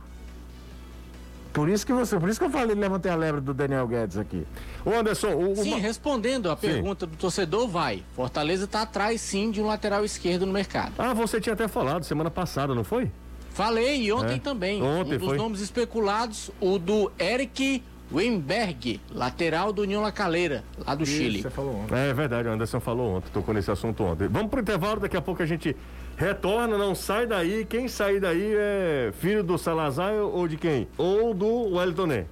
Por 1.52 1.68
isso 1.68 1.86
que 1.86 1.92
você, 1.92 2.20
por 2.20 2.30
isso 2.30 2.40
que 2.40 2.46
eu 2.46 2.50
falei, 2.50 2.76
levantei 2.76 3.12
a 3.12 3.16
lebre 3.16 3.42
do 3.42 3.54
Daniel 3.54 3.88
Guedes 3.88 4.18
aqui. 4.18 4.46
Ô 4.86 4.92
Anderson, 4.92 5.30
o, 5.30 5.52
o 5.54 5.56
Sim, 5.56 5.80
respondendo 5.80 6.50
a 6.52 6.56
pergunta 6.56 7.06
do 7.08 7.16
torcedor, 7.18 7.68
vai. 7.68 8.04
Fortaleza 8.16 8.66
está 8.66 8.84
atrás 8.84 9.20
sim 9.20 9.50
de 9.50 9.60
um 9.62 9.66
lateral 9.66 10.06
esquerdo 10.06 10.46
no 10.46 10.54
mercado. 10.54 10.94
Ah, 10.98 11.14
você 11.14 11.42
tinha 11.42 11.54
até 11.54 11.68
falado 11.68 12.04
semana 12.04 12.30
passada, 12.30 12.76
não 12.76 12.84
foi? 12.84 13.12
Falei 13.52 14.04
e 14.04 14.12
ontem 14.14 14.36
É. 14.36 14.40
também. 14.40 14.82
Ontem 14.82 15.16
um 15.16 15.18
dos 15.18 15.28
foi. 15.28 15.38
nomes 15.38 15.60
especulados, 15.60 16.52
o 16.62 16.78
do 16.78 17.12
Eric 17.20 17.84
Weinberg, 18.12 19.00
lateral 19.12 19.72
do 19.74 19.82
União 19.82 20.02
La 20.02 20.12
Calera, 20.12 20.64
lá 20.86 20.96
do 20.96 21.06
Chile. 21.06 21.42
Você 21.42 21.50
falou 21.50 21.76
ontem. 21.82 21.96
É 21.96 22.14
verdade, 22.14 22.48
o 22.48 22.52
Anderson 22.52 22.80
falou 22.80 23.18
ontem, 23.18 23.30
tocou 23.34 23.54
nesse 23.54 23.70
assunto 23.72 24.04
ontem. 24.04 24.28
Vamos 24.28 24.50
pro 24.50 24.62
intervalo, 24.62 25.00
daqui 25.00 25.18
a 25.18 25.22
pouco 25.22 25.44
a 25.44 25.46
gente 25.46 25.76
retorna, 26.20 26.78
não 26.78 26.94
sai 26.94 27.26
daí. 27.26 27.66
Quem 27.66 27.88
sair 27.88 28.20
daí 28.20 28.54
é 28.54 29.14
filho 29.20 29.42
do 29.42 29.58
Salazar 29.58 30.14
ou 30.14 30.48
de 30.48 30.58
quem? 30.58 30.88
Ou 30.98 31.34
do 31.34 31.76
Wellington. 31.76 32.26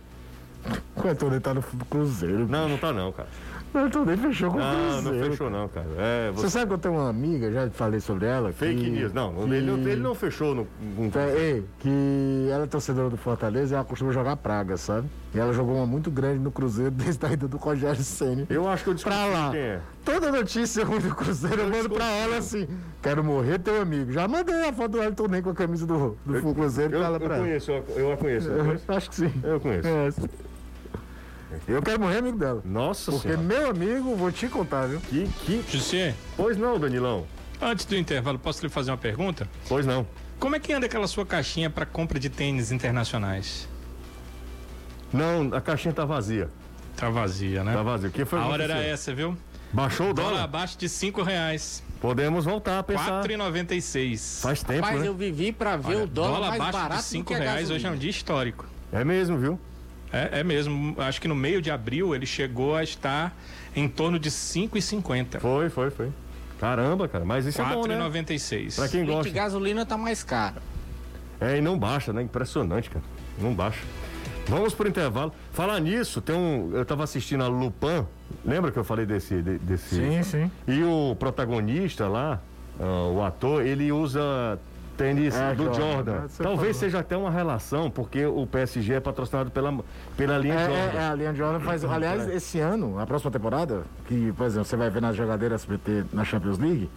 O 0.95 1.07
Antônio 1.07 1.39
tá 1.39 1.53
no 1.53 1.63
Cruzeiro. 1.89 2.45
Não, 2.45 2.67
não 2.67 2.77
tá 2.77 2.91
não, 2.91 3.13
cara. 3.13 3.29
O 3.73 3.77
Antônio 3.79 4.17
fechou 4.17 4.49
com 4.51 4.57
o 4.57 4.59
Não, 4.59 4.73
Cruzeiro. 5.03 5.17
não 5.19 5.31
fechou 5.31 5.49
não, 5.49 5.67
cara. 5.67 5.85
É, 5.97 6.31
Você 6.31 6.41
você... 6.41 6.49
sabe 6.49 6.67
que 6.67 6.73
eu 6.73 6.77
tenho 6.77 6.95
uma 6.95 7.09
amiga, 7.09 7.51
já 7.51 7.69
falei 7.69 7.99
sobre 7.99 8.25
ela. 8.25 8.51
Fake 8.51 8.81
que- 8.81 8.89
news. 8.89 9.13
Não, 9.13 9.33
que- 9.33 9.41
ele, 9.53 9.65
não, 9.71 9.77
ele 9.77 10.01
não 10.01 10.15
fechou 10.15 10.55
no... 10.55 10.67
no- 10.81 11.11
É, 11.19 11.37
ei, 11.37 11.65
que 11.79 12.47
ela 12.51 12.63
é 12.63 12.67
torcedora 12.67 13.09
do 13.09 13.17
Fortaleza 13.17 13.73
e 13.73 13.75
ela 13.75 13.83
costuma 13.85 14.11
jogar 14.11 14.35
praga, 14.37 14.77
sabe? 14.77 15.07
E 15.35 15.39
ela 15.39 15.51
jogou 15.53 15.75
uma 15.75 15.85
muito 15.85 16.09
grande 16.09 16.39
no 16.39 16.49
Cruzeiro 16.49 16.89
desde 16.95 17.23
a 17.25 17.31
ida 17.33 17.47
do 17.47 17.57
Rogério 17.57 18.01
Senna. 18.01 18.47
Eu 18.49 18.67
acho 18.67 18.83
que 18.85 18.89
eu 18.89 18.93
descobri 18.93 19.17
Pra 19.17 19.27
lá. 19.27 19.51
quem 19.51 19.59
é. 19.59 19.79
Toda 20.05 20.31
notícia 20.31 20.85
ruim 20.85 20.99
do 20.99 21.13
Cruzeiro 21.13 21.61
eu 21.63 21.69
mando 21.69 21.89
pra 21.89 22.09
ela 22.09 22.37
assim: 22.37 22.67
quero 23.03 23.23
morrer 23.23 23.59
teu 23.59 23.81
amigo. 23.81 24.11
Já 24.11 24.27
mandei 24.27 24.67
a 24.67 24.71
foto 24.73 24.91
do 24.93 25.03
Elton 25.03 25.27
Nem 25.27 25.41
com 25.41 25.49
a 25.49 25.53
camisa 25.53 25.85
do, 25.85 26.17
do 26.25 26.35
Eu- 26.37 26.53
Cruzeiro 26.55 26.93
Eu, 26.93 26.99
pra 26.99 27.07
ela 27.07 27.17
eu 27.17 27.21
pra 27.21 27.35
ela. 27.35 27.43
conheço, 27.43 27.71
eu, 27.71 27.83
eu 27.97 28.11
a 28.13 28.17
conheço. 28.17 28.49
eu 28.49 28.63
conheço. 28.65 28.83
Acho 28.91 29.09
que 29.09 29.15
sim. 29.15 29.33
Eu 29.43 29.59
conheço. 29.59 29.87
É. 29.87 30.46
Eu 31.67 31.81
quero 31.81 31.99
morrer 31.99 32.17
amigo 32.17 32.37
dela. 32.37 32.61
Nossa 32.65 33.11
Porque 33.11 33.29
senhora. 33.29 33.41
meu 33.43 33.69
amigo, 33.69 34.15
vou 34.15 34.31
te 34.31 34.47
contar, 34.47 34.87
viu? 34.87 34.99
Que, 34.99 35.27
que... 35.45 35.63
José, 35.69 36.13
Pois 36.35 36.57
não, 36.57 36.77
Danilão. 36.79 37.25
antes 37.61 37.85
do 37.85 37.95
intervalo, 37.95 38.37
posso 38.37 38.63
lhe 38.63 38.69
fazer 38.69 38.91
uma 38.91 38.97
pergunta? 38.97 39.47
Pois 39.67 39.85
não. 39.85 40.05
Como 40.39 40.55
é 40.55 40.59
que 40.59 40.71
anda 40.73 40.85
aquela 40.85 41.07
sua 41.07 41.25
caixinha 41.25 41.69
para 41.69 41.85
compra 41.85 42.19
de 42.19 42.29
tênis 42.29 42.71
internacionais? 42.71 43.67
Não, 45.11 45.53
a 45.55 45.61
caixinha 45.61 45.93
tá 45.93 46.05
vazia. 46.05 46.49
Tá 46.95 47.09
vazia, 47.09 47.63
né? 47.63 47.73
Tá 47.73 47.81
vazia. 47.83 48.09
O 48.09 48.11
que 48.11 48.25
foi 48.25 48.39
A 48.39 48.45
hora 48.45 48.63
era 48.63 48.77
essa, 48.83 49.13
viu? 49.13 49.37
Baixou 49.71 50.09
o 50.09 50.13
Dólar 50.13 50.29
dólar? 50.31 50.43
abaixo 50.43 50.77
de 50.77 50.87
5 50.87 51.21
reais. 51.23 51.83
Podemos 51.99 52.45
voltar 52.45 52.79
a 52.79 52.83
pensar. 52.83 53.23
4,96. 53.23 54.41
Faz 54.41 54.63
tempo, 54.63 54.81
Rapaz, 54.81 55.01
né? 55.01 55.07
eu 55.07 55.13
vivi 55.13 55.51
pra 55.51 55.75
ver 55.75 55.95
Olha, 55.95 56.03
o 56.03 56.07
dólar, 56.07 56.49
mais 56.49 56.55
abaixo 56.61 56.71
barato 56.77 57.01
de 57.01 57.07
do 57.07 57.11
5 57.11 57.27
que 57.27 57.33
a 57.33 57.37
reais 57.39 57.69
hoje 57.69 57.85
é 57.85 57.91
um 57.91 57.97
dia 57.97 58.09
histórico. 58.09 58.65
É 58.91 59.03
mesmo, 59.03 59.37
viu? 59.37 59.59
É, 60.31 60.39
é 60.39 60.43
mesmo. 60.43 60.95
Acho 60.99 61.21
que 61.21 61.27
no 61.27 61.35
meio 61.35 61.61
de 61.61 61.69
abril 61.71 62.15
ele 62.15 62.25
chegou 62.25 62.75
a 62.75 62.83
estar 62.83 63.35
em 63.75 63.87
torno 63.87 64.17
de 64.17 64.29
5,50. 64.31 65.39
Foi, 65.39 65.69
foi, 65.69 65.89
foi. 65.89 66.09
Caramba, 66.59 67.07
cara. 67.07 67.23
Mas 67.23 67.45
isso 67.45 67.61
é 67.61 67.65
bom, 67.65 67.85
né? 67.85 67.97
4,96. 67.97 68.75
Pra 68.75 68.87
quem 68.89 69.05
gosta. 69.05 69.23
de 69.23 69.31
gasolina 69.31 69.85
tá 69.85 69.97
mais 69.97 70.23
caro. 70.23 70.55
É, 71.39 71.57
e 71.57 71.61
não 71.61 71.77
baixa, 71.77 72.11
né? 72.11 72.21
Impressionante, 72.23 72.89
cara. 72.89 73.05
Não 73.39 73.53
baixa. 73.53 73.81
Vamos 74.47 74.73
pro 74.73 74.87
intervalo. 74.87 75.33
Falar 75.51 75.79
nisso, 75.79 76.21
tem 76.21 76.35
um. 76.35 76.71
Eu 76.73 76.85
tava 76.85 77.03
assistindo 77.03 77.43
a 77.43 77.47
Lupin. 77.47 78.05
Lembra 78.45 78.71
que 78.71 78.79
eu 78.79 78.83
falei 78.83 79.05
desse. 79.05 79.41
de- 79.41 79.59
desse... 79.59 79.95
Sim, 79.95 80.23
sim. 80.23 80.51
E 80.67 80.83
o 80.83 81.15
protagonista 81.19 82.07
lá, 82.07 82.41
ah, 82.79 83.09
o 83.13 83.23
ator, 83.23 83.65
ele 83.65 83.91
usa 83.91 84.57
tênis 84.97 85.35
É, 85.35 85.53
do 85.55 85.65
Jordan, 85.65 85.79
Jordan. 85.79 86.13
Talvez 86.41 86.59
falou. 86.59 86.73
seja 86.73 86.99
até 86.99 87.15
uma 87.15 87.29
relação, 87.31 87.89
porque 87.89 88.25
o 88.25 88.45
PSG 88.47 88.95
é 88.95 88.99
patrocinado 88.99 89.51
pela, 89.51 89.73
pela 90.17 90.37
linha 90.37 90.55
É, 90.55 90.65
Jordan. 90.65 90.99
é, 90.99 91.03
é, 91.03 91.07
a 91.07 91.13
linha 91.15 91.33
Jordan 91.33 91.59
faz. 91.59 91.85
Aliás, 91.85 92.27
esse 92.27 92.59
ano, 92.59 92.99
a 92.99 93.05
próxima 93.05 93.31
temporada, 93.31 93.83
que, 94.07 94.33
por 94.33 94.45
exemplo, 94.45 94.65
você 94.65 94.75
vai 94.75 94.89
ver 94.89 95.01
na 95.01 95.13
jogadeira 95.13 95.55
SBT 95.55 96.05
na 96.11 96.23
Champions 96.25 96.57
League, 96.57 96.89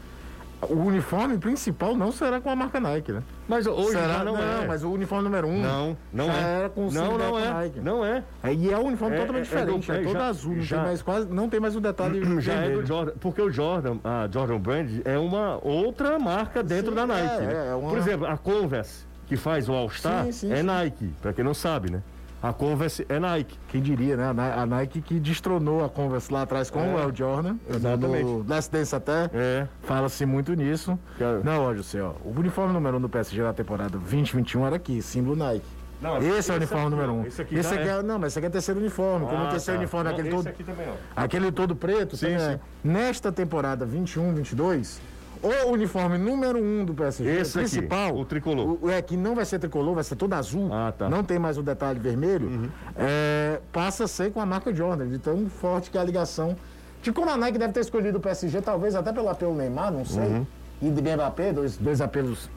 o 0.68 0.74
uniforme 0.74 1.38
principal 1.38 1.96
não 1.96 2.12
será 2.12 2.40
com 2.40 2.50
a 2.50 2.56
marca 2.56 2.78
Nike, 2.78 3.12
né? 3.12 3.22
Mas 3.48 3.66
hoje 3.66 3.90
será, 3.92 4.18
já 4.18 4.24
não, 4.24 4.36
é. 4.36 4.66
mas 4.66 4.84
o 4.84 4.90
uniforme 4.90 5.24
número 5.24 5.46
um. 5.48 5.60
Não, 5.60 5.96
não 6.12 6.26
já 6.26 6.32
é. 6.34 6.58
era 6.58 6.68
com 6.68 6.86
o 6.88 6.92
não, 6.92 7.16
não 7.18 7.38
é. 7.38 7.50
Nike. 7.52 7.80
Não 7.80 8.04
é. 8.04 8.22
É, 8.42 8.52
E 8.54 8.70
é 8.70 8.78
um 8.78 8.86
uniforme 8.86 9.16
É, 9.16 9.20
totalmente 9.20 9.54
é, 9.54 9.58
é 9.58 9.60
diferente, 9.64 9.90
é, 9.92 10.02
todo 10.02 10.12
já- 10.12 10.26
azul, 10.28 10.54
não 10.56 10.62
já- 10.62 10.76
tem 10.76 10.84
mais 10.86 11.02
quase, 11.02 11.26
não 11.32 11.48
tem 11.48 11.60
mais 11.60 11.76
o 11.76 11.80
detalhe 11.80 12.20
Já 12.40 12.52
é 12.54 12.70
do 12.70 12.84
Jordan, 12.86 13.12
porque 13.20 13.40
o 13.42 13.50
Jordan, 13.50 13.96
a 14.04 14.28
Jordan 14.30 14.58
Brand 14.58 14.90
é 15.04 15.18
uma 15.18 15.58
outra 15.64 16.18
marca 16.18 16.62
dentro 16.62 16.90
Sim, 16.90 16.96
da 16.96 17.06
Nike. 17.06 17.34
é, 17.34 17.40
né? 17.46 17.68
é 17.70 17.74
uma- 17.74 17.88
Por 17.88 17.98
exemplo, 17.98 18.26
a 18.26 18.36
Converse, 18.36 19.04
que 19.26 19.36
faz 19.36 19.68
o 19.68 19.72
All 19.72 19.88
Star, 19.90 20.24
Sim, 20.26 20.32
sim, 20.32 20.52
é. 20.52 20.62
Nike, 20.62 21.12
pra 21.22 21.32
quem 21.32 21.44
não 21.44 21.54
sabe, 21.54 21.90
né? 21.90 22.02
A 22.42 22.52
Converse 22.54 23.04
é 23.08 23.18
Nike. 23.18 23.58
Quem 23.68 23.82
diria, 23.82 24.16
né? 24.16 24.28
A 24.30 24.32
Ni- 24.32 24.62
A 24.62 24.66
Nike 24.66 25.02
que 25.02 25.20
destronou 25.20 25.84
a 25.84 25.88
Converse 25.90 26.32
lá 26.32 26.42
atrás 26.42 26.70
com 26.70 26.80
É. 26.80 26.94
o 26.94 26.98
El 26.98 27.14
Jordan. 27.14 27.56
Exatamente. 27.68 28.24
No 28.24 28.44
Last 28.48 28.72
Dance 28.72 28.96
até 28.96 29.30
É. 29.34 29.66
fala-se 29.82 30.24
muito 30.24 30.54
nisso. 30.54 30.98
Cara. 31.18 31.40
Não, 31.44 31.62
olha, 31.64 31.82
você, 31.82 32.00
ó. 32.00 32.12
O 32.24 32.32
uniforme 32.38 32.72
número 32.72 32.96
1 32.96 32.98
um 32.98 33.02
do 33.02 33.08
PSG 33.10 33.42
na 33.42 33.52
temporada 33.52 33.98
2021 33.98 34.66
era 34.66 34.76
aqui, 34.76 35.02
símbolo 35.02 35.36
Nike. 35.36 35.66
Não, 36.00 36.16
Esse 36.16 36.50
é 36.50 36.54
o 36.54 36.56
uniforme 36.56 36.86
aqui, 36.86 36.90
número 36.94 37.12
ó, 37.12 37.14
1. 37.16 37.18
Um. 37.20 37.26
Esse 37.26 37.42
aqui 37.42 37.62
já 37.62 37.74
é. 37.74 38.02
Não, 38.02 38.18
mas 38.18 38.32
esse 38.32 38.38
aqui 38.38 38.46
é 38.46 38.50
terceiro 38.50 38.80
uniforme. 38.80 39.26
como 39.26 39.36
o 39.36 39.46
Ah, 39.46 39.50
terceiro 39.50 39.76
tá. 39.76 39.82
uniforme, 39.82 40.04
Não, 40.04 40.12
aquele 40.14 40.28
esse 40.28 40.36
todo. 40.38 40.46
aqui 40.48 40.64
também. 40.64 40.86
Aquele 41.14 41.52
todo 41.52 41.76
preto, 41.76 42.16
Sim, 42.16 42.24
também 42.26 42.38
sim. 42.40 42.46
é. 42.54 42.60
Nesta 42.82 43.30
temporada 43.30 43.84
21, 43.84 44.32
22, 44.34 44.98
o 45.42 45.70
uniforme 45.72 46.18
número 46.18 46.58
1 46.58 46.80
um 46.80 46.84
do 46.84 46.92
PSG, 46.94 47.28
Esse 47.30 47.58
aqui, 47.58 47.70
principal, 47.70 48.16
o 48.16 48.24
tricolor. 48.24 48.78
o- 48.82 48.90
é 48.90 49.00
que 49.00 49.16
não 49.16 49.34
vai 49.34 49.44
ser 49.44 49.58
tricolor, 49.58 49.94
vai 49.94 50.04
ser 50.04 50.16
todo 50.16 50.32
azul. 50.34 50.68
Ah, 50.72 50.92
tá. 50.96 51.06
Uhum. 51.06 51.10
Não 51.10 51.24
tem 51.24 51.38
mais 51.38 51.56
o 51.58 51.62
detalhe 51.62 51.98
vermelho. 51.98 52.70
é, 52.96 53.60
passa 53.72 54.04
a 54.04 54.08
ser 54.08 54.32
com 54.32 54.40
a 54.40 54.46
marca 54.46 54.74
Jordan, 54.74 55.08
de 55.08 55.18
tão 55.18 55.48
forte 55.48 55.90
que 55.90 55.96
é 55.96 56.00
a 56.00 56.04
ligação. 56.04 56.56
De 57.02 57.10
como 57.12 57.30
a 57.30 57.36
Nike 57.36 57.58
deve 57.58 57.72
ter 57.72 57.80
escolhido 57.80 58.18
o 58.18 58.20
PSG, 58.20 58.60
talvez 58.60 58.94
até 58.94 59.12
pelo 59.12 59.28
apelo 59.30 59.54
Neymar, 59.54 59.90
não 59.90 60.04
sei. 60.04 60.22
Uhum. 60.24 60.46
E 60.82 60.90
de 60.90 61.00
Mbappé, 61.02 61.52
dois, 61.52 61.76
dois 61.78 62.00
apelos 62.00 62.50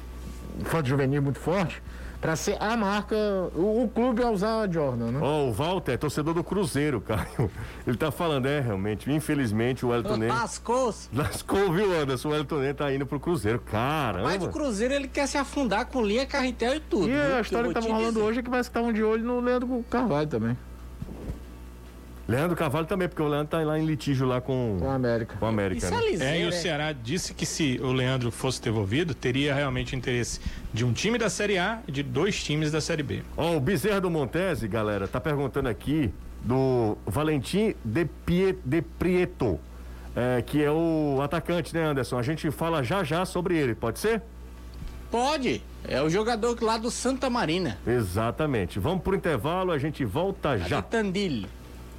infanto 0.60 0.88
juvenil 0.90 1.22
muito 1.22 1.40
forte, 1.40 1.82
para 2.24 2.38
ser 2.38 2.56
a 2.58 2.78
marca, 2.78 3.18
o, 3.54 3.84
o 3.84 3.90
clube 3.90 4.24
a 4.24 4.32
usar 4.32 4.62
a 4.62 4.72
Jordan, 4.72 5.12
né? 5.12 5.20
Ó, 5.22 5.48
o 5.48 5.52
Walter 5.52 5.92
é 5.92 5.98
torcedor 5.98 6.34
do 6.34 6.42
Cruzeiro, 6.42 7.02
Caio. 7.06 7.52
Ele 7.86 7.98
tá 7.98 8.12
falando, 8.12 8.46
é, 8.46 8.62
realmente, 8.62 9.12
infelizmente 9.12 9.86
o 9.86 9.90
Wellington 9.90 10.16
Ney... 10.16 10.30
Lascou. 10.30 10.96
Lascou, 11.14 11.74
viu, 11.74 11.94
Anderson? 11.94 12.30
O 12.30 12.32
Wellington 12.32 12.60
Ney 12.60 12.74
tá 12.74 12.94
indo 12.94 13.06
pro 13.06 13.20
Cruzeiro. 13.20 13.60
Caramba. 13.60 14.24
Mas 14.24 14.42
o 14.42 14.48
Cruzeiro 14.48 14.94
ele 14.94 15.10
quer 15.10 15.28
se 15.28 15.38
afundar 15.38 15.86
com 15.88 16.02
linha, 16.02 16.26
carretel 16.26 16.76
e 16.76 16.80
tudo. 16.80 17.10
E 17.10 17.12
viu? 17.12 17.36
a 17.36 17.42
história 17.42 17.68
que 17.68 17.74
vou 17.74 17.82
estavam 17.82 17.90
te 17.90 17.92
rolando 17.92 18.24
hoje 18.24 18.40
é 18.40 18.42
que 18.42 18.50
parece 18.50 18.70
que 18.70 18.78
estavam 18.78 18.94
de 18.94 19.04
olho 19.04 19.26
no 19.26 19.42
Leandro 19.42 19.84
Carvalho 19.90 20.28
também, 20.28 20.58
Leandro 22.28 22.56
Carvalho 22.56 22.86
também, 22.86 23.08
porque 23.10 23.22
o 23.22 23.28
Leandro 23.28 23.48
tá 23.48 23.60
lá 23.60 23.78
em 23.78 23.86
litígio 23.86 24.26
lá 24.26 24.40
com, 24.40 24.78
com 24.80 24.90
a 24.90 24.96
América. 24.96 25.36
com 25.38 25.46
a 25.46 25.50
América, 25.50 25.86
Isso 25.86 25.94
né? 26.20 26.26
é 26.26 26.38
É, 26.38 26.42
e 26.42 26.46
o 26.46 26.50
é. 26.50 26.52
Ceará 26.52 26.94
disse 26.94 27.34
que 27.34 27.46
se 27.46 27.80
o 27.84 27.92
Leandro 27.92 28.32
fosse 28.32 28.62
devolvido, 28.62 29.14
teria 29.14 29.54
realmente 29.54 29.94
interesse 29.96 30.40
de 30.74 30.86
um 30.86 30.94
time 30.94 31.18
da 31.18 31.30
Série 31.30 31.58
A 31.58 31.82
e 31.86 31.92
de 31.92 32.02
dois 32.02 32.42
times 32.42 32.72
da 32.72 32.80
Série 32.80 33.04
B. 33.04 33.24
Ó, 33.36 33.58
o 33.58 33.60
Bezerra 33.60 34.00
do 34.00 34.10
Montese, 34.10 34.68
galera, 34.70 35.06
tá 35.08 35.20
perguntando 35.20 35.68
aqui 35.68 36.14
do 36.42 36.98
Valentim 37.06 37.76
de, 37.84 38.06
Pie, 38.26 38.58
de 38.64 38.82
Prieto, 38.82 39.60
é, 40.16 40.42
que 40.42 40.64
é 40.64 40.72
o 40.72 41.20
atacante, 41.22 41.74
né, 41.74 41.84
Anderson? 41.84 42.18
A 42.18 42.24
gente 42.24 42.50
fala 42.52 42.84
já 42.84 43.04
já 43.04 43.26
sobre 43.26 43.58
ele, 43.58 43.76
pode 43.76 44.00
ser? 44.00 44.22
Pode. 45.12 45.62
É 45.88 46.02
o 46.02 46.10
jogador 46.10 46.58
lá 46.62 46.78
do 46.78 46.90
Santa 46.90 47.30
Marina. 47.30 47.78
Exatamente. 47.86 48.80
Vamos 48.80 49.04
pro 49.04 49.16
intervalo, 49.16 49.72
a 49.72 49.78
gente 49.78 50.04
volta 50.06 50.58
Já. 50.58 50.82
Tandil. 50.82 51.46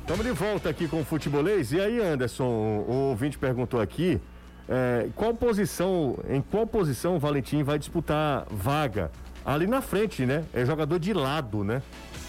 Estamos 0.04 0.26
de 0.26 0.32
volta 0.32 0.68
aqui 0.68 0.86
com 0.86 1.00
o 1.00 1.04
Futebolês. 1.04 1.72
E 1.72 1.80
aí, 1.80 1.98
Anderson, 1.98 2.44
o 2.44 3.08
ouvinte 3.08 3.38
perguntou 3.38 3.80
aqui, 3.80 4.20
é, 4.68 5.08
qual 5.16 5.32
posição, 5.32 6.18
em 6.28 6.42
qual 6.42 6.66
posição 6.66 7.16
o 7.16 7.18
Valentim 7.18 7.62
vai 7.62 7.78
disputar 7.78 8.46
vaga? 8.50 9.10
Ali 9.46 9.66
na 9.66 9.80
frente, 9.80 10.26
né? 10.26 10.44
É 10.52 10.62
jogador 10.66 10.98
de 10.98 11.14
lado, 11.14 11.64
né? 11.64 11.80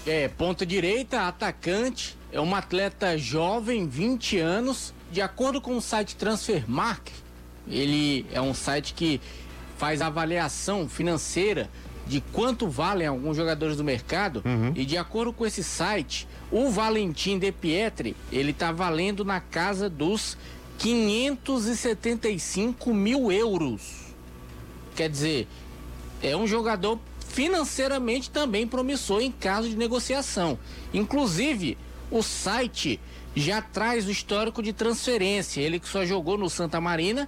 É, 0.07 0.29
ponta 0.29 0.65
direita, 0.65 1.27
atacante, 1.27 2.17
é 2.31 2.39
um 2.39 2.55
atleta 2.55 3.17
jovem, 3.17 3.85
20 3.85 4.39
anos. 4.39 4.93
De 5.11 5.19
acordo 5.19 5.59
com 5.59 5.75
o 5.75 5.81
site 5.81 6.15
Transfermarkt, 6.15 7.11
ele 7.67 8.25
é 8.31 8.39
um 8.39 8.53
site 8.53 8.93
que 8.93 9.19
faz 9.77 10.01
avaliação 10.01 10.87
financeira 10.87 11.69
de 12.05 12.21
quanto 12.21 12.67
valem 12.67 13.07
alguns 13.07 13.35
jogadores 13.35 13.75
do 13.75 13.83
mercado 13.83 14.43
e 14.75 14.85
de 14.85 14.95
acordo 14.97 15.33
com 15.33 15.43
esse 15.45 15.63
site, 15.63 16.27
o 16.51 16.69
Valentim 16.69 17.39
De 17.39 17.51
Pietri, 17.51 18.15
ele 18.31 18.53
tá 18.53 18.71
valendo 18.71 19.25
na 19.25 19.39
casa 19.39 19.89
dos 19.89 20.37
575 20.77 22.93
mil 22.93 23.31
euros. 23.31 24.13
Quer 24.95 25.09
dizer, 25.09 25.47
é 26.21 26.37
um 26.37 26.47
jogador 26.47 26.99
financeiramente 27.27 28.29
também 28.29 28.67
promissor 28.67 29.21
em 29.21 29.31
caso 29.31 29.67
de 29.67 29.75
negociação. 29.75 30.57
Inclusive, 30.93 31.77
o 32.09 32.21
site 32.21 32.99
já 33.35 33.61
traz 33.61 34.07
o 34.07 34.11
histórico 34.11 34.63
de 34.63 34.71
transferência. 34.71 35.59
Ele 35.59 35.79
que 35.79 35.89
só 35.89 36.05
jogou 36.05 36.37
no 36.37 36.49
Santa 36.49 36.79
Marina, 36.79 37.27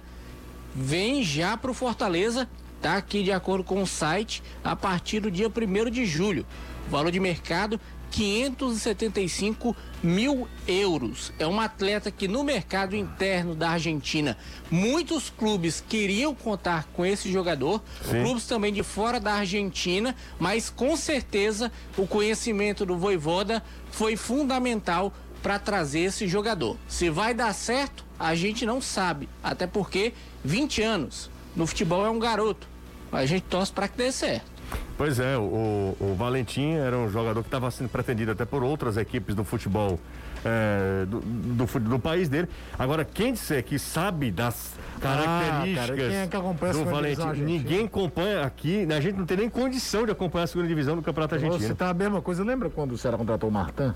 vem 0.74 1.22
já 1.22 1.56
para 1.56 1.70
o 1.70 1.74
Fortaleza, 1.74 2.48
tá 2.80 2.96
aqui 2.96 3.22
de 3.22 3.32
acordo 3.32 3.64
com 3.64 3.82
o 3.82 3.86
site, 3.86 4.42
a 4.62 4.74
partir 4.74 5.20
do 5.20 5.30
dia 5.30 5.48
1 5.48 5.90
de 5.90 6.06
julho. 6.06 6.46
Valor 6.90 7.10
de 7.10 7.20
mercado 7.20 7.78
575 8.10 9.76
mil 10.02 10.48
euros. 10.66 11.32
É 11.38 11.46
um 11.46 11.60
atleta 11.60 12.10
que 12.10 12.28
no 12.28 12.42
mercado 12.42 12.96
interno 12.96 13.54
da 13.54 13.70
Argentina 13.70 14.36
muitos 14.70 15.30
clubes 15.30 15.82
queriam 15.86 16.34
contar 16.34 16.86
com 16.92 17.04
esse 17.04 17.30
jogador, 17.30 17.82
Sim. 18.02 18.22
clubes 18.22 18.46
também 18.46 18.72
de 18.72 18.82
fora 18.82 19.20
da 19.20 19.34
Argentina, 19.34 20.14
mas 20.38 20.70
com 20.70 20.96
certeza 20.96 21.70
o 21.96 22.06
conhecimento 22.06 22.86
do 22.86 22.96
Voivoda 22.96 23.62
foi 23.90 24.16
fundamental 24.16 25.12
para 25.42 25.58
trazer 25.58 26.00
esse 26.00 26.26
jogador. 26.26 26.76
Se 26.88 27.10
vai 27.10 27.32
dar 27.32 27.52
certo, 27.54 28.04
a 28.18 28.34
gente 28.34 28.66
não 28.66 28.80
sabe, 28.80 29.28
até 29.42 29.66
porque 29.66 30.12
20 30.44 30.82
anos 30.82 31.30
no 31.58 31.66
futebol 31.66 32.06
é 32.06 32.10
um 32.10 32.18
garoto. 32.18 32.66
A 33.12 33.26
gente 33.26 33.42
torce 33.42 33.72
para 33.72 33.88
que 33.88 33.98
dê 33.98 34.12
certo. 34.12 34.58
Pois 34.96 35.18
é, 35.18 35.36
o, 35.36 35.96
o 35.98 36.14
Valentim 36.16 36.72
era 36.72 36.96
um 36.96 37.08
jogador 37.08 37.40
que 37.42 37.48
estava 37.48 37.70
sendo 37.70 37.88
pretendido 37.88 38.32
até 38.32 38.44
por 38.44 38.62
outras 38.62 38.96
equipes 38.96 39.34
do 39.34 39.44
futebol 39.44 39.98
é, 40.44 41.06
do, 41.06 41.20
do, 41.20 41.80
do 41.80 41.98
país 41.98 42.28
dele. 42.28 42.48
Agora, 42.78 43.04
quem 43.04 43.32
disser 43.32 43.64
que 43.64 43.78
sabe 43.78 44.30
das 44.30 44.72
características 45.00 45.86
cara, 45.86 45.96
quem 45.96 46.16
é 46.16 46.26
que 46.26 46.36
do 46.36 46.84
Valentim, 46.84 47.22
divisão 47.22 47.46
ninguém 47.46 47.86
acompanha 47.86 48.42
aqui, 48.42 48.84
né? 48.84 48.96
a 48.96 49.00
gente 49.00 49.16
não 49.16 49.24
tem 49.24 49.36
nem 49.36 49.48
condição 49.48 50.04
de 50.04 50.12
acompanhar 50.12 50.44
a 50.44 50.46
segunda 50.48 50.68
divisão 50.68 50.96
do 50.96 51.02
Campeonato 51.02 51.34
Eu 51.34 51.44
Argentino. 51.44 51.68
citar 51.68 51.90
a 51.90 51.94
mesma 51.94 52.20
coisa. 52.20 52.44
Lembra 52.44 52.68
quando 52.68 52.92
o 52.92 52.98
Ceará 52.98 53.16
contratou 53.16 53.48
o 53.48 53.52
Martin? 53.52 53.94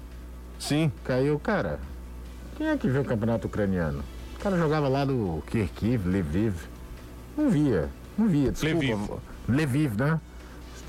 Sim, 0.59 0.93
Caiu, 1.05 1.39
cara. 1.39 1.81
Quem 2.57 2.69
é 2.69 2.77
que 2.77 2.89
vê 2.89 2.99
o 2.99 3.05
campeonato 3.05 3.47
ucraniano? 3.49 4.03
O 4.37 4.39
cara 4.39 4.57
jogava 4.57 4.89
lá 4.89 5.05
do 5.05 5.43
Kharkiv, 5.51 6.07
Lviv. 6.07 6.55
Não 7.37 7.49
via, 7.49 7.89
não 8.17 8.27
via, 8.29 8.53
desculpa. 8.53 9.19
Lviv, 9.49 9.97
né? 9.99 10.21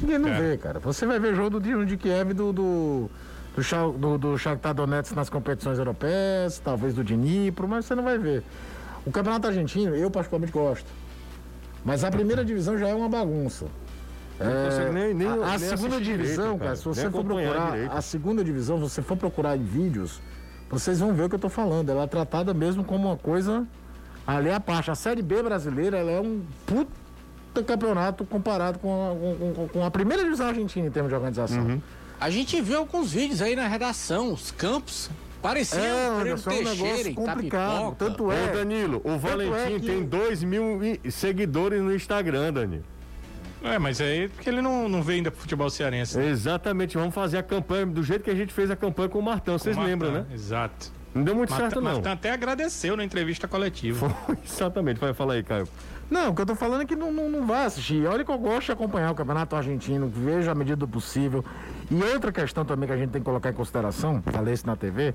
Ninguém 0.02 0.20
não 0.20 0.30
É. 0.30 0.40
vê, 0.42 0.58
cara. 0.58 0.80
Você 0.80 1.06
vai 1.06 1.20
ver 1.20 1.36
jogo 1.36 1.52
do 1.52 1.62
Dinamo 1.62 1.86
de 1.86 1.96
Kiev 1.98 2.34
do, 2.34 2.52
do, 2.52 3.10
do, 3.56 3.92
do, 3.98 4.18
do 4.18 4.38
Shakhtar 4.38 4.74
Donetsk 4.74 5.14
nas 5.16 5.30
competições 5.30 5.78
europeias, 5.78 6.60
talvez 6.60 6.94
do 6.94 7.04
Dnipro, 7.04 7.68
mas 7.68 7.86
você 7.86 7.96
não 7.96 8.04
vai 8.04 8.18
ver. 8.18 8.44
O 9.06 9.12
campeonato 9.12 9.48
argentino, 9.48 9.96
eu 9.96 10.10
particularmente 10.12 10.52
gosto. 10.54 10.88
Mas 11.86 12.04
a 12.04 12.12
primeira 12.12 12.44
divisão 12.46 12.78
já 12.78 12.88
é 12.88 12.96
uma 12.96 13.10
bagunça. 13.10 13.66
Consegue 14.38 14.92
nem- 14.92 15.14
nem- 15.14 15.28
a, 15.28 15.54
a 15.54 15.60
segunda 15.60 16.02
divisão, 16.02 16.44
direito, 16.46 16.60
cara, 16.64 16.76
se 16.76 16.86
você 16.86 17.10
for 17.10 17.24
procurar 17.24 17.72
direito. 17.72 17.92
a 17.94 18.02
segunda 18.02 18.44
divisão, 18.44 18.78
se 18.78 18.84
você 18.84 19.02
for 19.02 19.16
procurar 19.18 19.56
em 19.56 19.64
vídeos, 19.64 20.20
vocês 20.70 21.00
vão 21.00 21.14
ver 21.14 21.24
o 21.26 21.30
que 21.30 21.36
eu 21.36 21.40
tô 21.40 21.50
falando. 21.50 21.90
Ela 21.90 22.04
é 22.04 22.08
tratada 22.08 22.54
mesmo 22.54 22.84
como 22.84 23.08
uma 23.10 23.18
coisa 23.18 23.66
ali 24.26 24.50
à 24.52 24.60
parte. 24.60 24.90
A 24.92 24.96
Série 24.96 25.22
B 25.22 25.42
brasileira, 25.44 25.98
ela 25.98 26.12
é 26.12 26.20
um 26.20 26.42
puta 26.66 27.64
campeonato 27.66 28.26
comparado 28.26 28.80
com 28.80 29.12
a, 29.12 29.56
com- 29.56 29.68
com- 29.68 29.86
a 29.86 29.92
primeira 29.92 30.24
divisão 30.24 30.48
argentina 30.48 30.88
em 30.88 30.92
termos 30.92 31.10
de 31.10 31.16
organização. 31.16 31.64
Uhum. 31.64 31.82
A 32.20 32.30
gente 32.30 32.60
viu 32.62 32.78
alguns 32.80 33.12
vídeos 33.14 33.42
aí 33.42 33.56
na 33.56 33.68
redação, 33.68 34.32
os 34.34 34.50
campos 34.52 35.10
pareciam 35.42 35.84
É, 35.84 36.08
Anderson, 36.22 36.50
é 36.50 36.54
um 36.54 36.58
Teixeira, 36.64 36.84
negócio 36.88 37.08
em 37.10 37.14
complicado. 37.14 37.96
Tanto 37.98 38.26
Ô 38.28 38.32
é. 38.32 38.48
Danilo, 38.54 39.02
o 39.04 39.18
Valentim 39.18 39.76
é 39.76 39.80
que- 39.80 39.86
tem 39.86 40.04
2 40.04 40.42
mil 40.44 40.80
seguidores 41.12 41.82
no 41.82 41.94
Instagram, 41.94 42.54
Danilo. 42.54 42.84
É, 43.62 43.78
mas 43.80 44.02
aí 44.02 44.28
porque 44.30 44.50
ele 44.50 44.62
não, 44.62 44.90
não 44.90 45.02
vem 45.02 45.18
ainda 45.18 45.32
pro 45.32 45.40
futebol 45.42 45.70
cearense. 45.70 46.18
né? 46.18 46.28
Exatamente, 46.30 46.98
vamos 46.98 47.14
fazer 47.14 47.38
a 47.38 47.44
campanha 47.44 47.86
do 47.86 48.04
jeito 48.04 48.24
que 48.24 48.30
a 48.30 48.36
gente 48.36 48.54
fez 48.54 48.70
a 48.72 48.76
campanha 48.76 49.10
com 49.10 49.20
o 49.20 49.24
Martão, 49.24 49.58
vocês 49.58 49.78
lembram, 49.78 50.12
né? 50.12 50.26
Exato. 50.34 50.92
Não 51.14 51.24
deu 51.24 51.36
muito 51.36 51.54
certo, 51.54 51.80
não. 51.80 52.02
Até 52.12 52.32
agradeceu 52.32 52.98
na 52.98 53.04
entrevista 53.04 53.48
coletiva. 53.48 54.10
Foi, 54.10 54.38
Exatamente, 54.44 55.00
vai 55.00 55.14
falar 55.14 55.36
aí, 55.36 55.44
Caio. 55.44 55.68
Não, 56.10 56.30
o 56.30 56.36
que 56.36 56.42
eu 56.42 56.46
tô 56.46 56.56
falando 56.56 56.82
é 56.82 56.86
que 56.86 56.96
não, 56.96 57.12
não, 57.12 57.30
não 57.30 57.46
vai 57.46 57.66
assistir. 57.66 58.06
Olha 58.06 58.24
que 58.24 58.32
eu 58.32 58.38
gosto 58.38 58.68
de 58.68 58.72
acompanhar 58.72 59.12
o 59.12 59.16
campeonato 59.16 59.56
argentino, 59.56 60.08
vejo 60.08 60.50
à 60.50 60.56
medida 60.56 60.76
do 60.76 60.88
possível. 60.88 61.44
E 61.90 62.04
outra 62.04 62.32
questão 62.32 62.66
também 62.66 62.88
que 62.88 62.94
a 62.94 62.98
gente 62.98 63.12
tem 63.12 63.22
que 63.22 63.26
colocar 63.26 63.50
em 63.50 63.54
consideração, 63.54 64.22
falei 64.32 64.54
isso 64.54 64.66
na 64.66 64.76
TV, 64.76 65.14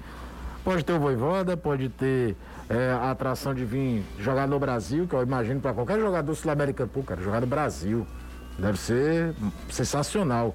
pode 0.65 0.85
ter 0.85 0.93
o 0.93 1.01
Voivoda, 1.01 1.57
pode 1.57 1.89
ter 1.89 2.37
é, 2.69 2.91
a 2.91 3.11
atração 3.11 3.55
de 3.55 3.65
vir 3.65 4.05
jogar 4.19 4.47
no 4.47 4.59
Brasil, 4.59 5.07
que 5.07 5.15
eu 5.15 5.23
imagino 5.23 5.61
para 5.61 5.73
qualquer 5.73 5.99
jogador 5.99 6.35
sul-americano, 6.35 6.91
pô, 6.93 7.03
cara, 7.03 7.21
jogar 7.21 7.41
no 7.41 7.47
Brasil. 7.47 8.07
Deve 8.59 8.79
ser 8.79 9.35
sensacional. 9.71 10.53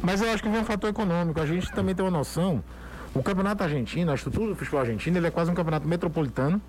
Mas 0.00 0.22
eu 0.22 0.30
acho 0.30 0.42
que 0.42 0.48
vem 0.48 0.60
um 0.60 0.64
fator 0.64 0.90
econômico. 0.90 1.40
A 1.40 1.46
gente 1.46 1.72
também 1.72 1.94
tem 1.94 2.04
uma 2.04 2.10
noção. 2.10 2.62
O 3.14 3.22
campeonato 3.22 3.62
argentino, 3.62 4.10
a 4.10 4.14
estrutura 4.14 4.48
do 4.48 4.56
futebol 4.56 4.80
argentino, 4.80 5.18
ele 5.18 5.26
é 5.26 5.30
quase 5.30 5.50
um 5.50 5.54
campeonato 5.54 5.86
metropolitano 5.86 6.60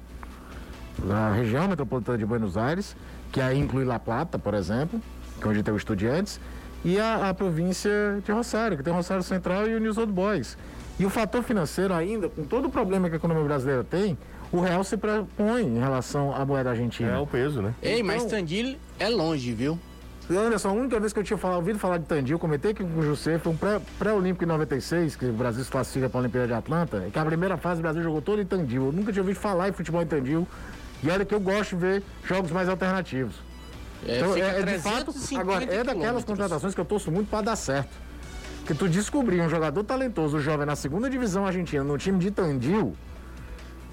da 0.99 1.31
região 1.31 1.67
metropolitana 1.67 2.17
de 2.17 2.25
Buenos 2.25 2.57
Aires, 2.57 2.95
que 3.31 3.39
aí 3.41 3.57
inclui 3.57 3.85
La 3.85 3.97
Plata, 3.99 4.37
por 4.37 4.53
exemplo, 4.53 4.99
que 5.39 5.47
é 5.47 5.49
onde 5.49 5.63
tem 5.63 5.73
o 5.73 5.77
Estudiantes, 5.77 6.39
e 6.83 6.99
a, 6.99 7.29
a 7.29 7.33
província 7.33 7.91
de 8.23 8.31
Rosário, 8.31 8.75
que 8.77 8.83
tem 8.83 8.91
o 8.91 8.95
Rosário 8.95 9.23
Central 9.23 9.67
e 9.67 9.73
o 9.75 9.79
News 9.79 9.97
Old 9.97 10.11
Boys. 10.11 10.57
E 10.99 11.05
o 11.05 11.09
fator 11.09 11.41
financeiro 11.43 11.93
ainda, 11.93 12.27
com 12.29 12.43
todo 12.43 12.67
o 12.67 12.69
problema 12.69 13.07
que 13.07 13.15
a 13.15 13.17
economia 13.17 13.43
brasileira 13.43 13.83
tem, 13.83 14.17
o 14.51 14.59
real 14.59 14.83
se 14.83 14.97
propõe 14.97 15.63
em 15.63 15.79
relação 15.79 16.35
à 16.35 16.45
moeda 16.45 16.69
argentina. 16.71 17.09
É 17.13 17.17
o 17.17 17.25
peso, 17.25 17.61
né? 17.61 17.73
Ei, 17.81 18.03
mas 18.03 18.17
Então- 18.23 18.37
Tandil 18.37 18.75
é 18.99 19.09
longe, 19.09 19.53
viu? 19.53 19.79
Anderson, 20.29 20.69
a 20.69 20.71
única 20.71 20.99
vez 20.99 21.11
que 21.11 21.19
eu 21.19 21.23
tinha 21.23 21.37
falado, 21.37 21.57
ouvido 21.57 21.77
falar 21.79 21.97
de 21.97 22.05
Tandil, 22.05 22.39
comentei 22.39 22.71
aqui 22.71 22.83
com 22.83 22.99
o 22.99 23.03
José, 23.03 23.37
foi 23.37 23.51
um 23.51 23.57
pré- 23.57 23.81
pré-olímpico 23.99 24.43
em 24.43 24.47
96, 24.47 25.15
que 25.15 25.25
o 25.25 25.33
Brasil 25.33 25.63
se 25.63 25.69
classifica 25.69 26.09
para 26.09 26.19
a 26.19 26.21
Olimpíada 26.21 26.47
de 26.47 26.53
Atlanta, 26.53 27.03
e 27.07 27.11
que 27.11 27.19
a 27.19 27.25
primeira 27.25 27.57
fase 27.57 27.79
o 27.79 27.83
Brasil 27.83 28.01
jogou 28.01 28.21
todo 28.21 28.41
em 28.41 28.45
Tandil. 28.45 28.85
Eu 28.87 28.91
nunca 28.91 29.11
tinha 29.11 29.21
ouvido 29.21 29.37
falar 29.37 29.69
em 29.69 29.73
futebol 29.73 30.01
em 30.01 30.07
Tandil. 30.07 30.47
E 31.03 31.09
olha 31.09 31.25
que 31.25 31.35
eu 31.35 31.39
gosto 31.41 31.71
de 31.71 31.81
ver 31.81 32.03
jogos 32.23 32.51
mais 32.51 32.69
alternativos. 32.69 33.35
É, 34.07 34.17
Então, 34.19 34.35
é, 34.37 34.39
é 34.39 34.63
de 34.63 34.79
fato, 34.79 35.11
350 35.11 35.41
agora, 35.41 35.63
é 35.65 35.83
daquelas 35.83 36.23
contratações 36.23 36.73
que 36.73 36.79
eu 36.79 36.85
torço 36.85 37.11
muito 37.11 37.29
para 37.29 37.41
dar 37.41 37.55
certo. 37.57 37.91
Que 38.65 38.73
tu 38.73 38.87
descobrir 38.87 39.41
um 39.41 39.49
jogador 39.49 39.83
talentoso, 39.83 40.39
jovem, 40.39 40.65
na 40.65 40.77
segunda 40.77 41.09
divisão 41.09 41.45
argentina, 41.45 41.83
no 41.83 41.97
time 41.97 42.17
de 42.17 42.31
Tandil, 42.31 42.95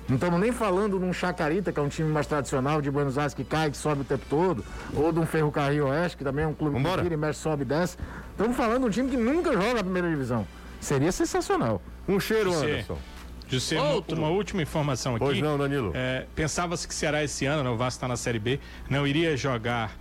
não 0.08 0.16
estamos 0.16 0.40
nem 0.40 0.50
falando 0.52 0.98
de 0.98 1.04
um 1.04 1.12
Chacarita, 1.12 1.72
que 1.72 1.78
é 1.78 1.82
um 1.82 1.88
time 1.88 2.08
mais 2.10 2.26
tradicional 2.26 2.82
de 2.82 2.90
Buenos 2.90 3.16
Aires, 3.16 3.32
que 3.34 3.44
cai, 3.44 3.70
que 3.70 3.76
sobe 3.76 4.00
o 4.00 4.04
tempo 4.04 4.24
todo, 4.28 4.64
ou 4.94 5.12
de 5.12 5.20
um 5.20 5.26
Ferrocarril 5.26 5.86
Oeste, 5.86 6.16
que 6.18 6.24
também 6.24 6.44
é 6.44 6.48
um 6.48 6.54
clube 6.54 6.74
Vambora. 6.76 6.96
que 6.96 7.02
vira 7.04 7.14
e 7.14 7.16
mexe, 7.18 7.38
sobe 7.40 7.62
e 7.62 7.64
desce. 7.64 7.96
Estamos 8.32 8.56
falando 8.56 8.80
de 8.82 8.86
um 8.86 8.90
time 8.90 9.10
que 9.10 9.16
nunca 9.16 9.52
joga 9.52 9.80
a 9.80 9.84
primeira 9.84 10.08
divisão. 10.08 10.46
Seria 10.80 11.12
sensacional. 11.12 11.80
Um 12.08 12.18
cheiro, 12.18 12.50
José, 12.52 12.66
Anderson. 12.72 12.98
José, 13.46 13.78
uma- 13.80 13.90
Outro. 13.90 14.16
uma 14.16 14.28
última 14.28 14.62
informação 14.62 15.14
aqui. 15.16 15.24
Pois 15.24 15.40
não, 15.40 15.56
Danilo. 15.58 15.92
É, 15.94 16.26
Pensava-se 16.34 16.88
que 16.88 16.94
Ceará 16.94 17.22
esse 17.22 17.46
ano, 17.46 17.62
né, 17.62 17.70
o 17.70 17.76
Vasco 17.76 17.98
está 17.98 18.08
na 18.08 18.16
Série 18.16 18.38
B, 18.38 18.58
não 18.88 19.06
iria 19.06 19.36
jogar 19.36 19.92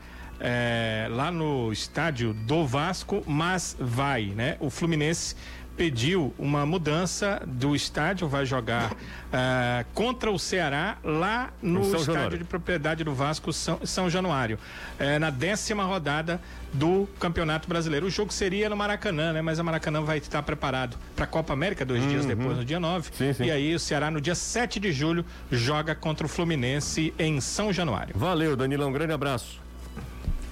é, 0.41 1.08
lá 1.12 1.30
no 1.32 1.70
estádio 1.74 2.34
do 2.34 2.66
Vasco, 2.66 3.22
mas 3.28 3.76
vai, 3.78 4.28
né? 4.28 4.56
O 4.62 4.70
Fluminense 4.70 5.36
pediu 5.80 6.34
uma 6.38 6.65
mudança 6.65 7.41
do 7.47 7.73
estádio, 7.73 8.27
vai 8.27 8.45
jogar 8.45 8.91
é, 9.32 9.86
contra 9.93 10.30
o 10.30 10.38
Ceará 10.38 10.97
lá 11.01 11.53
no 11.61 11.84
estádio 11.84 12.05
Januário. 12.05 12.38
de 12.38 12.43
propriedade 12.43 13.01
do 13.05 13.13
Vasco 13.13 13.53
São, 13.53 13.80
São 13.86 14.09
Januário, 14.09 14.59
é, 14.99 15.17
na 15.17 15.30
décima 15.30 15.86
rodada 15.86 16.41
do 16.73 17.07
Campeonato 17.17 17.69
Brasileiro. 17.69 18.07
O 18.07 18.09
jogo 18.09 18.34
seria 18.34 18.67
no 18.67 18.75
Maracanã, 18.75 19.32
né? 19.32 19.41
Mas 19.41 19.57
a 19.57 19.63
Maracanã 19.63 20.01
vai 20.01 20.17
estar 20.17 20.43
preparado 20.43 20.97
para 21.15 21.23
a 21.23 21.27
Copa 21.27 21.53
América 21.53 21.86
dois 21.86 22.05
dias 22.09 22.25
depois, 22.25 22.57
no 22.57 22.65
dia 22.65 22.77
9. 22.77 23.07
Uhum. 23.07 23.15
Sim, 23.15 23.34
sim. 23.34 23.45
E 23.45 23.51
aí 23.51 23.73
o 23.73 23.80
Ceará 23.80 24.11
no 24.11 24.19
dia 24.19 24.36
7 24.36 24.82
de 24.82 24.91
julho 24.91 25.23
joga 25.49 25.95
contra 25.95 26.25
o 26.25 26.30
Fluminense 26.30 27.13
em 27.17 27.39
São 27.39 27.71
Januário. 27.71 28.13
Valeu, 28.17 28.57
Danilão. 28.57 28.89
Um 28.89 28.93
grande 28.93 29.13
abraço. 29.13 29.68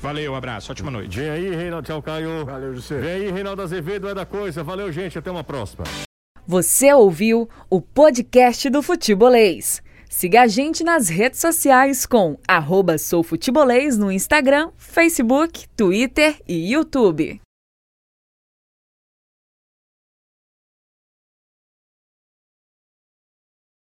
Valeu, 0.01 0.35
abraço, 0.35 0.71
ótima 0.71 0.91
noite. 0.91 1.19
Vem 1.19 1.29
aí, 1.29 1.55
Reinaldo. 1.55 1.85
Tchau, 1.87 2.01
Caio. 2.01 2.45
Valeu, 2.45 2.75
José. 2.75 2.99
Vem 2.99 3.11
aí, 3.11 3.31
Reinaldo 3.31 3.61
Azevedo, 3.61 4.07
é 4.07 4.13
da 4.13 4.25
coisa. 4.25 4.63
Valeu, 4.63 4.91
gente. 4.91 5.17
Até 5.17 5.31
uma 5.31 5.43
próxima. 5.43 5.83
Você 6.45 6.93
ouviu 6.93 7.49
o 7.69 7.81
podcast 7.81 8.69
do 8.69 8.81
Futebolês. 8.81 9.81
Siga 10.09 10.43
a 10.43 10.47
gente 10.47 10.83
nas 10.83 11.09
redes 11.09 11.39
sociais 11.41 12.05
com 12.05 12.37
arroba 12.47 12.97
soufutebolês 12.97 13.97
no 13.97 14.11
Instagram, 14.11 14.71
Facebook, 14.77 15.67
Twitter 15.75 16.37
e 16.47 16.71
YouTube. 16.71 17.41